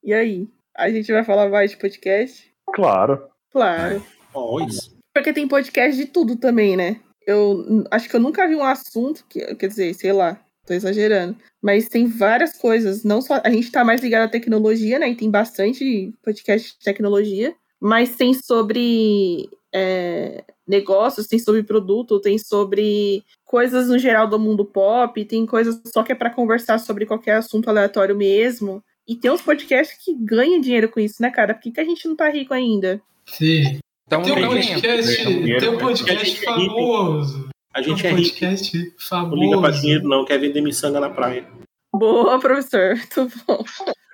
[0.04, 0.48] e aí?
[0.76, 2.52] A gente vai falar mais de podcast?
[2.74, 3.28] Claro.
[3.52, 4.04] Claro.
[4.34, 4.96] Ó, isso.
[5.14, 7.00] Porque tem podcast de tudo também, né?
[7.26, 11.38] Eu acho que eu nunca vi um assunto que, quer dizer, sei lá, tô exagerando.
[11.62, 13.04] Mas tem várias coisas.
[13.04, 13.40] Não só.
[13.44, 15.10] A gente tá mais ligado à tecnologia, né?
[15.10, 17.56] E tem bastante podcast de tecnologia.
[17.80, 24.66] Mas tem sobre é, negócios, tem sobre produto, tem sobre coisas no geral do mundo
[24.66, 28.84] pop, tem coisas só que é pra conversar sobre qualquer assunto aleatório mesmo.
[29.08, 31.54] E tem uns podcasts que ganham dinheiro com isso, né, cara?
[31.54, 33.02] Por que, que a gente não tá rico ainda?
[33.26, 33.80] Sim.
[34.08, 36.74] Então, Tem um podcast, tem um podcast a gente é rico.
[36.76, 37.50] famoso.
[37.74, 38.22] A Tem um gente é rico.
[38.22, 38.78] podcast
[39.12, 39.82] Não liga pra famoso.
[39.82, 40.26] dinheiro, não.
[40.26, 41.48] Quer vender miçanga na praia.
[41.96, 42.96] Boa, professor.
[43.18, 43.64] Muito bom.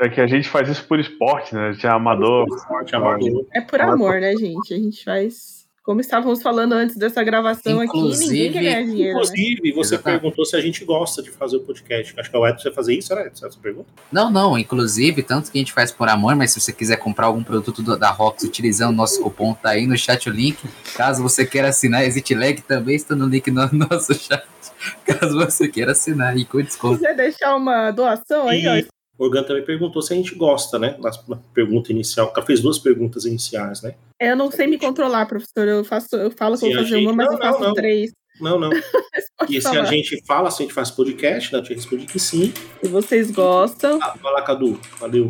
[0.01, 1.69] É que a gente faz isso por esporte, né?
[1.69, 2.45] A gente é amador.
[3.53, 4.73] É por amor, né, gente?
[4.73, 5.59] A gente faz.
[5.84, 9.13] Como estávamos falando antes dessa gravação aqui, ninguém Inclusive- quer ganhar dinheiro.
[9.17, 9.23] Né?
[9.23, 10.21] Inclusive, você Exatamente.
[10.21, 12.13] perguntou se a gente gosta de fazer o podcast.
[12.19, 13.88] Acho que é o Edson vai fazer isso, era Edson, essa pergunta?
[14.11, 17.25] Não, não, inclusive, tanto que a gente faz por amor, mas se você quiser comprar
[17.27, 20.57] algum produto do- da Rox utilizando o nosso cupom, tá aí no chat o link.
[20.95, 24.43] Caso você queira assinar, existe lag também, está no link no nosso chat.
[25.05, 26.97] Caso você queira assinar e com Se desconto.
[26.99, 28.75] quiser deixar uma doação aí, ó.
[28.75, 28.88] E o
[29.20, 30.95] Organ também perguntou se a gente gosta, né?
[31.28, 32.32] Na pergunta inicial.
[32.36, 33.95] Ela fez duas perguntas iniciais, né?
[34.20, 35.67] Eu não sei me controlar, professor.
[35.67, 37.67] Eu faço, eu falo que eu vou fazer achei- uma, mas não, eu faço não,
[37.67, 37.74] não.
[37.76, 38.11] três.
[38.39, 38.70] Não, não.
[39.49, 39.86] E se a falar.
[39.86, 42.53] gente fala, se a gente faz podcast, né, a gente responde que sim.
[42.84, 44.80] Se vocês gostam, Ah, vai lá, Cadu.
[44.99, 45.30] Valeu.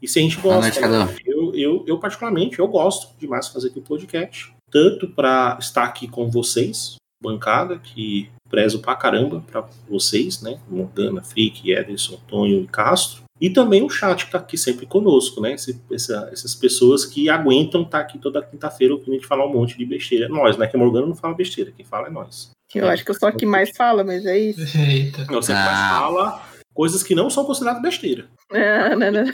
[0.00, 1.16] E se a gente Boa gosta, noite, né?
[1.26, 4.52] Eu, eu, eu particularmente, eu gosto demais de fazer aqui o podcast.
[4.70, 10.60] Tanto para estar aqui com vocês, bancada, que prezo pra caramba pra vocês, né?
[10.70, 13.22] Morgana, Frick, Ederson, Tonho e Castro.
[13.40, 15.52] E também o chat que tá aqui sempre conosco, né?
[15.54, 19.52] Esse- essa- essas pessoas que aguentam estar aqui toda quinta-feira ouvindo a gente falar um
[19.52, 20.28] monte de besteira.
[20.28, 20.66] Nós, né?
[20.66, 22.50] Que a Morgana não fala besteira, quem fala é nós.
[22.74, 24.60] eu acho que eu sou a que mais fala, mas é isso.
[24.78, 25.24] Eita.
[25.26, 25.54] Você Ah.
[25.54, 26.42] mais fala
[26.74, 28.26] coisas que não são consideradas besteira.
[28.52, 29.24] Ah, não, não.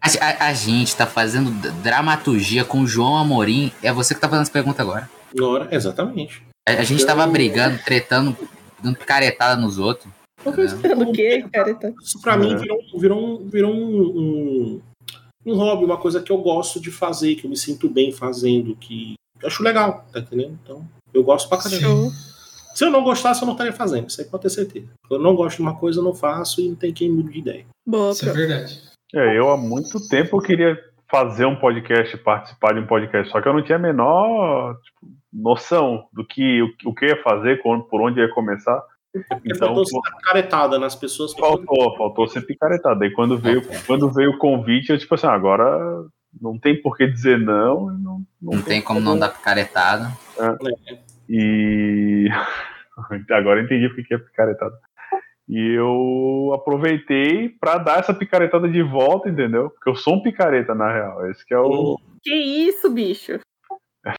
[0.00, 1.50] A, a- a gente tá fazendo
[1.82, 3.72] dramaturgia com o João Amorim.
[3.82, 5.08] É você que tá fazendo essa pergunta agora.
[5.36, 6.42] Agora, exatamente.
[6.68, 8.36] A, a gente tava brigando, tretando,
[8.82, 10.08] dando picaretada nos outros.
[11.12, 11.74] Que, cara?
[11.74, 12.36] Tá- Isso pra É.
[12.36, 14.80] mim virou, virou, um, virou um, um,
[15.46, 18.76] um hobby, uma coisa que eu gosto de fazer, que eu me sinto bem fazendo,
[18.76, 20.58] que eu acho legal, tá entendendo?
[20.62, 22.10] Então, eu gosto pra caramba.
[22.74, 24.88] Se eu não gostasse, eu não estaria fazendo, isso aí pode ter certeza.
[25.10, 27.38] Eu não gosto de uma coisa, eu não faço e não tem quem mude de
[27.38, 27.64] ideia.
[27.86, 28.80] Boa, Isso é verdade.
[29.14, 30.76] É, eu há muito tempo eu queria
[31.08, 35.12] fazer um podcast, participar de um podcast, só que eu não tinha a menor tipo,
[35.32, 38.82] noção do que o, o que ia fazer, por onde ia começar.
[39.28, 41.32] Porque Então, faltou ser caretada nas pessoas.
[41.34, 43.02] pra poder- faltou, faltou ser picaretado.
[43.04, 46.04] Aí quando veio, quando veio o convite, eu tipo assim, agora
[46.40, 50.10] não tem por que dizer não, e não, Não tem como não dar picaretada.
[51.28, 52.28] E
[53.30, 54.76] agora eu entendi porque que é picaretada.
[55.48, 59.70] E eu aproveitei pra dar essa picaretada de volta, entendeu?
[59.70, 61.30] Porque eu sou um picareta, na real.
[61.30, 61.98] Esse que é o.
[62.22, 63.38] Que isso, bicho?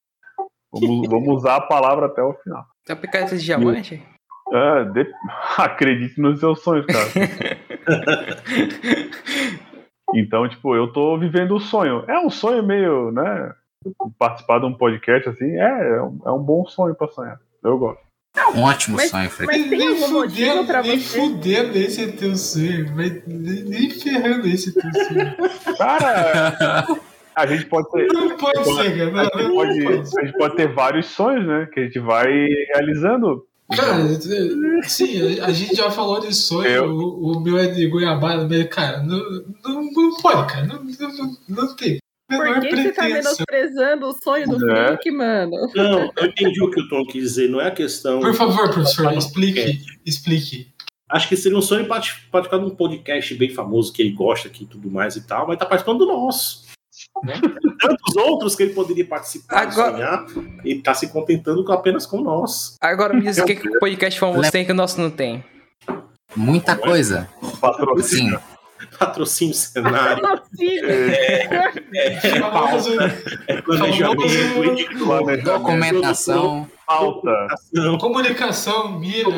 [0.72, 2.66] Vamos, vamos usar a palavra até o final.
[2.86, 4.04] Tá picareta de diamante?
[4.54, 5.12] Ah, de-
[5.58, 7.06] Acredite nos seus sonhos, cara.
[10.14, 12.04] Então, tipo, eu tô vivendo o sonho.
[12.08, 13.52] É um sonho meio, né?
[14.18, 17.38] Participar de um podcast assim, é, é um, é um bom sonho pra sonhar.
[17.64, 18.00] Eu gosto.
[18.38, 19.52] É um ótimo Mas- sonho, Fred.
[19.52, 21.20] Mas tem algum motivo pra nem você?
[21.20, 22.94] fudendo esse é teu sonho.
[22.96, 25.78] Mas nem, nem ferrando esse teu sonho.
[25.78, 26.86] Cara,
[27.36, 28.08] a gente pode ter.
[28.14, 29.30] Não pode ser, cara.
[29.34, 29.88] A gente, pode.
[29.88, 31.68] a gente pode ter vários sonhos, né?
[31.74, 32.28] Que a gente vai
[32.74, 33.46] realizando.
[33.76, 34.04] Cara,
[34.88, 38.68] sim, a gente já falou de sonho, Eu- o, o meu é de Goiabada, mas,
[38.70, 39.18] cara, não,
[39.64, 41.98] não, não pode, cara, não, não, não tem.
[42.30, 43.08] Por Menor que você tá pretensão.
[43.34, 44.88] menosprezando o sonho do É.
[44.88, 45.52] Freak, mano?
[45.76, 48.20] Não, eu entendi o que o Tom quis dizer, não é a questão.
[48.20, 50.68] Por favor, professor, explique, explique.
[51.10, 54.48] Acho que seria um sonho part- participar de um podcast bem famoso que ele gosta
[54.48, 56.66] aqui e tudo mais e tal, mas tá participando do nosso.
[57.24, 57.34] Né?
[57.80, 60.26] Tantos outros que ele poderia participar Agora- e sonhar,
[60.66, 62.76] e tá se contentando com, apenas com nosso.
[62.82, 65.44] Agora me diz o que, que o podcast famoso tem que o nosso não tem.
[66.36, 67.30] Muita coisa.
[67.62, 68.38] Patrocínio.
[68.40, 68.56] Sim.
[69.00, 70.22] Patrocínio cenário,
[72.40, 72.92] Famoso,
[73.48, 75.44] é Famoso- editor, Planejamento.
[75.46, 76.70] Documentação.
[76.86, 77.48] Falta.
[78.00, 79.30] comunicação, mira,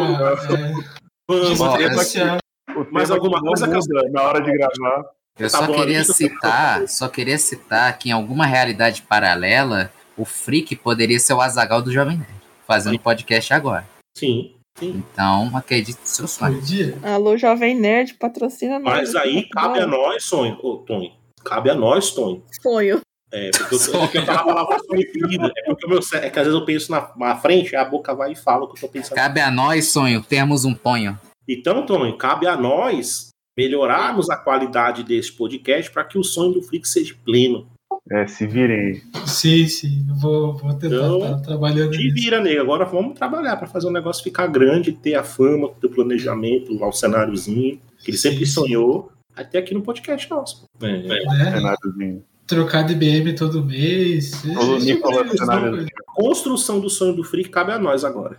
[1.29, 2.37] é, distância.
[2.75, 3.67] O Mais alguma coisa,
[4.11, 5.05] na hora de gravar.
[5.39, 10.25] Eu Tá só bom, queria citar, só queria citar que em alguma realidade paralela, o
[10.25, 13.87] Freak poderia ser o Azagal do Jovem Nerd, fazendo podcast agora.
[14.17, 15.03] Sim, sim.
[15.11, 16.59] Então, acredite no seu sonho.
[17.03, 19.13] Alô, Jovem Nerd, patrocina nós.
[19.13, 21.13] Mas aí cabe a nós, sonho, ô, Tony.
[21.45, 22.43] Cabe a nós, Tony.
[22.59, 22.99] Sonho.
[23.31, 25.01] É, porque eu, é porque eu tava falando a palavra sonho.
[25.01, 28.15] É porque o meu é que às vezes eu penso na, na frente, a boca
[28.15, 29.15] vai e fala o que eu tô pensando.
[29.15, 31.19] Cabe a nós, sonho, termos um ponho.
[31.47, 33.26] Então, Tony, cabe a nós
[33.57, 37.67] melhorarmos a qualidade desse podcast para que o sonho do Freak seja pleno.
[38.09, 39.01] É, se virem.
[39.25, 42.15] Sim, sim, vou, vou tentar Então, estar trabalhando Te nisso.
[42.15, 42.61] vira, nego.
[42.61, 46.73] Agora vamos trabalhar para fazer o negócio ficar grande, ter a fama, ter o planejamento,
[46.79, 48.51] lá o cenáriozinho, que ele sempre Sim, sim.
[48.51, 50.63] sonhou, até aqui no podcast nosso.
[50.81, 51.51] É, Né?
[51.51, 52.23] Cenáriozinho.
[52.45, 54.31] Trocar de BM todo mês.
[54.41, 55.71] Todo cenário.
[55.71, 55.87] coisa.
[56.15, 58.37] Construção do sonho do Freak cabe a nós agora.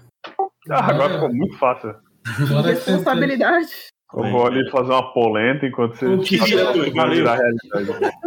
[0.70, 1.94] Ah, agora ficou muito fácil.
[2.64, 3.68] Responsabilidade.
[4.14, 6.72] Eu vou ali fazer uma polenta enquanto você O que já-.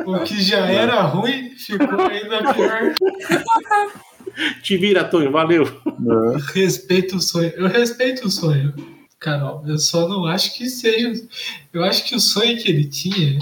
[0.06, 2.94] O que já era ruim ficou ainda pior.
[4.64, 5.66] Te vira, Tony, valeu.
[6.00, 6.38] Né?
[6.54, 7.52] Respeito o sonho.
[7.56, 8.74] Eu respeito o sonho,
[9.20, 9.64] Carol.
[9.68, 11.22] Eu só não acho que seja.
[11.74, 13.38] Eu acho que o sonho que ele tinha,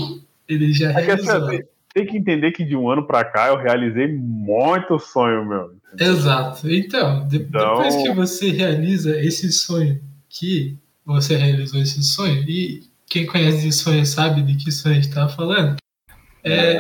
[0.48, 1.48] ele já É assim, realizou.
[1.50, 1.64] tem,
[1.94, 5.72] tem que entender que de um ano pra cá eu realizei muito sonho, meu.
[6.00, 6.70] Exato.
[6.72, 10.76] Então, de- Então- depois que você realiza esse sonho, que
[11.14, 15.10] você realizou esse sonho, e quem conhece de sonho sabe de que sonho a gente
[15.10, 15.78] estava falando,
[16.44, 16.80] é,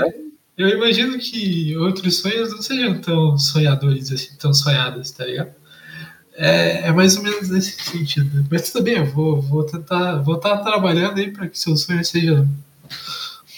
[0.57, 5.53] eu imagino que outros sonhos não sejam tão sonhadores assim, tão sonhados, tá ligado?
[6.33, 8.45] É, é mais ou menos nesse sentido.
[8.49, 12.03] Mas tudo bem, eu vou, vou tentar, vou estar trabalhando aí para que seu sonho
[12.05, 12.47] seja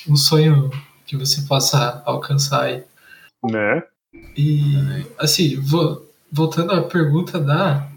[0.07, 0.72] um sonho
[1.06, 2.84] que você possa alcançar aí.
[3.43, 3.84] Né?
[4.35, 7.88] E assim, vo- voltando à pergunta da,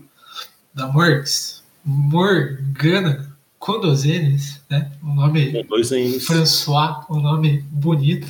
[0.74, 1.53] da Morgs,
[1.84, 4.90] Morgana Condozenes, né?
[5.02, 6.26] Um nome Com dois N's.
[6.26, 8.26] François, um nome bonito,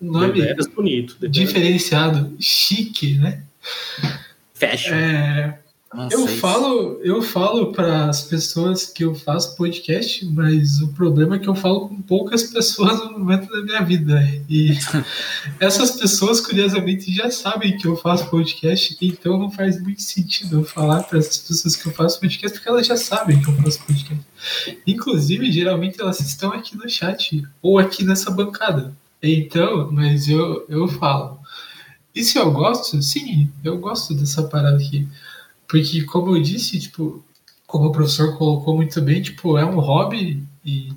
[0.00, 0.42] um nome
[0.74, 1.28] bonito.
[1.28, 3.42] diferenciado, chique, né?
[4.54, 4.94] Fashion.
[4.94, 5.58] É,
[5.94, 10.82] Não eu sei se- falo, eu falo para as pessoas que eu faço podcast, mas
[10.82, 14.20] o problema é que eu falo com poucas pessoas no momento da minha vida.
[14.50, 14.76] E
[15.58, 20.64] essas pessoas, curiosamente, já sabem que eu faço podcast, então não faz muito sentido eu
[20.64, 23.80] falar para essas pessoas que eu faço podcast, porque elas já sabem que eu faço
[23.84, 24.24] podcast.
[24.86, 28.94] Inclusive, geralmente elas estão aqui no chat ou aqui nessa bancada.
[29.22, 31.38] Então, mas eu, eu falo.
[32.14, 33.00] E se eu gosto?
[33.02, 35.08] Sim, eu gosto dessa parada aqui.
[35.68, 37.24] Porque, como eu disse, tipo,
[37.66, 40.90] como o professor colocou muito bem, tipo, é um hobby e,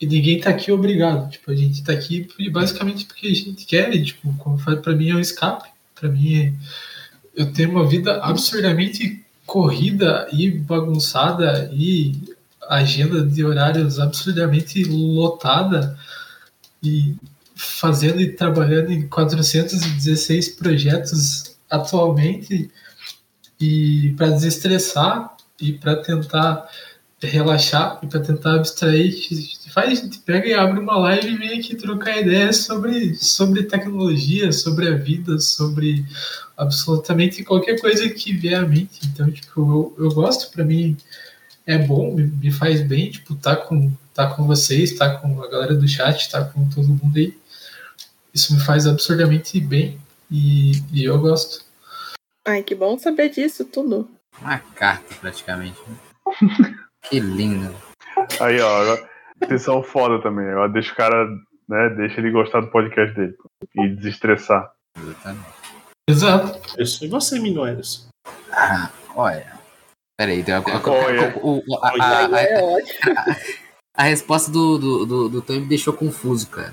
[0.00, 1.30] e ninguém tá aqui obrigado.
[1.30, 4.94] Tipo, a gente tá aqui basicamente porque a gente quer, e, tipo, como falei, pra
[4.94, 5.68] mim é um escape.
[5.94, 6.52] Pra mim, é-
[7.34, 12.14] eu tenho uma vida absurdamente corrida e bagunçada e
[12.68, 15.98] agenda de horários absurdamente lotada
[16.82, 17.16] e
[17.56, 22.70] fazendo e trabalhando em 416 projetos atualmente
[23.60, 26.68] e para desestressar e para tentar
[27.20, 29.12] relaxar e para tentar abstrair,
[29.70, 34.88] faz, pega e abre uma live e vem aqui trocar ideias sobre, sobre tecnologia, sobre
[34.88, 36.04] a vida, sobre
[36.56, 39.00] absolutamente qualquer coisa que vier à mente.
[39.06, 40.96] Então, tipo, eu, eu gosto, para mim
[41.66, 45.48] é bom, me, me faz bem, tipo, tá com, tá com vocês, tá com a
[45.48, 47.36] galera do chat, tá com todo mundo aí.
[48.32, 49.98] Isso me faz absurdamente bem
[50.30, 51.67] e, e eu gosto.
[52.48, 54.08] Ai, que bom saber disso tudo.
[54.40, 55.78] Uma carta, praticamente.
[57.10, 57.74] que lindo.
[58.40, 59.08] Aí, ó, agora,
[59.44, 60.48] vocês são foda também.
[60.48, 61.26] Agora deixa o cara,
[61.68, 61.90] né?
[61.96, 63.34] Deixa ele gostar do podcast dele
[63.74, 64.72] pô, e desestressar.
[64.96, 65.46] Exatamente.
[66.08, 66.60] Exato.
[66.78, 68.08] Eu sou e você, Minoelis.
[68.50, 69.52] Ah, olha.
[70.18, 70.60] Peraí, deu a,
[70.90, 71.36] Olha.
[71.42, 73.14] o- o- a- a- a- é ótimo.
[73.94, 76.72] a resposta do, do, do, do Tom me deixou confuso, cara.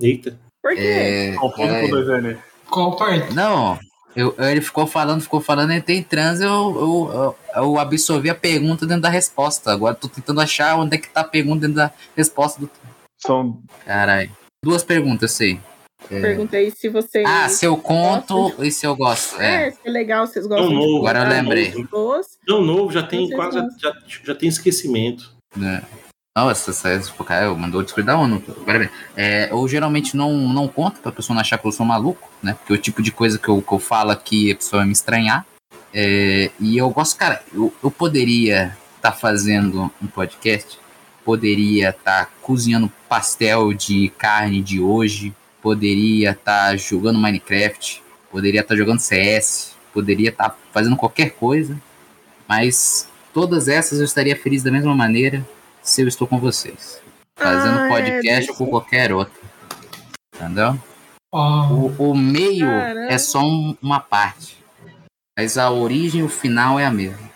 [0.00, 0.36] Eita.
[0.60, 0.80] Por quê?
[0.80, 2.38] É, Confuso é, com dois N.
[2.68, 3.32] Qual parte?
[3.34, 3.78] Não,
[4.16, 8.86] eu, ele ficou falando, ficou falando, entrei em transe, eu, eu, eu, absorvi a pergunta
[8.86, 9.72] dentro da resposta.
[9.72, 12.70] Agora tô tentando achar onde é que tá a pergunta dentro da resposta do.
[13.18, 13.60] São.
[13.84, 14.30] Caralho.
[14.64, 15.60] Duas perguntas, sei.
[16.10, 16.20] É.
[16.20, 17.24] Perguntei se vocês.
[17.26, 19.40] Ah, se eu conto e se eu gosto.
[19.40, 19.70] É, É.
[19.70, 21.86] se é legal, vocês gostam Não, de novo, Agora eu lembrei.
[22.46, 23.58] Não novo, já tem quase.
[23.80, 23.92] Já,
[24.24, 25.32] já tem esquecimento.
[25.56, 25.82] né?
[26.36, 28.40] Nossa, essa, essa, eu mandou Discord da ONU.
[28.66, 28.90] Parabéns.
[29.16, 32.54] É, eu geralmente não, não conto pra pessoa não achar que eu sou maluco, né?
[32.54, 34.92] Porque o tipo de coisa que eu, que eu falo aqui a pessoa vai me
[34.92, 35.46] estranhar.
[35.92, 40.76] É, e eu gosto, cara, eu, eu poderia estar fazendo um podcast,
[41.24, 45.32] poderia estar cozinhando pastel de carne de hoje,
[45.62, 51.80] poderia estar jogando Minecraft, poderia estar jogando CS, poderia estar fazendo qualquer coisa,
[52.48, 55.46] mas todas essas eu estaria feliz da mesma maneira
[55.84, 57.00] se eu estou com vocês.
[57.38, 59.40] Fazendo Ah, é, podcast deixa- com qualquer outro.
[60.34, 60.76] Entendeu?
[61.32, 63.12] Ó, O, o meio Caramba.
[63.12, 64.56] é só um- uma parte.
[65.38, 67.30] Mas a origem e o final é a mesma.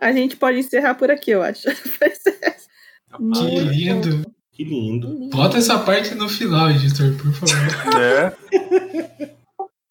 [0.00, 1.62] A gente pode encerrar por aqui, eu acho.
[3.34, 4.30] que lindo.
[4.52, 5.28] Que lindo.
[5.30, 7.48] Bota essa parte no final, editor, por favor.
[8.00, 9.34] É.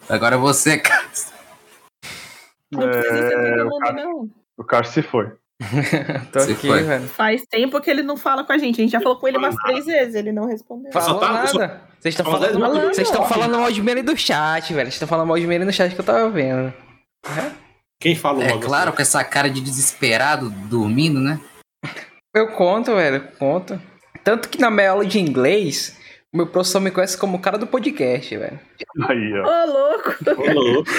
[0.09, 1.07] Agora você, cara.
[2.71, 4.29] Não precisa é o, Cássio, não.
[4.57, 5.31] o Cássio se foi.
[6.31, 6.83] Tô Se aqui, foi.
[6.83, 7.07] velho.
[7.07, 8.79] Faz tempo que ele não fala com a gente.
[8.79, 10.91] A gente já falou com ele umas três vezes, ele não respondeu.
[10.91, 11.81] Falou tá- só- nada.
[11.99, 12.95] Vocês estão falando, dez minutos.
[12.95, 14.85] vocês estão falando mal de mim ali do chat, velho.
[14.85, 16.71] Vocês estão falando mal de mim ali no chat que eu tava vendo.
[17.99, 21.39] Quem falou É claro, com essa cara de desesperado, dormindo, né?
[22.35, 23.81] Eu conto, velho, conto.
[24.23, 25.97] Tanto que na minha aula de inglês,
[26.31, 28.59] o meu professor me conhece como o cara do podcast, velho.
[29.09, 29.43] Aí, ó.
[29.43, 30.15] Ô, louco!
[30.37, 30.89] Ô, louco.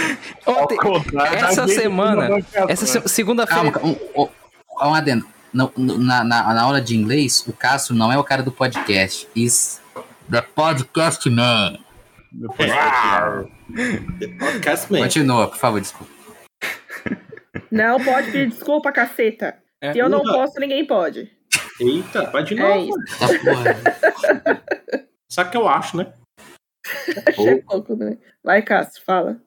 [0.47, 0.78] Ontem,
[1.36, 2.28] essa semana-
[2.68, 3.72] essa segunda-feira.
[4.82, 5.26] Um, adendo.
[5.52, 8.52] No- no- na, na, na aula de inglês, o Cássio não é o cara do
[8.52, 9.26] podcast.
[9.34, 9.80] Is
[10.30, 11.78] the podcast man.
[12.30, 12.70] Depois-
[14.38, 14.98] Podcast Man.
[15.00, 16.12] Continua, por favor, desculpa.
[17.70, 19.59] Não pode pedir desculpa, caceta.
[19.80, 19.92] É.
[19.92, 21.30] Se eu não posso, ninguém pode.
[21.80, 22.98] Eita, vai de É novo.
[22.98, 23.40] isso.
[23.40, 24.62] Porra.
[25.30, 26.12] Sabe o que eu acho, né?
[27.26, 28.16] Achei pouco, né?
[28.42, 29.40] Vai, Cássio, fala.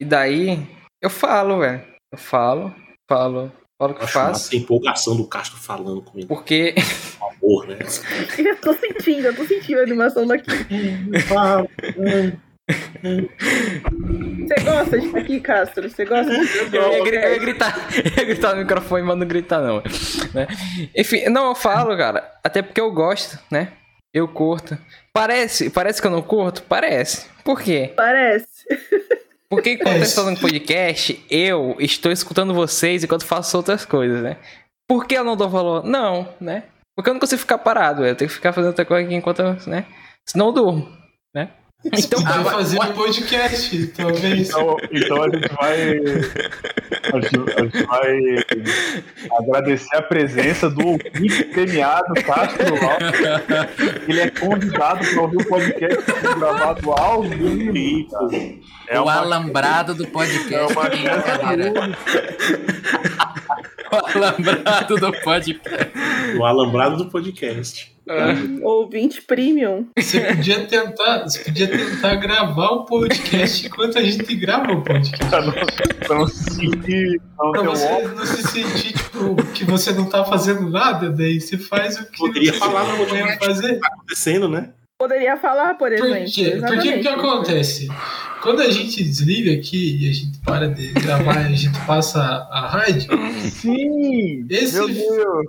[0.00, 0.66] E daí,
[1.02, 1.82] eu falo, velho.
[2.12, 2.74] Eu falo,
[3.08, 4.56] falo, falo o que Eu eu acho faço.
[4.56, 6.28] empolgação do Castro falando comigo.
[6.28, 6.82] Porque Por
[7.30, 7.78] favor, né?
[8.38, 10.50] Eu tô sentindo, eu tô sentindo a animação daqui.
[14.46, 15.88] Você gosta de estar aqui, Castro?
[15.88, 19.26] Você gosta de eu ia, eu ia gritar, eu ia gritar no microfone, mas não
[19.26, 19.82] gritar, não.
[20.34, 20.46] Né?
[20.96, 22.30] Enfim, não, eu falo, cara.
[22.42, 23.72] Até porque eu gosto, né?
[24.12, 24.76] Eu curto.
[25.12, 26.62] Parece, parece que eu não curto?
[26.62, 27.26] Parece.
[27.44, 27.92] Por quê?
[27.96, 28.66] Parece.
[29.50, 34.22] Porque quando É eu estou no podcast, eu estou escutando vocês enquanto faço outras coisas,
[34.22, 34.36] né?
[34.86, 35.84] Por que eu não dou valor?
[35.84, 36.64] Não, né?
[36.94, 39.40] Porque eu não consigo ficar parado, eu tenho que ficar fazendo outra coisa aqui enquanto
[39.40, 39.86] eu, né?
[40.26, 40.98] Senão eu durmo,
[41.34, 41.50] né?
[41.84, 44.48] Então, Podia agora- fazer um podcast, talvez.
[44.48, 45.98] Então, então a gente vai.
[47.12, 48.44] A gente, vai
[49.38, 54.08] agradecer a presença do ouvinte premiado Castro Lopes.
[54.08, 56.04] Ele é convidado para ouvir o podcast
[56.36, 57.72] gravado ao vivo.
[58.88, 60.72] É o uma, alambrado do é podcast.
[60.72, 61.72] uma que brincadeira.
[63.90, 65.90] O alambrado do podcast.
[66.38, 67.96] O alambrado do podcast.
[68.62, 69.86] Ouvinte premium.
[69.98, 75.16] Você podia tentar, você podia tentar gravar o podcast enquanto a gente grava o podcast.
[75.28, 75.54] pra não,
[76.20, 77.20] não se sentir.
[77.38, 81.40] Não Pra um você não se sentir, tipo, que você não tá fazendo nada, daí
[81.40, 83.44] você faz o que Poderia você falar no ia podcast.
[83.46, 83.80] fazer.
[83.82, 84.70] Acontecendo, né?
[84.98, 86.42] Poderia falar, por Por exemplo.
[86.42, 86.98] o Exatamente.
[87.02, 87.88] que acontece?
[88.42, 92.20] Quando a gente desliga aqui e a gente para de gravar e a gente passa
[92.50, 93.08] a rádio,
[93.50, 94.44] Sim!
[94.50, 95.46] Esse- Meu Deus!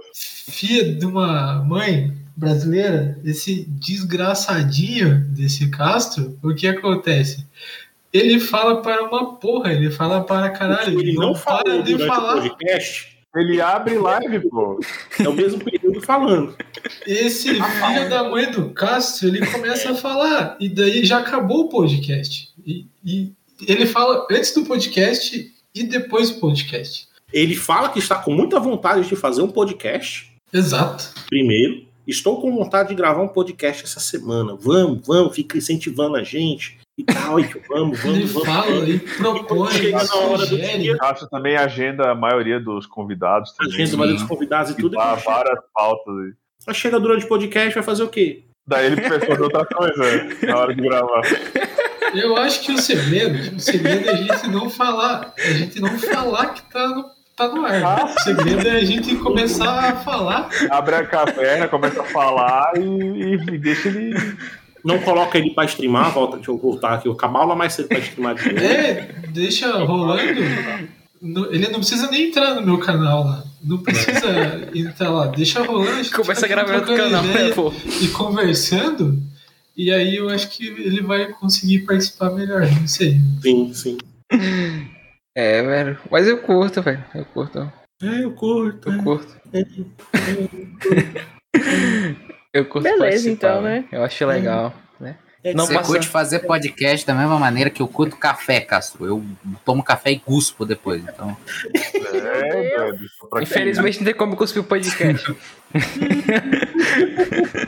[0.50, 7.46] filha de uma mãe brasileira, esse desgraçadinho desse Castro, o que acontece?
[8.12, 12.42] Ele fala para uma porra, ele fala para caralho, ele não para falou de falar.
[12.42, 13.20] podcast.
[13.36, 14.80] Ele abre live, pô.
[15.20, 16.56] É o mesmo período falando.
[17.06, 21.70] Esse filho da mãe do Castro, ele começa a falar, e daí já acabou o
[21.70, 22.50] podcast.
[22.66, 23.32] E, e
[23.68, 27.08] ele fala antes do podcast e depois do podcast.
[27.32, 30.34] Ele fala que está com muita vontade de fazer um podcast.
[30.52, 31.14] Exato.
[31.28, 34.56] Primeiro, estou com vontade de gravar um podcast essa semana.
[34.60, 37.40] Vamos, vamos, fica incentivando a gente e tal.
[37.40, 38.48] E que vamos, Ele vamos, vamos.
[38.48, 43.52] fala e propõe, Chega na hora do dia, Acho também agenda a maioria dos convidados
[43.60, 43.86] a também.
[43.86, 44.96] gente vai dos convidados e tudo.
[44.98, 46.14] Dá E várias pautas.
[46.18, 46.32] aí.
[46.66, 48.44] quando chega durante o podcast, vai fazer o quê?
[48.68, 50.04] Daí ele pensou em outra coisa
[50.46, 51.22] na hora de gravar.
[52.14, 55.98] Eu acho que o segredo, o segredo é a gente não falar, a gente não
[56.00, 57.06] falar que tá no,
[57.40, 58.06] tá no ar.
[58.06, 60.50] O segredo é a gente começar a falar.
[60.70, 64.14] Abre a caverna, começa a falar e, e deixa ele.
[64.84, 68.00] Não coloca ele pra streamar, volta, deixa eu voltar aqui, o Cabala mais cedo pra
[68.00, 68.66] streamar de novo.
[68.66, 70.22] É, deixa rolando.
[71.52, 73.44] Ele não precisa nem entrar no meu canal lá.
[73.62, 75.28] Não precisa entrar lá.
[75.28, 76.10] Deixa rolando.
[76.12, 77.74] começa a gravar no canal, né, pô?
[78.02, 79.22] E conversando.
[79.76, 82.66] E aí eu acho que ele vai conseguir participar melhor.
[82.80, 83.18] Não sei.
[83.42, 83.98] Sim, sim.
[85.36, 86.00] É, velho.
[86.12, 87.04] Mas eu curto, velho.
[87.14, 87.72] Eu curto.
[88.02, 88.90] É, eu curto.
[88.90, 89.04] Eu é.
[89.04, 89.42] curto.
[92.52, 93.86] Eu curto Beleza, então, né?
[93.92, 95.18] Eu acho legal, né?
[95.42, 99.06] É, Não Você passa- curte fazer podcast da mesma maneira que eu curto café, Castro.
[99.06, 99.24] Eu
[99.64, 101.02] tomo café e cuspo depois.
[101.02, 101.36] Então,
[101.74, 102.90] É,
[103.42, 105.26] Infelizmente não tem como cuspir o podcast.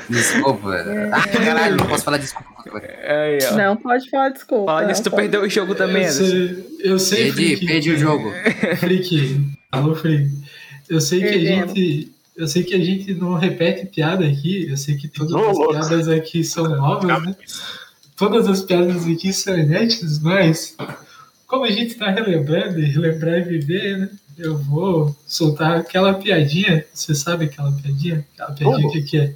[0.09, 0.71] desculpa.
[1.13, 2.49] Ah, caralho, não posso falar desculpa.
[2.73, 3.37] Aí.
[3.55, 4.65] Não pode falar desculpa.
[4.65, 5.21] Fala nisso, não tu pode.
[5.23, 8.31] perdeu o jogo também, eu sei, eu sei Perdi, perdi o jogo.
[8.77, 9.39] Freak.
[9.71, 10.29] Alô, Freak.
[10.89, 12.11] Eu sei que a gente.
[12.35, 14.69] Eu sei que a gente não repete piada aqui.
[14.69, 15.71] Eu sei que todas Ô, as louco.
[15.71, 17.35] piadas aqui são novas, né?
[18.15, 20.75] Todas as piadas aqui são inéditas, mas
[21.47, 24.09] como a gente tá relembrando e relembrar e viver, né?
[24.37, 26.85] Eu vou soltar aquela piadinha.
[26.93, 28.25] Você sabe aquela piadinha?
[28.33, 29.35] Aquela piadinha que, que é?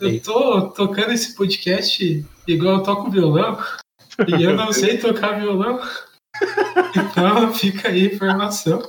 [0.00, 3.58] Eu tô tocando esse podcast igual eu toco violão.
[4.28, 5.80] E eu não sei tocar violão.
[6.96, 8.82] Então fica aí a informação.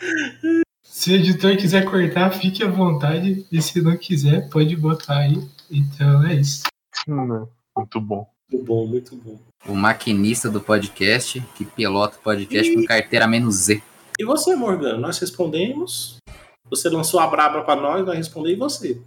[1.04, 3.44] Se o editor quiser cortar, fique à vontade.
[3.52, 5.38] E se não quiser, pode botar aí.
[5.70, 6.62] Então é isso.
[7.06, 8.26] Hum, Muito bom.
[8.50, 9.38] Muito bom, muito bom.
[9.68, 13.82] O maquinista do podcast que pilota o podcast com carteira menos Z.
[14.18, 14.96] E você, Morgana?
[14.96, 16.16] Nós respondemos.
[16.70, 19.00] Você lançou a braba pra nós, nós respondemos e você.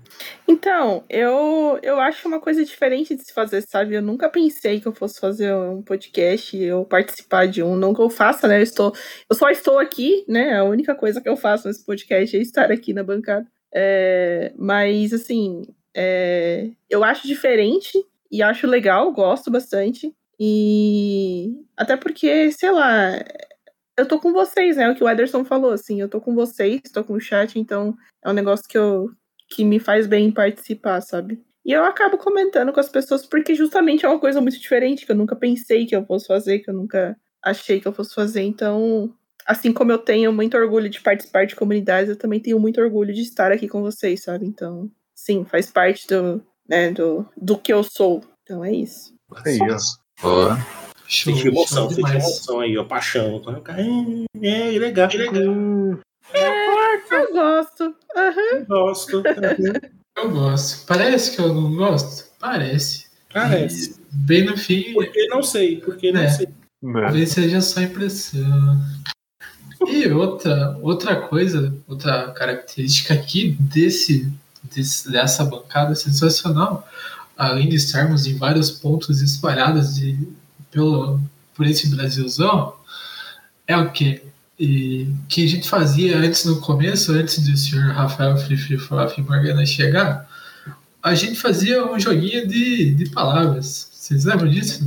[0.47, 3.95] Então, eu, eu acho uma coisa diferente de se fazer, sabe?
[3.95, 7.75] Eu nunca pensei que eu fosse fazer um podcast ou participar de um.
[7.75, 8.59] Não que eu faça, né?
[8.59, 8.93] Eu, estou,
[9.27, 10.55] eu só estou aqui, né?
[10.55, 13.47] A única coisa que eu faço nesse podcast é estar aqui na bancada.
[13.73, 15.63] É, mas, assim,
[15.95, 17.97] é, eu acho diferente
[18.31, 20.13] e acho legal, gosto bastante.
[20.39, 23.19] E até porque, sei lá,
[23.97, 24.89] eu tô com vocês, né?
[24.89, 27.97] O que o Ederson falou, assim, eu tô com vocês, tô com o chat, então
[28.23, 29.09] é um negócio que eu
[29.49, 31.41] que me faz bem participar, sabe?
[31.65, 35.11] E eu acabo comentando com as pessoas porque justamente é uma coisa muito diferente que
[35.11, 38.41] eu nunca pensei que eu fosse fazer, que eu nunca achei que eu fosse fazer.
[38.41, 39.13] Então,
[39.45, 43.13] assim como eu tenho muito orgulho de participar de comunidades, eu também tenho muito orgulho
[43.13, 44.45] de estar aqui com vocês, sabe?
[44.45, 48.21] Então, sim, faz parte do, né, do, do que eu sou.
[48.43, 49.13] Então é isso.
[49.45, 49.77] Aí, ó.
[50.21, 52.83] Pô, Show, Senti emoção, senti emoção aí, ó.
[52.83, 53.41] Paixão.
[54.41, 55.43] É, é legal, legal.
[55.43, 57.95] Eu gosto.
[58.15, 58.65] Aham.
[58.67, 59.23] Gosto.
[60.17, 60.85] Eu gosto.
[60.85, 62.29] Parece que eu não gosto?
[62.39, 63.07] Parece.
[63.33, 63.95] Parece.
[64.11, 66.29] Bem no fim, Porque não sei, porque não É.
[66.29, 66.47] sei.
[66.81, 67.01] Né?
[67.01, 68.77] Talvez seja só impressão.
[69.87, 74.31] E outra, outra coisa, outra característica aqui desse,
[74.63, 76.87] desse, dessa bancada sensacional,
[77.37, 80.27] além de estarmos em vários pontos espalhados de,
[80.71, 81.19] pelo,
[81.55, 82.73] por esse Brasilzão,
[83.67, 84.21] é o que?
[84.59, 89.65] E que a gente fazia antes no começo, antes do senhor Rafael Frifrifrof e Morgana
[89.65, 90.27] chegar,
[91.03, 93.89] a gente fazia um joguinho de, de palavras.
[93.91, 94.83] Vocês lembram disso?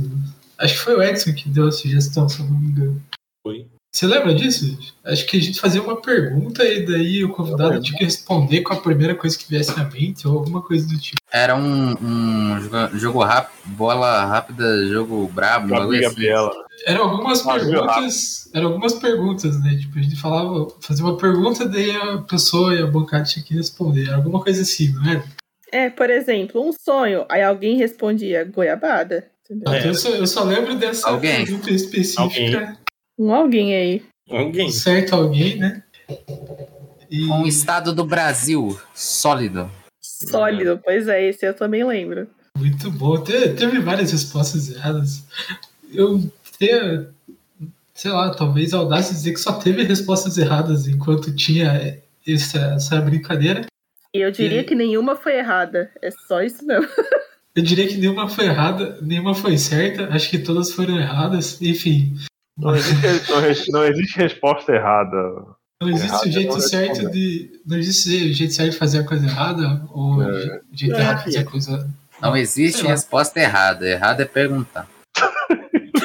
[0.57, 3.01] Acho que foi o Edson que deu a sugestão, se eu não me engano.
[3.41, 3.65] Foi.
[3.93, 4.77] Você lembra disso?
[5.03, 8.73] Acho que a gente fazia uma pergunta e daí o convidado tinha que responder com
[8.73, 11.17] a primeira coisa que viesse à mente ou alguma coisa do tipo.
[11.29, 16.15] Era um, um jogo, jogo rápido, bola rápida, jogo brabo, bagulho Gabi assim.
[16.15, 16.51] Gabriela.
[16.85, 18.49] Eram algumas Ah, perguntas.
[18.53, 19.77] Eram algumas perguntas, né?
[19.77, 23.53] Tipo, a gente falava, fazia uma pergunta, daí a pessoa e a bancada tinha que
[23.53, 24.07] responder.
[24.07, 25.23] Era alguma coisa assim, não era?
[25.69, 27.25] É, por exemplo, um sonho.
[27.29, 29.27] Aí alguém respondia goiabada.
[29.49, 29.73] Entendeu?
[29.73, 29.87] É.
[29.89, 31.43] Eu, só, eu só lembro dessa Alguém.
[31.45, 32.77] pergunta específica.
[33.17, 34.03] Um alguém aí.
[34.29, 34.67] Alguém.
[34.67, 35.83] Um certo alguém, né?
[37.09, 39.69] E, Um estado do Brasil sólido.
[40.01, 40.79] Sólido.
[40.83, 42.27] Pois é, esse eu também lembro.
[42.57, 43.21] Muito bom.
[43.21, 45.23] Te- teve várias respostas erradas.
[45.93, 47.07] Eu tenho,
[47.93, 53.01] sei lá, talvez a audácia dizer que só teve respostas erradas enquanto tinha essa, essa
[53.01, 53.65] brincadeira.
[54.13, 55.91] E eu diria E- que nenhuma foi errada.
[56.01, 56.87] É só isso mesmo.
[57.53, 60.07] Eu diria que nenhuma foi errada, nenhuma foi certa.
[60.13, 61.61] Acho que todas foram erradas.
[61.61, 62.15] Enfim,
[62.57, 65.17] Não existe, não não existe resposta errada.
[65.81, 67.51] não existe o é jeito não certo de.
[67.65, 70.61] Não existe o jeito certo de fazer a coisa errada ou É.
[70.71, 71.89] o jeito É, errado de fazer a coisa.
[72.21, 73.87] Não existe resposta errada.
[73.89, 74.87] Errado é perguntar.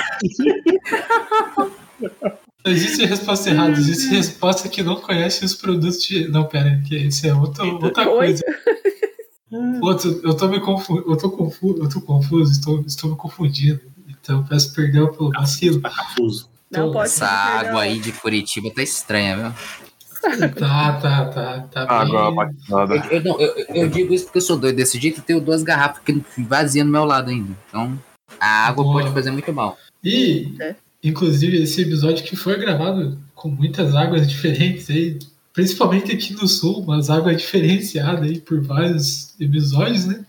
[2.64, 6.26] Não existe resposta errada, existe resposta que não conhece os produtos de.
[6.28, 8.16] Não, pera, que isso é outra, outra Oi?
[8.16, 8.44] coisa.
[9.80, 13.80] Outro, eu tô me confuso, eu tô confuso, eu tô confuso, estou, estou me confundindo.
[14.26, 15.80] Então peço perdão pelo vacilo.
[15.80, 16.48] Tá confuso.
[16.70, 17.68] Não Então, pode Essa perdão.
[17.70, 19.52] água aí de Curitiba tá estranha, viu?
[20.58, 22.40] Tá, tá, tá, tá Água bem.
[22.72, 22.96] abaixada.
[22.96, 25.20] Eu, eu não- eu- eu digo isso porque eu sou doido desse jeito.
[25.20, 27.52] Eu tenho duas garrafas que vazia no meu lado ainda.
[27.68, 27.96] Então,
[28.40, 29.02] a água Boa.
[29.02, 29.78] pode fazer muito mal.
[30.02, 30.74] E, É.
[31.04, 35.16] inclusive, esse episódio que foi gravado com muitas águas diferentes aí,
[35.52, 40.24] principalmente aqui no sul, umas águas diferenciadas aí por vários episódios, né?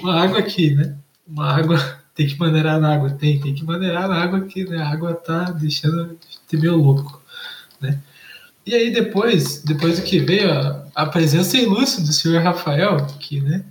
[0.00, 0.94] Uma água aqui, né?
[1.26, 1.97] Uma água.
[2.18, 5.14] Tem que maneirar na água, tem, tem que maneirar na água que né, a água
[5.14, 6.18] tá deixando
[6.48, 7.22] ter meio louco,
[7.80, 8.00] né?
[8.66, 13.40] E aí depois, depois do que veio a, a presença ilustre do senhor Rafael, que,
[13.40, 13.64] né?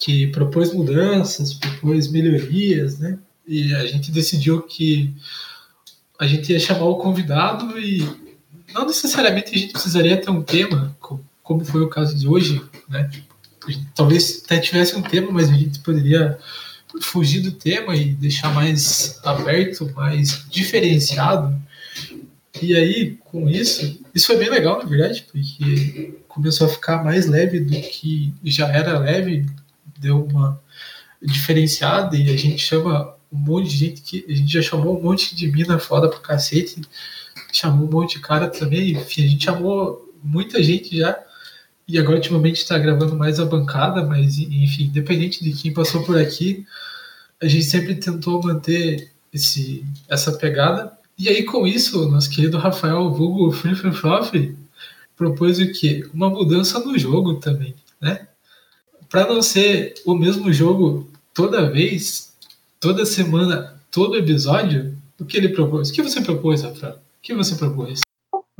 [0.00, 3.16] Que propôs mudanças, propôs melhorias, né?
[3.46, 5.14] E a gente decidiu que
[6.18, 8.04] a gente ia chamar o convidado e
[8.74, 12.60] não necessariamente a gente precisaria ter um tema, co- como foi o caso de hoje,
[12.88, 13.08] né?
[13.94, 16.36] Talvez até tivesse um tema, mas a gente poderia
[17.00, 21.60] fugir do tema e deixar mais aberto, mais diferenciado.
[22.60, 27.26] E aí, com isso, isso foi bem legal, na verdade, porque começou a ficar mais
[27.26, 29.46] leve do que já era leve,
[29.98, 30.60] deu uma
[31.20, 35.02] diferenciada e a gente chama um monte de gente que a gente já chamou um
[35.02, 36.82] monte de mina foda pra cacete,
[37.52, 41.18] chamou um monte de cara também, enfim, a gente chamou muita gente já.
[41.86, 46.18] E agora ultimamente tá gravando mais a bancada, mas enfim, independente de quem passou por
[46.18, 46.64] aqui,
[47.42, 50.92] a gente sempre tentou manter esse, essa pegada.
[51.18, 54.56] E aí com isso, nosso querido Rafael Vulgo Free Free Fluff
[55.16, 56.08] propôs o quê?
[56.12, 58.26] Uma mudança no jogo também, né?
[59.08, 62.34] Para não ser o mesmo jogo toda vez,
[62.80, 65.90] toda semana, todo episódio, o que ele propôs?
[65.90, 66.94] O que você propôs, Rafael?
[66.94, 68.00] O que você propôs?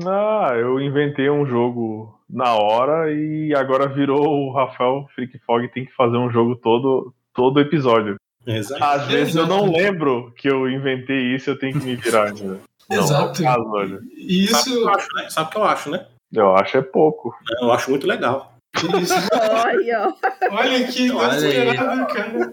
[0.07, 5.85] Ah, eu inventei um jogo na hora e agora virou o Rafael Freak Fog tem
[5.85, 8.17] que fazer um jogo todo, todo episódio.
[8.47, 8.83] Exato.
[8.83, 12.61] Às vezes eu não lembro que eu inventei isso eu tenho que me virar ainda.
[12.89, 13.43] Não, Exato.
[13.43, 14.01] é o caso, olha.
[14.17, 15.31] E Sabe o que isso, eu acho, né?
[15.31, 16.07] Sabe o que eu acho, né?
[16.33, 17.35] Eu acho é pouco.
[17.61, 18.55] Eu acho muito legal.
[19.01, 19.15] isso
[19.65, 20.15] Olha,
[20.51, 22.53] olha que inesperado, cara.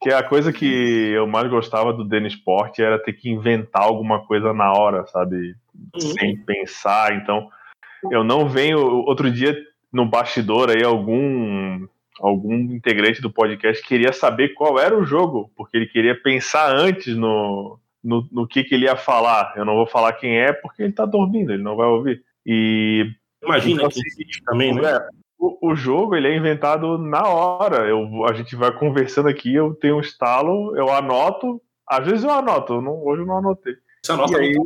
[0.00, 4.26] Que a coisa que eu mais gostava do Dennis Sport era ter que inventar alguma
[4.26, 5.54] coisa na hora, sabe?
[5.94, 6.00] Uhum.
[6.00, 7.14] Sem pensar.
[7.14, 7.48] Então,
[8.10, 8.78] eu não venho.
[8.80, 9.56] Outro dia,
[9.92, 11.86] no bastidor aí, algum
[12.20, 17.16] algum integrante do podcast queria saber qual era o jogo, porque ele queria pensar antes
[17.16, 19.52] no, no, no que, que ele ia falar.
[19.56, 22.22] Eu não vou falar quem é, porque ele tá dormindo, ele não vai ouvir.
[22.46, 23.10] E
[23.42, 24.90] Imagina Então, que existe também, né?
[24.96, 25.08] é,
[25.38, 27.86] o, o jogo ele é inventado na hora.
[27.86, 31.60] Eu, a gente vai conversando aqui, eu tenho um estalo, eu anoto.
[31.86, 33.74] Às vezes eu anoto, eu não- hoje eu não anotei.
[34.02, 34.56] Você anota E aí,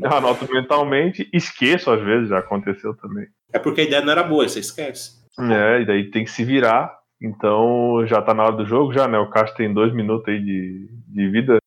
[0.00, 3.26] eu anoto mentalmente, esqueço às vezes, já aconteceu também.
[3.52, 5.22] É porque a ideia não era boa, você esquece.
[5.38, 6.98] É, e daí tem que se virar.
[7.20, 9.18] Então já tá na hora do jogo, já, né?
[9.18, 11.58] O Castro tem dois minutos aí de, de vida.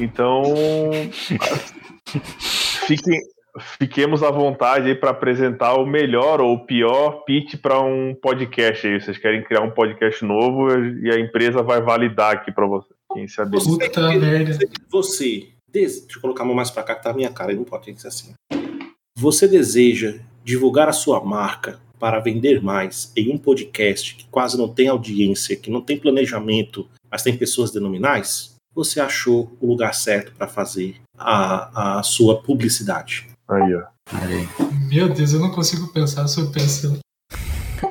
[0.00, 0.42] Então,
[2.86, 3.20] fiquem,
[3.78, 8.86] fiquemos à vontade aí para apresentar o melhor ou o pior pitch para um podcast
[8.86, 9.00] aí.
[9.00, 10.68] Vocês querem criar um podcast novo
[11.02, 12.92] e a empresa vai validar aqui para você.
[13.12, 13.44] Quem se.
[13.48, 14.58] Puta merda.
[14.90, 17.52] Você, des- deixa eu colocar a mão mais pra cá que tá a minha cara,
[17.52, 18.32] e não pode ter que ser assim.
[19.18, 24.68] Você deseja divulgar a sua marca para vender mais em um podcast que quase não
[24.68, 28.54] tem audiência, que não tem planejamento, mas tem pessoas denominais?
[28.74, 33.26] Você achou o lugar certo para fazer a, a sua publicidade.
[33.48, 33.84] Aí, ó.
[34.12, 34.48] Aí.
[34.90, 36.98] Meu Deus, eu não consigo pensar se eu penso.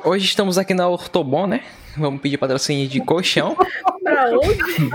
[0.04, 1.64] Hoje estamos aqui na Ortobon, né?
[1.98, 3.56] Vamos pedir patrocínio de colchão.
[4.02, 4.90] Pra onde?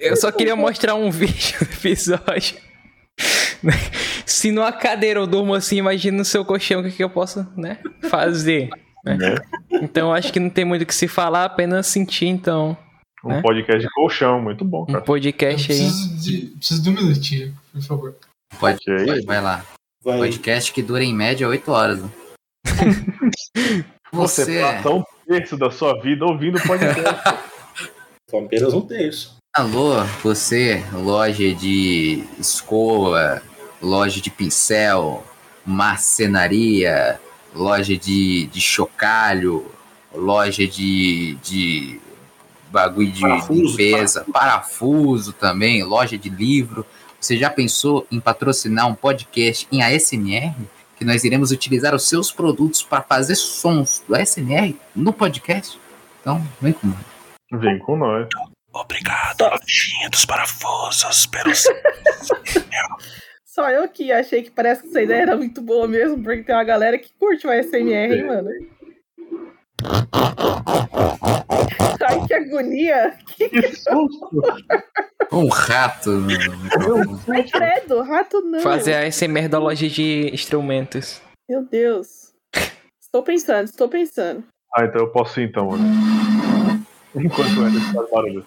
[0.00, 2.56] Eu só queria mostrar um vídeo do episódio.
[4.24, 7.46] Se numa cadeira eu durmo assim, imagina no seu colchão o que, que eu posso,
[7.56, 7.78] né,
[8.10, 8.68] fazer.
[9.04, 9.36] Né?
[9.70, 12.76] Então acho que não tem muito o que se falar, apenas sentir, então.
[13.24, 13.40] Um Né?
[13.42, 14.98] podcast de colchão, muito bom, Um cara.
[14.98, 15.78] Eu podcast aí.
[15.78, 18.16] preciso de, preciso de um minutinho, por favor.
[18.60, 19.06] Pode, aí?
[19.06, 19.64] pode, vai lá.
[20.04, 22.00] Vai, Podcast que dura em média 8 horas.
[24.16, 27.00] Você Você, passa um terço da sua vida ouvindo podcast.
[28.28, 29.36] foi apenas um terço.
[29.54, 33.42] alô, você, loja de escova,
[33.80, 35.24] loja de pincel,
[35.64, 37.20] marcenaria,
[37.54, 39.66] loja de, de chocalho,
[40.14, 42.00] loja de, de
[42.70, 46.84] bagulho de Parafuso, limpeza, parafuso também, loja de livro.
[47.20, 50.54] Você já pensou em patrocinar um podcast em ASMR?
[50.96, 55.78] Que nós iremos utilizar os seus produtos para fazer sons do ASMR no podcast?
[56.20, 56.98] Então, vem comigo.
[57.52, 58.28] Vem com nós.
[58.72, 61.64] Obrigado, lojinha dos parafusos, pelos.
[63.44, 66.54] Só eu que achei que parece que essa ideia era muito boa mesmo, porque tem
[66.54, 68.50] uma galera que curte o ASMR, hein, mano?
[72.08, 73.18] Ai, que agonia!
[73.36, 74.42] Que susto!
[75.32, 76.10] Um rato.
[77.28, 78.60] Ai, credo, rato não.
[78.60, 81.20] Fazer a SMR da loja de instrumentos.
[81.48, 82.32] Meu Deus.
[83.00, 84.44] Estou pensando, estou pensando.
[84.74, 85.84] Ah, então eu posso ir então, mano.
[87.14, 88.46] Enquanto o Ederson faz barulho.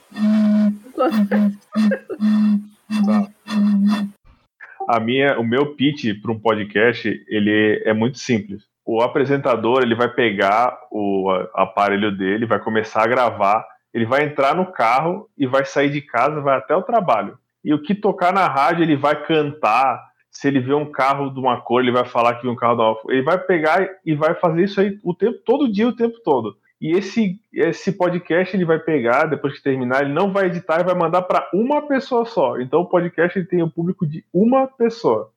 [4.88, 8.69] A minha, o meu pitch para um podcast, ele é muito simples.
[8.92, 13.64] O apresentador, ele vai pegar o aparelho dele, vai começar a gravar,
[13.94, 17.38] ele vai entrar no carro e vai sair de casa, vai até o trabalho.
[17.64, 20.04] E o que tocar na rádio, ele vai cantar.
[20.32, 22.82] Se ele vê um carro de uma cor, ele vai falar que viu um carro
[22.82, 23.14] uma cor.
[23.14, 26.58] Ele vai pegar e vai fazer isso aí o tempo todo dia, o tempo todo.
[26.82, 30.84] E esse, esse podcast ele vai pegar, depois que terminar, ele não vai editar e
[30.84, 32.60] vai mandar para uma pessoa só.
[32.60, 35.32] Então o podcast ele tem o público de uma pessoa.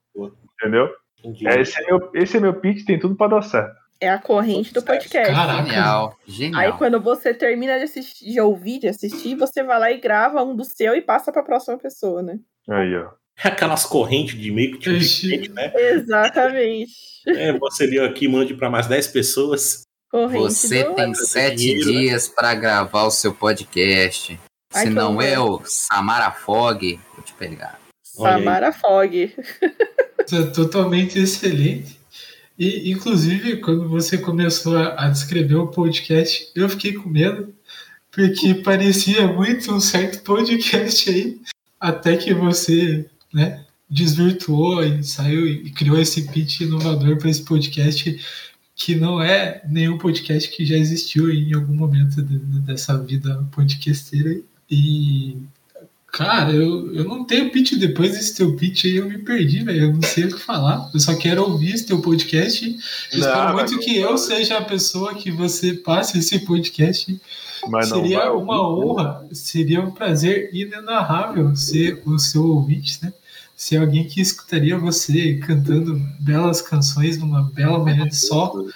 [0.58, 0.88] Entendeu?
[1.24, 1.46] Entendi.
[1.48, 3.74] É, esse, é meu, esse é meu pitch, tem tudo para dar certo.
[4.00, 5.32] É a corrente do podcast.
[5.32, 5.64] Caraca.
[5.64, 6.76] Genial, Aí genial.
[6.78, 10.56] quando você termina de assistir, de ouvir, de assistir, você vai lá e grava um
[10.56, 12.38] do seu e passa pra próxima pessoa, né?
[12.68, 13.10] Aí, ó.
[13.44, 15.72] Aquelas correntes de meio que tipo de gente, né?
[15.74, 16.92] Exatamente.
[17.28, 19.82] É, você leu aqui, mande para mais 10 pessoas.
[20.10, 20.94] Corrente Você do...
[20.94, 21.80] tem sete né?
[21.80, 24.38] dias para gravar o seu podcast.
[24.74, 25.24] Ai, Se não horror.
[25.24, 27.78] eu, Samara Fog, vou te pegar.
[28.16, 29.32] Samara Fog.
[30.28, 31.96] Tá Totalmente excelente.
[32.58, 37.52] E, inclusive, quando você começou a, a descrever o podcast, eu fiquei com medo,
[38.10, 41.40] porque parecia muito um certo podcast aí,
[41.80, 48.20] até que você, né, desvirtuou e saiu e criou esse pitch inovador para esse podcast,
[48.76, 54.30] que não é nenhum podcast que já existiu em algum momento de- dessa vida podcasteira.
[54.30, 54.44] aí.
[54.70, 55.36] E
[56.12, 59.84] Cara, eu, eu não tenho pitch depois desse teu pitch aí, eu me perdi, velho.
[59.86, 60.90] Eu não sei o que falar.
[60.92, 62.66] Eu só quero ouvir esse teu podcast.
[63.10, 67.18] Eu espero Não, muito mas que eu seja a pessoa que você passe esse podcast.
[67.66, 68.86] Mas seria uma ouvir.
[68.90, 73.12] honra, seria um prazer inenarrável ser o seu ouvinte, né?
[73.56, 78.68] Ser alguém que escutaria você cantando belas canções numa bela manhã de sol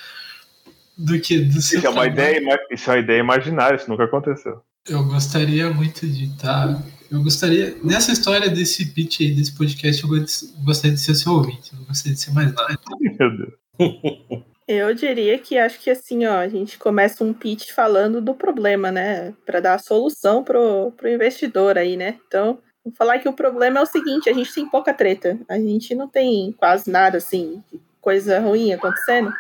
[0.97, 2.39] do que do seu Isso é, uma trabalho.
[2.39, 4.63] ideia, isso é uma ideia imaginária, isso nunca aconteceu.
[4.89, 6.81] Eu gostaria muito de estar.
[7.11, 7.77] Eu gostaria.
[7.85, 11.73] Nessa história desse pitch aí, desse podcast, eu gost- gostaria de ser seu ouvinte.
[11.73, 12.77] Eu não gostaria de ser mais nada.
[13.19, 13.53] Meu Deus.
[14.69, 18.91] Eu diria que acho que assim, ó, a gente começa um pitch falando do problema,
[18.91, 19.33] né?
[19.45, 22.19] Pra dar a solução pro, pro investidor aí, né?
[22.27, 25.39] Então, vou falar que o problema é o seguinte: a gente tem pouca treta.
[25.49, 27.63] A gente não tem quase nada, assim,
[28.01, 29.33] coisa ruim acontecendo.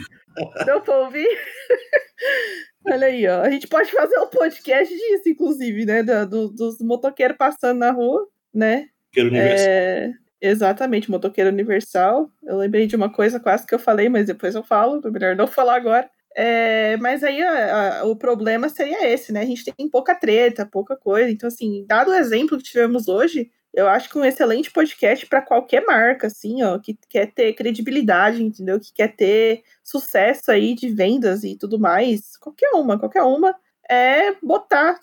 [0.65, 1.29] Deu pra ouvir?
[2.91, 3.43] Olha aí, ó.
[3.43, 6.03] A gente pode fazer um podcast disso, inclusive, né?
[6.03, 8.87] da- do- dos motoqueiros passando na rua, né?
[9.13, 9.65] Quero universo.
[9.69, 12.31] É, exatamente, motoqueiro universal.
[12.45, 15.37] Eu lembrei de uma coisa quase que eu falei, mas depois eu falo, é melhor
[15.37, 16.09] não falar agora.
[16.37, 19.41] É, mas aí a, a, o problema seria esse, né?
[19.41, 21.31] A gente tem pouca treta, pouca coisa.
[21.31, 25.41] Então, assim, dado o exemplo que tivemos hoje, eu acho que um excelente podcast para
[25.41, 28.81] qualquer marca, assim, ó, que quer ter credibilidade, entendeu?
[28.81, 32.37] Que quer ter sucesso aí de vendas e tudo mais.
[32.39, 33.55] Qualquer uma, qualquer uma,
[33.89, 34.99] é botar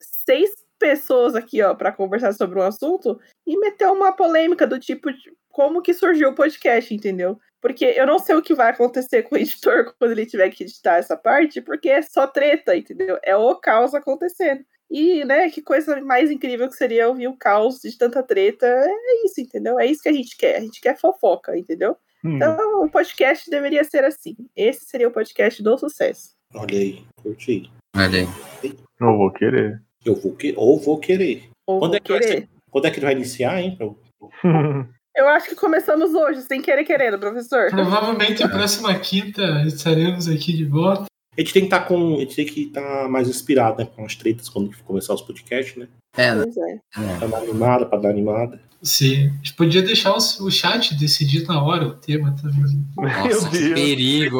[0.00, 5.12] seis pessoas aqui, ó, para conversar sobre um assunto e meter uma polêmica do tipo
[5.12, 7.36] de como que surgiu o podcast, entendeu?
[7.60, 10.62] Porque eu não sei o que vai acontecer com o editor quando ele tiver que
[10.62, 13.18] editar essa parte, porque é só treta, entendeu?
[13.24, 14.64] É o caos acontecendo.
[14.90, 18.66] E, né, que coisa mais incrível que seria ouvir o caos de tanta treta.
[18.66, 19.78] É isso, entendeu?
[19.78, 20.56] É isso que a gente quer.
[20.56, 21.96] A gente quer fofoca, entendeu?
[22.24, 22.36] Hum.
[22.36, 24.36] Então, o podcast deveria ser assim.
[24.56, 26.34] Esse seria o podcast do sucesso.
[26.54, 27.70] Olha aí, curti.
[27.96, 28.74] Olha aí.
[29.00, 29.80] Eu vou querer.
[30.04, 30.52] Eu vou que...
[30.56, 31.48] Ou vou querer.
[31.66, 32.40] Ou quando, vou é que querer.
[32.40, 33.78] Vai quando é que ele vai iniciar, hein?
[35.16, 37.68] Eu acho que começamos hoje, sem querer querendo, professor.
[37.70, 41.09] Provavelmente a próxima quinta estaremos aqui de volta.
[41.36, 42.16] A gente tem que estar tá com.
[42.16, 43.88] A gente tem que estar tá mais inspirado, né?
[43.94, 45.88] Com as tretas quando começar os podcasts, né?
[46.16, 46.80] É, Pois é.
[47.18, 48.60] Pra dar animada, pra dar animada.
[48.82, 49.28] Sim.
[49.28, 52.84] A gente podia deixar o, o chat decidir na hora o tema também.
[52.96, 54.38] Nossa, que perigo.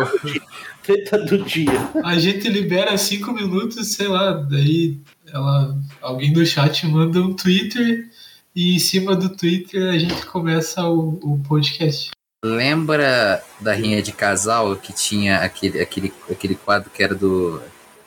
[0.83, 1.91] Treta do dia.
[2.03, 4.99] A gente libera cinco minutos, sei lá, daí
[5.29, 8.09] ela, alguém do chat manda um Twitter
[8.57, 12.11] e em cima do Twitter a gente começa o, o podcast.
[12.43, 17.61] Lembra da rinha de casal que tinha aquele, aquele, aquele quadro que era do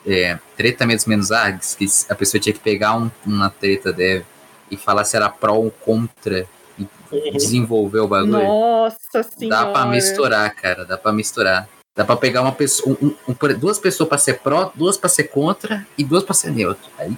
[0.04, 4.24] é, Treta Menos Menos Args, que a pessoa tinha que pegar um, uma treta deve
[4.68, 8.32] e falar se era pró ou contra e desenvolver o bagulho?
[8.32, 9.66] Nossa senhora.
[9.66, 11.68] Dá pra misturar, cara, dá pra misturar.
[11.96, 15.24] Dá pra pegar uma pessoa, um, um, duas pessoas pra ser pró, duas pra ser
[15.24, 16.90] contra e duas pra ser neutro.
[16.98, 17.16] Aí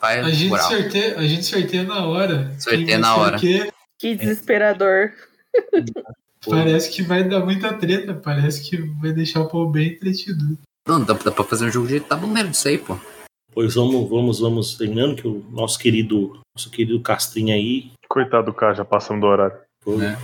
[0.00, 0.70] vai A gente, moral.
[0.70, 2.56] sorteia, a gente sorteia na hora.
[2.58, 3.38] Sorteia na hora.
[3.38, 5.12] Que desesperador.
[6.50, 10.58] Parece que vai dar muita treta, parece que vai deixar o povo bem entretido.
[10.86, 12.98] Não, dá, dá pra fazer um jogo de tabuleiro disso aí, pô.
[13.52, 17.92] Pois vamos, vamos, vamos terminando que o nosso querido, nosso querido Castrinha aí.
[18.08, 19.56] Coitado do cara, já passamos do horário.
[19.82, 20.18] Pô, É.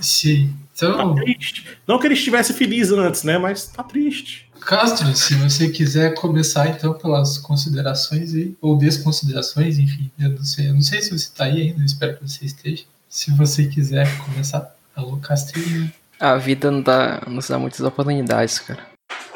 [0.00, 0.52] Sim.
[0.78, 1.66] Tá Então, triste.
[1.86, 3.38] Não que ele estivesse feliz antes, né?
[3.38, 4.50] Mas tá triste.
[4.60, 10.68] Castro, se você quiser começar então pelas considerações aí, ou desconsiderações, enfim, eu não sei,
[10.68, 12.84] eu não sei se você tá aí ainda, eu espero que você esteja.
[13.08, 15.92] Se você quiser começar, alô Castrinho.
[16.18, 18.86] A vida não dá, nos dá muitas oportunidades, cara.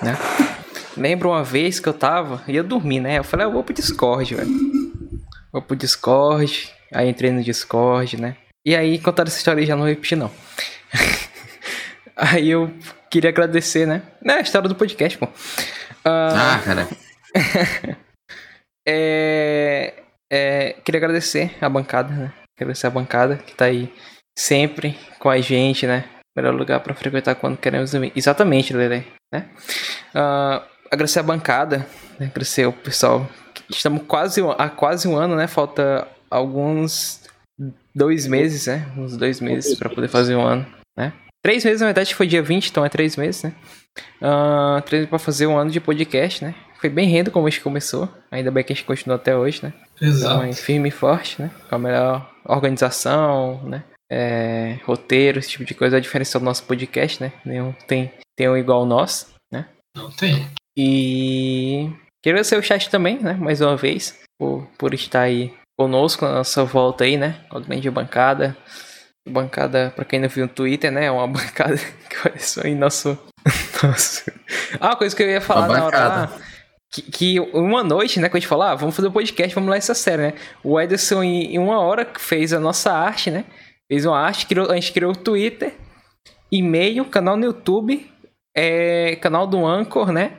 [0.03, 0.17] Né?
[0.97, 3.19] Lembro uma vez que eu tava, ia dormir, né?
[3.19, 4.51] Eu falei, ah, eu vou pro Discord, velho.
[5.53, 6.73] Vou pro Discord.
[6.93, 8.37] Aí entrei no Discord, né?
[8.65, 10.31] E aí, contaram essa história e já não vou repetir, não.
[12.17, 12.73] aí eu
[13.11, 14.03] queria agradecer, né?
[14.25, 15.29] É a história do podcast, pô.
[16.05, 16.89] Ah, Ah, cara.
[18.87, 22.33] é, é, queria agradecer a bancada, né?
[22.59, 23.93] Agradecer a bancada que tá aí
[24.39, 26.05] sempre com a gente, né?
[26.37, 28.13] Melhor lugar pra frequentar quando queremos dormir.
[28.15, 29.47] Exatamente, Lele, né?
[30.15, 31.87] Ah, agradecer a bancada,
[32.19, 32.27] né?
[32.27, 33.27] agradecer o pessoal.
[33.71, 35.47] Estamos quase há quase um ano, né?
[35.47, 37.23] Falta alguns
[37.95, 38.87] dois meses, né?
[38.97, 41.13] Uns dois meses pra poder fazer um ano, né?
[41.43, 43.55] Três meses, na verdade, foi dia 20, então é três meses, né?
[44.21, 46.55] Ah, três meses pra fazer um ano de podcast, né?
[46.79, 48.09] Foi bem rendo como a gente começou.
[48.31, 49.73] Ainda bem que a gente continua até hoje, né?
[49.97, 50.45] Então, Exato.
[50.45, 51.51] é firme e forte, né?
[51.69, 53.83] Com a melhor organização, né?
[54.11, 55.97] É, roteiro, esse tipo de coisa.
[55.97, 57.33] A diferença do nosso podcast, né?
[57.45, 59.67] Nenhum tem, tem um igual nosso, né?
[59.97, 60.49] Não tem.
[60.79, 61.91] E
[62.23, 63.33] quero agradecer o chat também, né?
[63.35, 67.41] Mais uma vez, por, por estar aí conosco na nossa volta aí, né?
[67.49, 68.57] Com a grande bancada.
[69.29, 71.07] Bancada, pra quem não viu no Twitter, né?
[71.07, 73.19] É uma bancada que apareceu aí nosso.
[73.83, 74.31] nosso...
[74.81, 76.39] Ah, uma coisa que eu ia falar na hora lá.
[76.93, 79.69] Que, que uma noite, né, que a gente falou, ah, vamos fazer um podcast, vamos
[79.69, 80.35] lá essa série, né?
[80.63, 83.45] O Ederson, em uma hora, fez a nossa arte, né?
[83.91, 85.75] Fez uma arte, criou, a gente criou o Twitter,
[86.51, 88.11] e-mail, canal no YouTube,
[88.57, 90.39] é, canal do Anchor, né?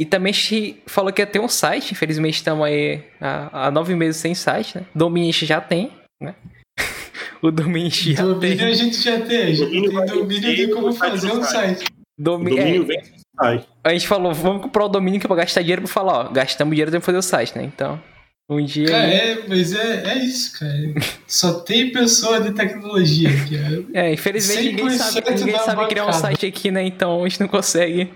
[0.00, 3.70] E também a gente falou que ia ter um site, infelizmente estamos aí há, há
[3.70, 4.86] nove meses sem site, né?
[4.94, 5.92] Domínio a gente já tem,
[6.22, 6.34] né?
[7.42, 8.66] o domínio a gente já Domínio tem.
[8.66, 9.42] a gente já tem.
[9.42, 11.84] A gente Domínio tem domínio tem como fazer um site.
[12.18, 13.02] Domi- domínio é, vem
[13.40, 13.66] sai.
[13.84, 16.28] a gente falou, vamos comprar o domínio que é pra gastar dinheiro pra falar, ó,
[16.30, 17.64] gastamos dinheiro pra fazer o site, né?
[17.64, 18.00] Então,
[18.48, 18.86] um dia.
[18.86, 20.94] Cara, é, mas é, é isso, cara.
[21.26, 23.88] Só tem pessoa de tecnologia aqui.
[23.92, 24.12] é.
[24.14, 26.84] Infelizmente ninguém 100% sabe, ninguém sabe criar um site aqui, né?
[26.84, 28.10] Então a gente não consegue.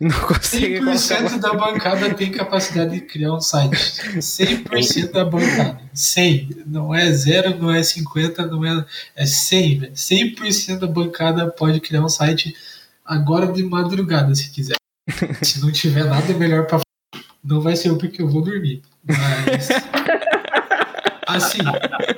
[0.00, 0.96] Não consegue colocar.
[0.96, 3.76] 100% da bancada tem capacidade de criar um site.
[3.76, 5.80] 100% da bancada.
[5.92, 6.64] 100.
[6.66, 8.84] Não é 0, não é 50, não é.
[9.16, 9.92] É 100, velho.
[9.92, 12.54] 100% da bancada pode criar um site
[13.04, 14.76] agora de madrugada, se quiser.
[15.42, 16.87] Se não tiver nada melhor pra fazer,
[17.42, 18.82] não vai ser eu porque eu vou dormir.
[19.04, 19.68] Mas.
[21.26, 21.58] Assim,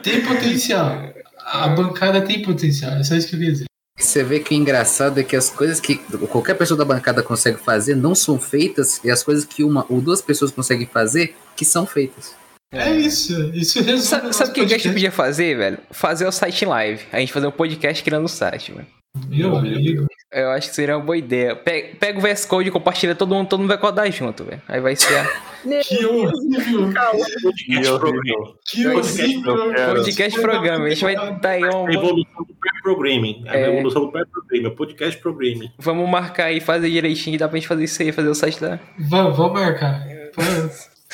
[0.03, 1.13] tem potencial.
[1.45, 2.93] A bancada tem potencial.
[2.93, 3.65] É só isso que eu queria dizer.
[3.99, 5.97] Você vê que o engraçado é que as coisas que
[6.29, 10.01] qualquer pessoa da bancada consegue fazer não são feitas, e as coisas que uma ou
[10.01, 12.35] duas pessoas conseguem fazer, que são feitas.
[12.73, 14.33] É isso, isso resume.
[14.33, 15.79] Sabe, o que a gente podia fazer, velho?
[15.91, 17.05] Fazer o site em live.
[17.13, 18.87] A gente fazer um podcast criando o site, velho.
[19.29, 20.07] Meu amigo.
[20.33, 21.57] Eu acho que seria uma boa ideia.
[21.57, 24.63] Pega, pega o VS Code e compartilha todo mundo, todo mundo vai codar junto, velho.
[24.69, 25.25] Aí vai ser a
[25.83, 26.93] Que horrível.
[26.95, 27.27] calma.
[27.57, 28.57] Que horrível.
[28.71, 29.95] Que horrível.
[29.97, 30.85] podcast programa.
[30.85, 31.91] A gente vai dar aí A um.
[31.91, 33.45] evolução do pré-programming.
[33.49, 33.73] A É.
[33.73, 34.71] evolução do pré-programming.
[34.77, 35.71] Podcast programming.
[35.79, 37.37] Vamos marcar aí, fazer direitinho.
[37.37, 38.79] Dá pra gente fazer isso aí, fazer o site da.
[38.97, 40.05] Vamos, vamos marcar.
[40.35, 40.43] Pô,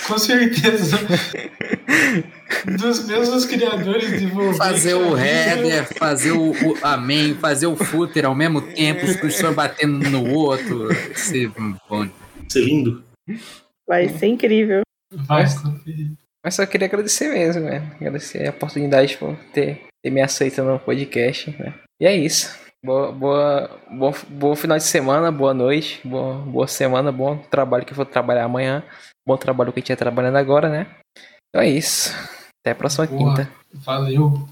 [0.06, 0.98] Com certeza.
[2.78, 4.58] Dos mesmos criadores de Volbeat.
[4.58, 9.56] Fazer o header, fazer o, o amém, fazer o footer ao mesmo tempo, os cursores
[9.56, 10.92] batendo no outro.
[10.92, 11.48] Esse,
[11.88, 12.08] bom,
[12.48, 13.04] Ser lindo.
[13.88, 14.82] Vai ser incrível.
[15.12, 16.12] Vai conferir.
[16.44, 17.82] Mas só queria agradecer mesmo, velho.
[17.96, 21.74] Agradecer a oportunidade por ter, ter me aceito no podcast, né?
[22.00, 22.56] E é isso.
[22.84, 27.92] Boa, boa, boa, bom final de semana, boa noite, boa, boa semana, bom trabalho que
[27.92, 28.84] eu vou trabalhar amanhã.
[29.26, 30.86] Bom trabalho que a gente tá trabalhando agora, né?
[31.48, 32.14] Então é isso.
[32.60, 33.34] Até a próxima Boa.
[33.34, 33.50] quinta.
[33.74, 34.48] Valeu.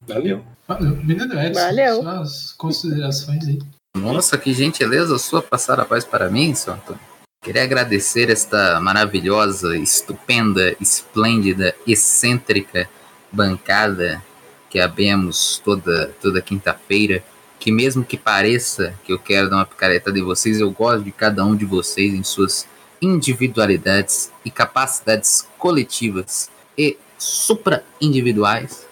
[0.00, 0.44] Valeu.
[0.66, 0.96] Valeu.
[0.96, 2.02] Menino Edson, Valeu.
[2.02, 3.58] só as considerações aí.
[3.94, 7.00] Nossa, que gentileza sua passar a paz para mim, seu Antônio.
[7.42, 12.88] Queria agradecer esta maravilhosa, estupenda, esplêndida, excêntrica
[13.30, 14.22] bancada
[14.70, 17.22] que abemos toda, toda quinta-feira.
[17.60, 21.12] Que mesmo que pareça que eu quero dar uma picaretada em vocês, eu gosto de
[21.12, 22.66] cada um de vocês em suas
[23.04, 28.86] individualidades e capacidades coletivas e supra-individuais.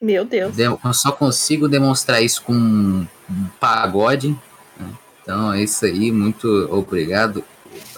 [0.00, 0.56] Meu Deus.
[0.58, 3.06] Eu só consigo demonstrar isso com um
[3.58, 4.36] pagode.
[4.76, 4.92] né?
[5.22, 7.44] Então é isso aí, muito obrigado.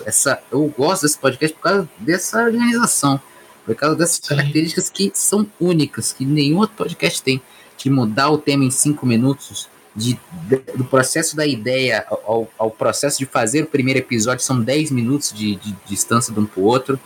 [0.05, 3.21] Essa, eu gosto desse podcast por causa dessa organização,
[3.67, 4.37] por causa dessas Sim.
[4.37, 7.41] características que são únicas, que nenhum outro podcast tem.
[7.77, 9.67] De mudar o tema em cinco minutos,
[10.01, 10.19] de,
[10.49, 14.91] de- do processo da ideia ao, ao processo de fazer o primeiro episódio, são 10
[14.91, 16.99] minutos de, de distância de um pro outro.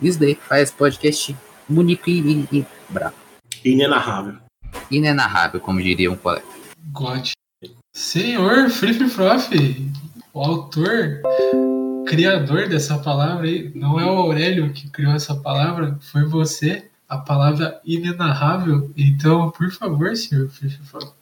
[0.00, 1.34] Isso daí faz podcast
[1.70, 3.14] único e, e, e bravo.
[3.64, 4.34] Inenarrável.
[4.90, 6.44] Inenarrável, como diria um colega.
[6.92, 7.30] God.
[7.94, 9.92] Senhor Free Prof,
[10.34, 11.20] o autor,
[12.06, 17.18] criador dessa palavra aí, não é o Aurélio que criou essa palavra, foi você, a
[17.18, 18.90] palavra inenarrável.
[18.96, 20.48] Então, por favor, senhor
[20.90, 21.12] Prof,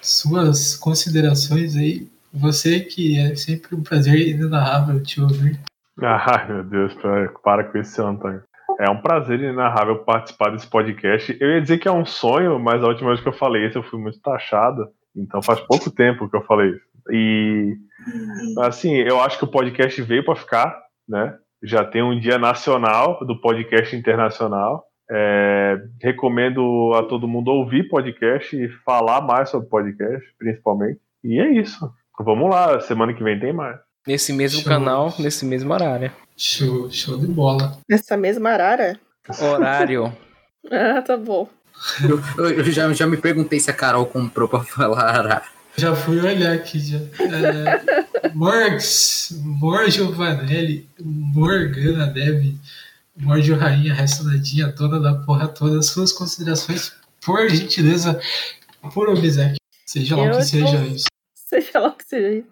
[0.00, 5.58] suas considerações aí, você que é sempre um prazer inenarrável te ouvir.
[6.00, 6.94] Ai, meu Deus,
[7.42, 8.42] para, com isso, Antônio.
[8.78, 11.36] É um prazer inenarrável participar desse podcast.
[11.38, 13.78] Eu ia dizer que é um sonho, mas a última vez que eu falei isso
[13.78, 14.88] eu fui muito taxado.
[15.14, 16.90] Então faz pouco tempo que eu falei isso.
[17.10, 17.76] E
[18.60, 21.36] assim, eu acho que o podcast veio para ficar, né?
[21.62, 24.84] Já tem um dia nacional do podcast internacional.
[25.10, 31.00] É, recomendo a todo mundo ouvir podcast e falar mais sobre podcast, principalmente.
[31.24, 31.90] E é isso.
[32.20, 33.78] Vamos lá, semana que vem tem mais.
[34.06, 34.68] Nesse mesmo Show.
[34.68, 36.12] canal, nesse mesmo horário.
[36.36, 37.78] Show, show de bola.
[37.88, 38.98] Nessa mesma arara?
[39.40, 40.12] Horário.
[40.70, 41.48] Ah, tá bom.
[42.06, 45.42] Eu, eu já, já me perguntei se a Carol comprou pra falar.
[45.74, 46.98] Já fui olhar aqui já.
[46.98, 52.12] É, Morgs, Mor Giovanelli, Morgana
[53.20, 56.92] Dev, Morgio Rainha, Ressonadinha, dona da porra toda, suas considerações,
[57.24, 58.20] por gentileza,
[58.92, 59.56] por Obsec.
[59.86, 61.06] Seja lá o que seja isso.
[61.34, 62.48] Seja lá o que seja isso.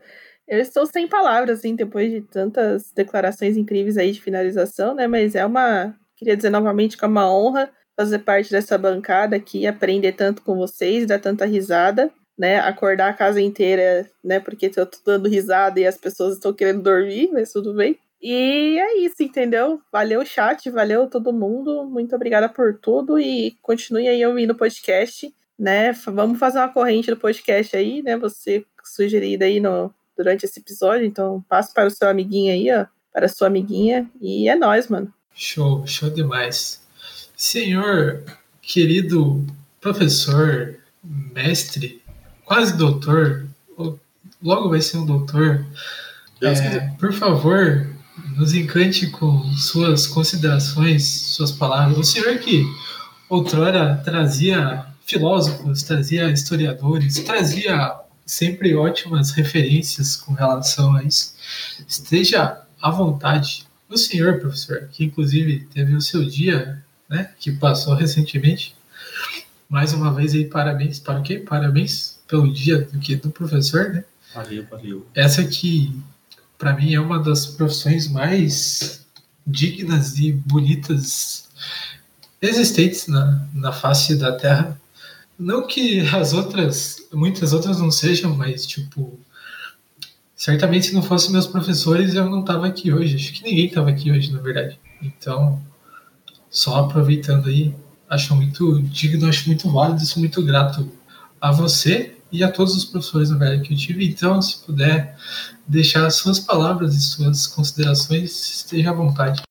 [0.47, 5.07] Eu estou sem palavras, assim, depois de tantas declarações incríveis aí de finalização, né?
[5.07, 5.95] Mas é uma.
[6.17, 10.57] Queria dizer novamente que é uma honra fazer parte dessa bancada aqui, aprender tanto com
[10.57, 12.61] vocês, dar tanta risada, né?
[12.61, 14.41] Acordar a casa inteira, né?
[14.41, 17.99] Porque eu tô dando risada e as pessoas estão querendo dormir, mas tudo bem.
[18.21, 19.81] E é isso, entendeu?
[19.93, 21.85] Valeu, chat, valeu todo mundo.
[21.85, 25.93] Muito obrigada por tudo e continue aí ouvindo o podcast né?
[25.93, 28.17] Vamos fazer uma corrente do podcast aí, né?
[28.17, 31.05] Você sugerido aí no, durante esse episódio.
[31.05, 32.87] Então, passe para o seu amiguinho aí, ó.
[33.13, 34.09] Para a sua amiguinha.
[34.21, 35.13] E é nóis, mano.
[35.35, 36.81] Show, show demais.
[37.37, 38.23] Senhor,
[38.63, 39.45] querido
[39.81, 42.03] professor, mestre,
[42.45, 43.47] quase doutor,
[43.77, 43.99] ou
[44.43, 45.65] logo vai ser um doutor,
[46.43, 47.87] É, por favor,
[48.37, 51.99] nos encante com suas considerações, suas palavras.
[51.99, 52.65] O senhor que
[53.29, 61.35] outrora trazia filósofos, trazia historiadores, trazia sempre ótimas referências com relação a isso.
[61.89, 63.67] Esteja à vontade.
[63.89, 68.77] O senhor, professor, que inclusive teve o seu dia, né, que passou recentemente.
[69.69, 70.99] Mais uma vez aí, parabéns.
[70.99, 71.39] Para o quê?
[71.39, 74.05] Parabéns pelo dia do, que, do professor, né?
[74.35, 75.07] Valeu, valeu.
[75.15, 75.99] Essa que,
[76.59, 79.07] para mim, é uma das profissões mais
[79.47, 81.49] dignas e bonitas
[82.43, 84.79] existentes na, na face da Terra.
[85.39, 89.19] Não que as outras, muitas outras não sejam, mas tipo,
[90.35, 93.15] certamente se não fossem meus professores eu não tava aqui hoje.
[93.15, 94.79] Acho que ninguém tava aqui hoje, na verdade.
[95.01, 95.63] Então,
[96.51, 97.73] só aproveitando aí,
[98.11, 100.91] acho muito digno, acho muito válido, sou muito grato
[101.41, 104.07] a você e a todos os professores, na verdade, que eu tive.
[104.07, 105.17] Então, se puder
[105.67, 109.43] deixar suas palavras e suas considerações, esteja à vontade.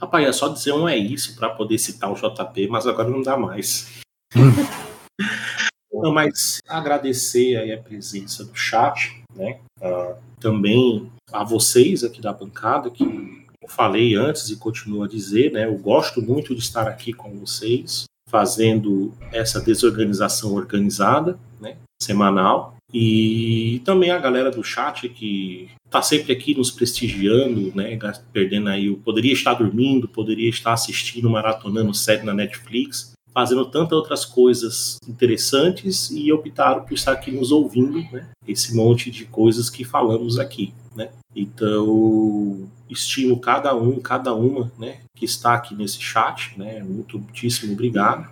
[0.00, 3.22] Rapaz, é só dizer um é isso para poder citar o JP, mas agora não
[3.22, 4.00] dá mais.
[5.92, 9.60] não, mas agradecer aí a presença do chat, né?
[9.80, 15.52] Uh, também a vocês aqui da bancada, que eu falei antes e continuo a dizer,
[15.52, 15.64] né?
[15.64, 21.76] Eu gosto muito de estar aqui com vocês, fazendo essa desorganização organizada, né?
[22.02, 22.76] Semanal.
[22.92, 27.98] E também a galera do chat que está sempre aqui nos prestigiando, né?
[28.32, 34.24] Perdendo aí, poderia estar dormindo, poderia estar assistindo, maratonando série na Netflix, fazendo tantas outras
[34.24, 38.28] coisas interessantes e optaram por estar aqui nos ouvindo, né?
[38.46, 41.10] Esse monte de coisas que falamos aqui, né?
[41.34, 46.82] Então, estimo cada um, cada uma, né, que está aqui nesse chat, né?
[46.82, 48.30] Muito, muitíssimo obrigado.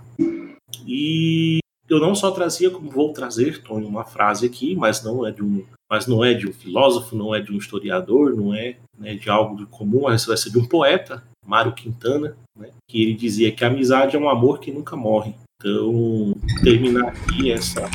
[0.86, 1.58] E
[1.88, 5.42] eu não só trazia, como vou trazer, Tony, uma frase aqui, mas não é de
[5.42, 9.14] um, mas não é de um filósofo, não é de um historiador, não é né,
[9.14, 13.14] de algo de comum, mas vai ser de um poeta, Mário Quintana, né, que ele
[13.14, 15.34] dizia que a amizade é um amor que nunca morre.
[15.60, 17.88] Então, terminar aqui essa,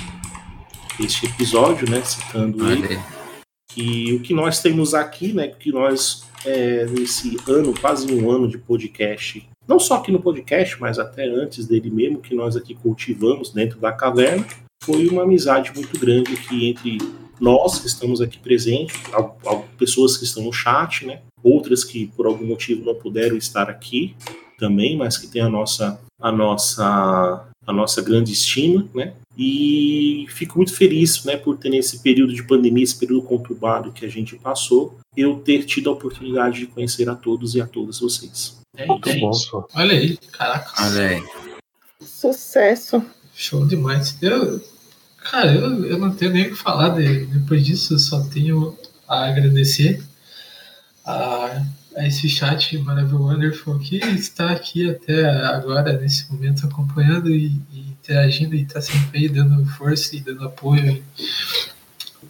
[0.99, 2.99] este episódio, né, citando ele,
[3.71, 8.47] que o que nós temos aqui, né, que nós é, nesse ano, quase um ano
[8.47, 12.73] de podcast, não só aqui no podcast, mas até antes dele mesmo, que nós aqui
[12.73, 14.43] cultivamos dentro da caverna,
[14.83, 16.97] foi uma amizade muito grande aqui entre
[17.39, 18.99] nós que estamos aqui presentes,
[19.77, 21.21] pessoas que estão no chat, né?
[21.43, 24.15] Outras que por algum motivo não puderam estar aqui
[24.57, 29.13] também, mas que tem a nossa a nossa a nossa grande estima, né?
[29.37, 34.03] E fico muito feliz, né, por ter nesse período de pandemia, esse período conturbado que
[34.03, 37.99] a gente passou, eu ter tido a oportunidade de conhecer a todos e a todas
[37.99, 38.58] vocês.
[38.75, 38.85] É
[39.29, 39.65] isso.
[39.73, 40.83] Olha aí, caraca.
[40.83, 41.23] Olha aí.
[42.01, 43.03] Sucesso.
[43.35, 44.17] Show demais.
[44.21, 44.63] Eu,
[45.17, 48.77] cara, eu, eu não tenho nem o que falar de, depois disso, eu só tenho
[49.07, 50.03] a agradecer
[51.05, 51.65] a
[51.99, 57.79] a esse chat maravilhoso Wonderful que está aqui até agora, nesse momento, acompanhando e, e
[57.79, 61.03] interagindo e está sempre aí dando força e dando apoio.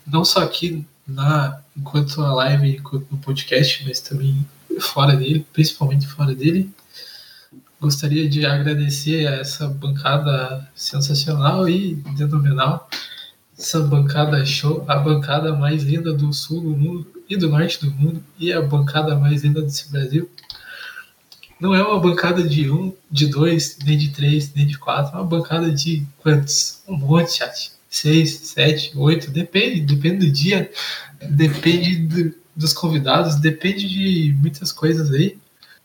[0.07, 4.45] Não só aqui na, enquanto a live, enquanto no podcast, mas também
[4.79, 6.69] fora dele, principalmente fora dele.
[7.79, 12.89] Gostaria de agradecer a essa bancada sensacional e fenomenal,
[13.57, 17.91] essa bancada show, a bancada mais linda do sul do mundo e do norte do
[17.91, 20.29] mundo e a bancada mais linda desse Brasil.
[21.59, 25.19] Não é uma bancada de um, de dois, nem de três, nem de quatro, é
[25.19, 26.81] uma bancada de quantos?
[26.87, 27.71] Um monte, chat.
[27.89, 30.71] Seis, sete, oito, depende, depende do dia,
[31.29, 35.37] depende do, dos convidados, depende de muitas coisas aí.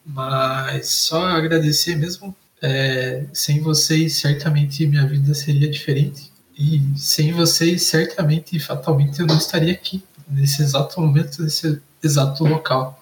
[0.05, 2.35] Mas só agradecer mesmo.
[2.61, 6.33] É, sem vocês, certamente minha vida seria diferente.
[6.59, 12.45] E sem vocês, certamente e fatalmente eu não estaria aqui nesse exato momento, nesse exato
[12.45, 13.01] local.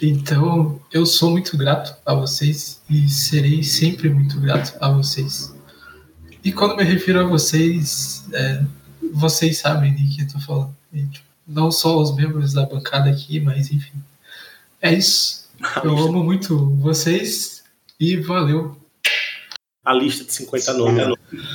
[0.00, 5.54] Então, eu sou muito grato a vocês e serei sempre muito grato a vocês.
[6.44, 8.62] E quando me refiro a vocês, é,
[9.14, 10.76] vocês sabem de que eu tô falando.
[10.92, 13.98] E, tipo, não só os membros da bancada aqui, mas enfim.
[14.80, 15.48] É isso.
[15.82, 17.62] Eu amo muito vocês
[17.98, 18.76] e valeu
[19.84, 21.06] a lista de 50 nomes.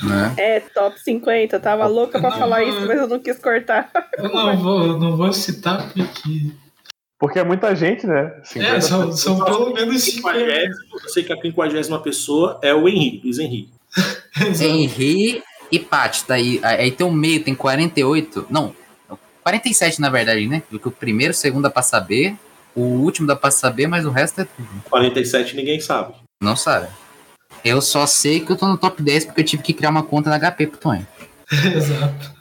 [0.02, 0.34] Né?
[0.36, 1.58] É, top 50.
[1.60, 3.90] Tava louca pra não, falar isso, mas eu não quis cortar.
[4.16, 6.52] Eu não vou, não vou citar porque.
[7.18, 8.40] Porque é muita gente, né?
[8.54, 10.38] É, são, são pelo menos 50.
[10.38, 13.68] Eu sei que a 50 pessoa é o Henri, Luiz Henri.
[14.60, 15.42] Henri
[15.72, 16.60] e Paty, tá aí.
[16.62, 18.46] Aí tem o meio, tem 48.
[18.48, 18.72] Não,
[19.48, 20.62] 47 na verdade, né?
[20.68, 22.36] Porque o primeiro, o segundo dá pra saber,
[22.74, 24.68] o último dá pra saber, mas o resto é tudo.
[24.90, 26.14] 47 ninguém sabe.
[26.40, 26.88] Não sabe.
[27.64, 30.02] Eu só sei que eu tô no top 10 porque eu tive que criar uma
[30.02, 31.06] conta na HP pro Tonho.
[31.74, 32.32] Exato.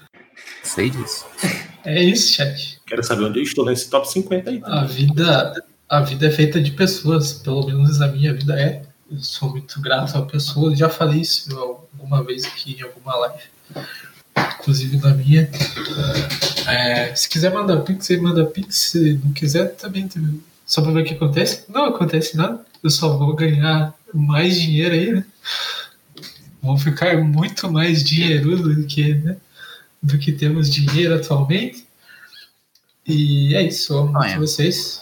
[0.64, 1.26] Sei disso.
[1.86, 2.80] É isso, chat.
[2.86, 4.62] Quero saber onde eu estou nesse top 50 aí.
[4.66, 8.84] A vida, a vida é feita de pessoas, pelo menos a minha vida é.
[9.10, 13.44] Eu sou muito grato a pessoas, já falei isso alguma vez aqui em alguma live.
[14.60, 15.50] Inclusive na minha.
[16.68, 18.76] É, se quiser mandar pix, você manda pix.
[18.76, 20.10] Se não quiser, também.
[20.66, 21.64] Só pra ver o que acontece.
[21.70, 22.66] Não acontece nada.
[22.84, 25.26] Eu só vou ganhar mais dinheiro aí, né?
[26.62, 29.38] Vão ficar muito mais dinheiro do que, né?
[30.02, 31.88] do que temos dinheiro atualmente.
[33.06, 35.02] E é isso, amo vocês.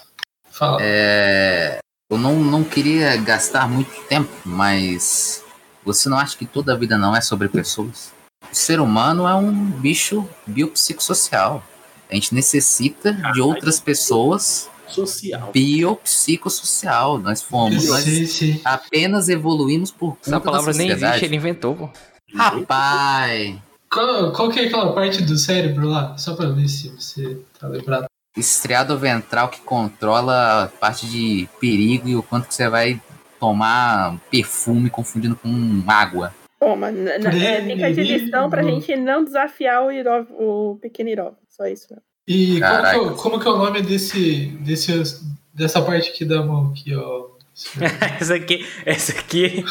[0.50, 0.78] Fala.
[0.82, 1.80] É,
[2.10, 5.44] eu não, não queria gastar muito tempo, mas
[5.84, 8.12] Você não acha que toda a vida não é sobre pessoas?
[8.52, 11.64] O ser humano é um bicho biopsicossocial.
[12.10, 15.52] A gente necessita de outras pessoas Social.
[15.52, 17.18] biopsicossocial.
[17.18, 21.76] Nós fomos, nós Sim, apenas evoluímos por conta Essa palavra da nem existe, ele inventou,
[21.76, 21.90] pô.
[22.36, 23.56] Rapaz,
[23.90, 26.18] Qual, qual que é aquela parte do cérebro lá?
[26.18, 28.06] Só pra ver se você tá lembrado.
[28.36, 33.02] estriado ventral que controla a parte de perigo e o quanto que você vai
[33.40, 36.34] tomar perfume confundindo com água.
[36.60, 41.10] Toma, n- n- é, fica de lição pra gente não desafiar o, Irov, o pequeno
[41.10, 41.34] Irov.
[41.50, 41.88] Só isso.
[41.92, 41.98] né?
[42.28, 45.22] E como que, é o- como que é o nome desse, desse,
[45.54, 47.26] dessa parte aqui da mão aqui, ó?
[48.20, 49.64] essa aqui, essa aqui.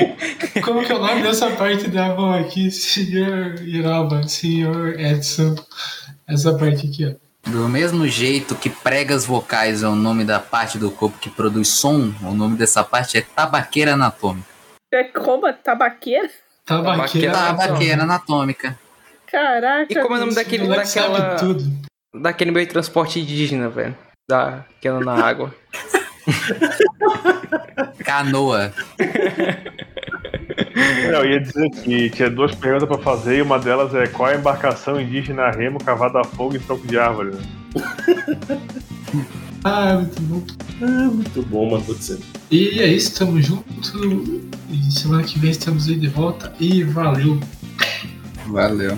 [0.64, 5.54] Como que é o nome dessa parte da mão aqui, senhor Iroba, senhor Edson?
[6.26, 7.50] Essa parte aqui, ó.
[7.50, 11.68] Do mesmo jeito que pregas vocais é o nome da parte do corpo que produz
[11.68, 14.48] som, o nome dessa parte é tabaqueira anatômica.
[14.98, 15.52] É como?
[15.52, 16.30] Tabaqueira?
[16.64, 17.32] Tabaqueira.
[17.32, 18.02] Tabaqueira.
[18.02, 18.78] Anatômica.
[19.30, 19.86] Caraca.
[19.92, 21.36] E como é o nome daquele- daquela-.
[22.14, 23.94] Daquele meio de transporte indígena, velho.
[24.28, 25.54] Da, que anda na água.
[28.04, 28.72] Canoa.
[31.10, 34.30] Não, eu ia dizer que tinha duas perguntas pra fazer e uma delas é qual
[34.30, 37.32] é a embarcação indígena a remo cavada a fogo em tronco de árvore?
[37.36, 37.42] né?
[39.68, 40.42] Ah, muito bom.
[40.80, 42.22] Ah, muito bom, dizendo.
[42.52, 43.64] E é isso, tamo junto.
[44.70, 46.54] E semana que vem estamos aí de volta.
[46.60, 47.40] E valeu.
[48.46, 48.96] Valeu.